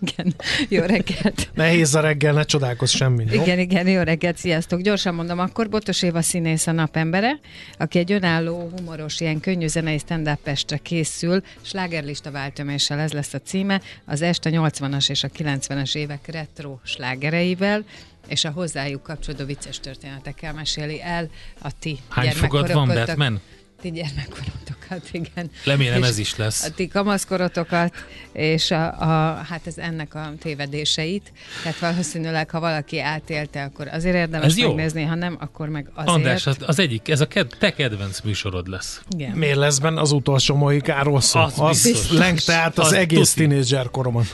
Igen, 0.00 0.34
jó 0.68 0.82
reggelt. 0.82 1.50
Nehéz 1.54 1.94
a 1.94 2.00
reggel, 2.00 2.32
ne 2.32 2.44
csodálkozz 2.44 2.90
semmi, 2.90 3.24
jó? 3.30 3.42
Igen, 3.42 3.58
igen, 3.58 3.88
jó 3.88 4.02
reggelt, 4.02 4.36
sziasztok. 4.36 4.80
Gyorsan 4.80 5.14
mondom, 5.14 5.38
akkor 5.38 5.68
Botos 5.68 6.02
Éva 6.02 6.22
színész 6.22 6.66
a 6.66 6.72
napembere, 6.72 7.38
aki 7.78 7.98
egy 7.98 8.12
önálló, 8.12 8.70
humoros, 8.76 9.20
ilyen 9.20 9.40
könnyű 9.40 9.66
zenei 9.66 9.98
stand 9.98 10.38
készül, 10.82 11.42
slágerlista 11.62 12.30
váltöméssel 12.30 12.98
ez 12.98 13.12
lesz 13.12 13.34
a 13.34 13.38
címe, 13.38 13.80
az 14.04 14.22
este 14.22 14.50
80-as 14.52 15.10
és 15.10 15.22
a 15.22 15.28
90-es 15.28 15.96
évek 15.96 16.26
retro 16.26 16.78
slágereivel, 16.84 17.84
és 18.28 18.44
a 18.44 18.50
hozzájuk 18.50 19.02
kapcsolódó 19.02 19.44
vicces 19.44 19.80
történetekkel 19.80 20.52
meséli 20.52 21.02
el 21.02 21.30
a 21.62 21.70
ti 21.78 21.98
Hány 22.08 22.30
fogad 22.30 22.72
van, 22.72 22.88
Batman? 22.88 23.40
Ti 23.80 23.90
gyermekkorotokat, 23.90 25.08
igen. 25.10 25.50
Remélem 25.64 26.02
ez 26.02 26.18
is 26.18 26.36
lesz. 26.36 26.64
A 26.64 26.70
ti 26.70 26.88
kamaszkorotokat, 26.88 27.94
és 28.32 28.70
a, 28.70 29.00
a, 29.00 29.34
hát 29.48 29.60
ez 29.66 29.74
ennek 29.78 30.14
a 30.14 30.32
tévedéseit. 30.40 31.32
Tehát 31.62 31.78
valószínűleg, 31.78 32.50
ha 32.50 32.60
valaki 32.60 33.00
átélte, 33.00 33.62
akkor 33.62 33.88
azért 33.88 34.14
érdemes 34.14 34.46
Ez 34.46 34.58
jó. 34.58 34.66
megnézni, 34.68 35.02
ha 35.02 35.14
nem, 35.14 35.36
akkor 35.40 35.68
meg 35.68 35.90
azért. 35.94 36.08
András, 36.08 36.46
az, 36.46 36.56
az 36.60 36.78
egyik, 36.78 37.08
ez 37.08 37.20
a 37.20 37.26
ked, 37.28 37.56
te 37.58 37.72
kedvenc 37.72 38.20
műsorod 38.20 38.68
lesz. 38.68 39.00
Igen. 39.10 39.30
Miért 39.30 39.56
lesz 39.56 39.78
benne 39.78 40.00
az 40.00 40.12
utolsó 40.12 40.54
mohikáról 40.54 41.20
szó? 41.20 41.40
Az 41.40 41.52
Az, 41.56 41.82
biztos. 41.82 42.18
lengte 42.18 42.54
át 42.54 42.78
az, 42.78 42.86
Az 42.86 42.92
egész 42.92 43.32
tuti. 43.32 43.40
tínédzser 43.46 43.90
koromon. 43.90 44.24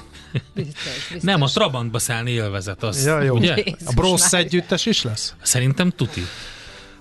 Biztos, 0.54 0.82
biztos. 1.08 1.22
Nem, 1.22 1.42
a 1.42 1.46
Trabantba 1.46 1.98
szállni 1.98 2.30
élvezet, 2.30 2.82
az, 2.82 3.04
Ja, 3.06 3.20
jó. 3.22 3.34
ugye? 3.36 3.54
Jézus 3.56 3.72
A 3.84 3.92
Brossz 3.94 4.32
együttes 4.32 4.86
is 4.86 5.02
lesz? 5.02 5.34
Szerintem 5.42 5.90
tuti. 5.90 6.22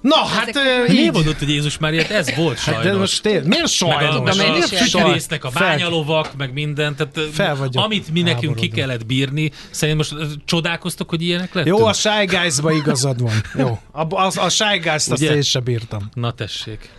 Na, 0.03 0.15
hát 0.15 0.53
Miért 0.53 0.89
így. 0.89 1.11
mondod, 1.11 1.37
hogy 1.37 1.49
Jézus 1.49 1.77
Mária, 1.77 2.03
ez 2.07 2.35
volt 2.35 2.59
Hát 2.59 2.73
sajnos. 2.73 2.83
de 2.91 2.97
most 2.97 3.21
tényleg, 3.21 3.47
miért 3.47 3.61
meg 3.61 3.63
a, 3.63 3.67
sajnos? 3.67 4.35
meg 4.37 4.47
a 4.47 4.51
miért 4.51 4.77
süterésznek 4.87 5.43
a 5.43 5.51
Fel- 5.51 5.67
bányalovak, 5.67 6.35
meg 6.37 6.53
minden, 6.53 6.95
tehát 6.95 7.19
Fel 7.33 7.55
vagyok 7.55 7.83
amit 7.83 8.11
mi 8.11 8.21
nekünk 8.21 8.55
ki 8.55 8.67
kellett 8.67 9.05
bírni, 9.05 9.51
szerintem 9.71 10.17
most 10.17 10.37
csodálkoztok, 10.45 11.09
hogy 11.09 11.21
ilyenek 11.21 11.53
lettünk? 11.53 11.77
Jó, 11.77 11.85
a 11.85 11.93
Shy 11.93 12.25
Guys-ba 12.25 12.71
igazad 12.71 13.21
van. 13.21 13.41
Jó. 13.57 13.79
A, 13.91 14.01
a, 14.15 14.31
a 14.35 14.49
Shy 14.49 14.77
Guys-t 14.81 15.11
azt 15.11 15.21
én 15.21 15.41
sem 15.41 15.63
bírtam. 15.63 16.09
Na 16.13 16.31
tessék. 16.31 16.89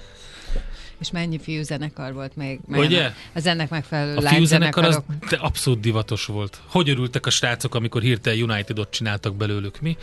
És 1.01 1.11
mennyi 1.11 1.39
fiú 1.43 1.63
zenekar 1.63 2.13
volt 2.13 2.37
még? 2.37 2.61
Ugye? 2.69 3.11
Az 3.35 3.47
ennek 3.47 3.69
megfelelő 3.71 4.17
A 4.17 4.21
fiúzenekar 4.29 4.85
az 4.85 4.91
lányzenekarok. 4.95 5.31
de 5.31 5.47
abszolút 5.47 5.81
divatos 5.81 6.25
volt. 6.27 6.61
Hogy 6.67 6.89
örültek 6.89 7.27
a 7.27 7.31
srácok, 7.31 7.75
amikor 7.75 8.03
hirtelen 8.03 8.43
United-ot 8.51 8.91
csináltak 8.91 9.35
belőlük, 9.37 9.81
mi? 9.81 9.97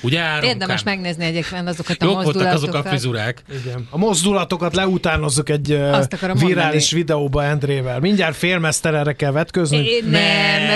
Ugye 0.00 0.20
áramkán? 0.20 0.48
Érdemes 0.48 0.82
megnézni 0.82 1.24
egyébként 1.24 1.68
azokat 1.68 2.02
a 2.02 2.04
Jók 2.04 2.14
voltak 2.14 2.32
mozdulatokat. 2.34 2.68
azok 2.74 2.84
a 2.84 2.88
frizurák. 2.88 3.42
Igen. 3.64 3.86
A 3.90 3.98
mozdulatokat 3.98 4.74
leutánozzuk 4.74 5.48
egy 5.48 5.66
virális 5.68 6.44
mondani. 6.44 6.86
videóba 6.90 7.44
Endrével. 7.44 8.00
Mindjárt 8.00 8.36
félmesztelenre 8.36 9.12
kell 9.12 9.30
vetközni. 9.32 9.76
É, 9.76 10.00
nem, 10.00 10.12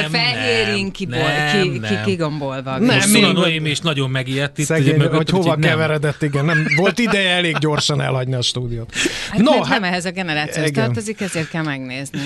Nem, 0.00 0.10
fehér 0.10 0.66
nem, 0.66 0.76
inkiból, 0.76 1.18
nem, 1.18 1.62
ki, 1.62 1.70
ki, 1.70 1.78
nem. 1.78 2.04
kigombolva. 2.04 2.78
Nem, 2.78 2.98
még- 3.10 3.66
is 3.66 3.80
nagyon 3.80 4.10
megijedt 4.10 4.58
itt. 4.58 4.66
Szegény, 4.66 4.96
mögöttem, 4.96 5.16
hogy 5.16 5.30
hova 5.30 5.56
nem. 5.56 5.60
keveredett, 5.70 6.22
igen. 6.22 6.44
Nem, 6.44 6.66
volt 6.76 6.98
ideje 6.98 7.30
elég 7.30 7.58
gyorsan 7.58 8.00
elhagyni 8.00 8.34
a 8.34 8.42
stúdiót. 8.42 8.92
Hát 9.30 9.40
no, 9.40 9.66
nem 9.68 9.84
ehhez 9.84 10.04
a 10.04 10.10
generációhoz 10.10 10.70
tartozik, 10.70 11.20
ezért 11.20 11.48
kell 11.48 11.62
megnézni. 11.62 12.20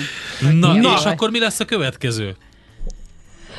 Na, 0.51 0.73
Na. 0.73 0.93
és 0.99 1.05
akkor 1.05 1.29
mi 1.29 1.39
lesz 1.39 1.59
a 1.59 1.65
következő? 1.65 2.35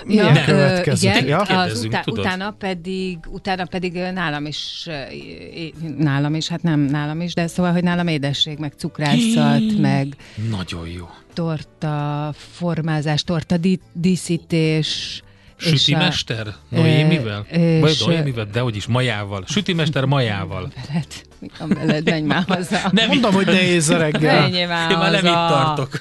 Milyen 0.06 0.36
ö, 0.36 0.44
következő? 0.44 1.08
igen, 1.08 1.26
Ja? 1.26 1.38
az 1.38 1.84
utá- 1.84 2.04
tudod? 2.04 2.18
utána 2.24 2.50
pedig, 2.50 3.18
utána 3.28 3.64
pedig 3.64 3.92
nálam 4.14 4.46
is, 4.46 4.86
nálam 5.98 6.34
is, 6.34 6.48
hát 6.48 6.62
nem 6.62 6.80
nálam 6.80 7.20
is, 7.20 7.34
de 7.34 7.46
szóval, 7.46 7.72
hogy 7.72 7.82
nálam 7.82 8.06
édesség, 8.06 8.58
meg 8.58 8.72
cukrászat, 8.76 9.78
meg 9.80 10.06
Nagyon 10.50 10.88
jó. 10.88 11.08
torta 11.34 12.34
formázás, 12.52 13.22
torta 13.22 13.56
di- 13.56 13.80
díszítés. 13.92 15.22
és 15.58 15.72
a- 15.72 15.76
Sütimester? 15.76 16.46
Noémivel? 16.68 17.46
és- 17.50 17.80
Vagy 17.80 17.96
Noémivel? 18.06 18.46
De 18.52 18.60
hogy 18.60 18.76
is, 18.76 18.86
majával. 18.86 19.44
Sütimester 19.48 20.04
majával. 20.04 20.72
Veled, 20.88 21.06
mi 21.38 21.48
van 21.58 21.68
veled, 21.68 22.04
menj 22.04 22.26
már 22.26 22.44
haza. 22.48 22.78
Nem 22.92 23.08
Mondom, 23.08 23.32
hogy 23.32 23.46
nehéz 23.46 23.88
a 23.88 23.96
reggel. 23.96 24.40
Menjél 24.40 24.68
már 24.68 24.90
Én 24.90 24.98
már 24.98 25.10
nem 25.10 25.24
itt 25.24 25.32
tartok. 25.32 26.00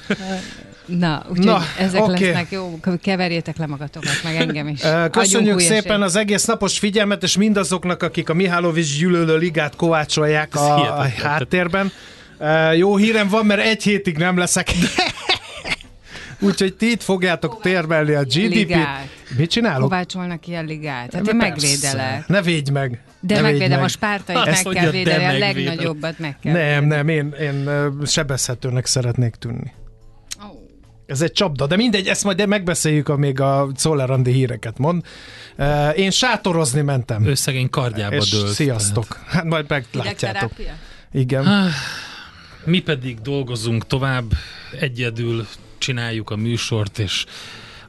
Na, 0.85 1.23
úgyhogy 1.29 1.45
Na, 1.45 1.61
ezek 1.79 2.01
okay. 2.01 2.19
lesznek 2.25 2.51
jó, 2.51 2.79
keverjétek 3.01 3.57
le 3.57 3.65
magatokat, 3.65 4.19
meg 4.23 4.35
engem 4.35 4.67
is. 4.67 4.79
Köszönjük 5.11 5.59
szépen 5.59 6.01
az 6.01 6.15
egész 6.15 6.45
napos 6.45 6.79
figyelmet, 6.79 7.23
és 7.23 7.37
mindazoknak, 7.37 8.03
akik 8.03 8.29
a 8.29 8.33
Mihálovics 8.33 8.97
gyűlölő 8.97 9.37
ligát 9.37 9.75
kovácsolják 9.75 10.49
Ez 10.55 10.61
a, 10.61 10.73
a 10.99 11.03
hihetetlen. 11.03 11.31
háttérben. 11.31 11.91
Ö, 12.37 12.71
Jó 12.71 12.95
hírem 12.95 13.27
van, 13.27 13.45
mert 13.45 13.61
egy 13.61 13.83
hétig 13.83 14.17
nem 14.17 14.37
leszek. 14.37 14.67
Úgyhogy 16.39 16.73
ti 16.73 16.91
itt 16.91 17.03
fogjátok 17.03 17.61
térmelni 17.61 18.13
a 18.13 18.23
GDP-t. 18.23 18.77
Mit 19.37 19.49
csinálok? 19.49 19.81
Kovácsolnak 19.81 20.47
ilyen 20.47 20.65
ligát. 20.65 21.13
Hát 21.13 21.27
én 21.27 21.35
megvédelek. 21.35 22.27
Ne 22.27 22.41
védj 22.41 22.71
meg. 22.71 22.99
De 23.19 23.35
ne 23.35 23.41
megvédem 23.41 23.67
védj 23.67 23.77
a 23.77 23.81
meg. 23.81 23.89
spártait, 23.89 24.45
meg 24.45 24.73
kell 24.73 24.85
de 24.85 24.91
védeni, 24.91 25.23
a 25.25 25.37
legnagyobbat 25.37 26.19
meg 26.19 26.37
kell 26.41 26.53
Nem, 26.53 26.83
védeni. 26.83 26.87
nem, 26.87 27.07
én, 27.07 27.33
én 27.39 27.69
sebezhetőnek 28.05 28.85
szeretnék 28.85 29.35
tűnni. 29.35 29.73
Ez 31.05 31.21
egy 31.21 31.31
csapda, 31.31 31.67
de 31.67 31.75
mindegy, 31.75 32.07
ezt 32.07 32.23
majd 32.23 32.47
megbeszéljük, 32.47 33.09
amíg 33.09 33.39
a 33.39 33.67
Czollerandi 33.75 34.31
híreket 34.31 34.77
mond. 34.77 35.03
Én 35.95 36.11
sátorozni 36.11 36.81
mentem. 36.81 37.25
Ő 37.25 37.33
szegény 37.33 37.69
kardjába 37.69 38.15
és 38.15 38.29
dőlt. 38.29 38.47
sziasztok. 38.47 39.19
Hát 39.27 39.43
majd 39.43 39.65
meglátjátok. 39.67 40.51
Igen. 41.11 41.69
Mi 42.63 42.79
pedig 42.79 43.21
dolgozunk 43.21 43.87
tovább, 43.87 44.31
egyedül 44.79 45.47
csináljuk 45.77 46.29
a 46.29 46.35
műsort, 46.35 46.99
és 46.99 47.25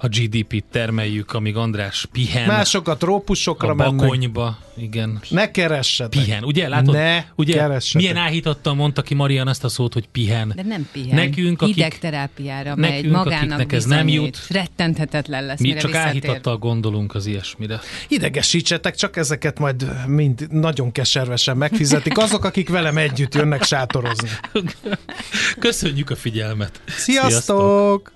a 0.07 0.09
GDP-t 0.09 0.65
termeljük, 0.71 1.33
amíg 1.33 1.57
András 1.57 2.07
pihen 2.13 2.47
Mások 2.47 2.89
a 2.89 2.97
trópusokra 2.97 3.69
a 3.69 3.75
mennek. 3.75 3.95
bakonyba. 3.97 4.59
Igen. 4.77 5.21
Ne 5.31 5.51
keressetek. 5.51 6.23
Pihen, 6.25 6.45
ugye? 6.45 6.69
Látod? 6.69 6.95
Ne 6.95 7.25
ugye? 7.37 7.53
keressetek. 7.53 8.01
Milyen 8.03 8.17
áhítattal 8.17 8.75
mondta 8.75 9.03
ki 9.03 9.15
Marian 9.15 9.49
azt 9.49 9.65
a 9.65 9.69
szót, 9.69 9.93
hogy 9.93 10.09
pihen. 10.13 10.53
De 10.57 10.63
nem 10.63 10.89
pihen. 10.93 11.15
Nekünk, 11.15 11.63
akik- 11.63 11.75
Hidegterápiára 11.75 12.75
nekünk, 12.75 13.03
megy, 13.03 13.11
magának 13.11 13.43
akiknek 13.43 13.73
ez 13.73 13.85
nem 13.85 14.09
jut. 14.09 14.39
Rettenthetetlen 14.49 15.45
lesz, 15.47 15.61
Mi 15.61 15.69
mire 15.69 15.81
csak 15.81 15.95
áhítattal 15.95 16.57
gondolunk 16.59 17.15
az 17.15 17.27
ilyesmire. 17.27 17.81
Idegesítsetek, 18.09 18.95
csak 18.95 19.17
ezeket 19.17 19.59
majd 19.59 20.07
mind 20.07 20.47
nagyon 20.51 20.93
keservesen 20.93 21.57
megfizetik 21.57 22.19
azok, 22.19 22.45
akik 22.45 22.69
velem 22.69 22.97
együtt 22.97 23.35
jönnek 23.35 23.63
sátorozni. 23.63 24.29
Köszönjük 25.59 26.11
a 26.11 26.17
figyelmet! 26.17 26.81
Sziasztok! 26.87 28.16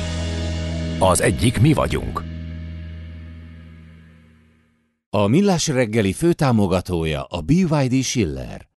Az 1.03 1.21
egyik 1.21 1.61
mi 1.61 1.73
vagyunk. 1.73 2.23
A 5.09 5.27
Millás 5.27 5.67
reggeli 5.67 6.13
főtámogatója 6.13 7.23
a 7.23 7.41
BYD 7.41 8.03
Schiller. 8.03 8.69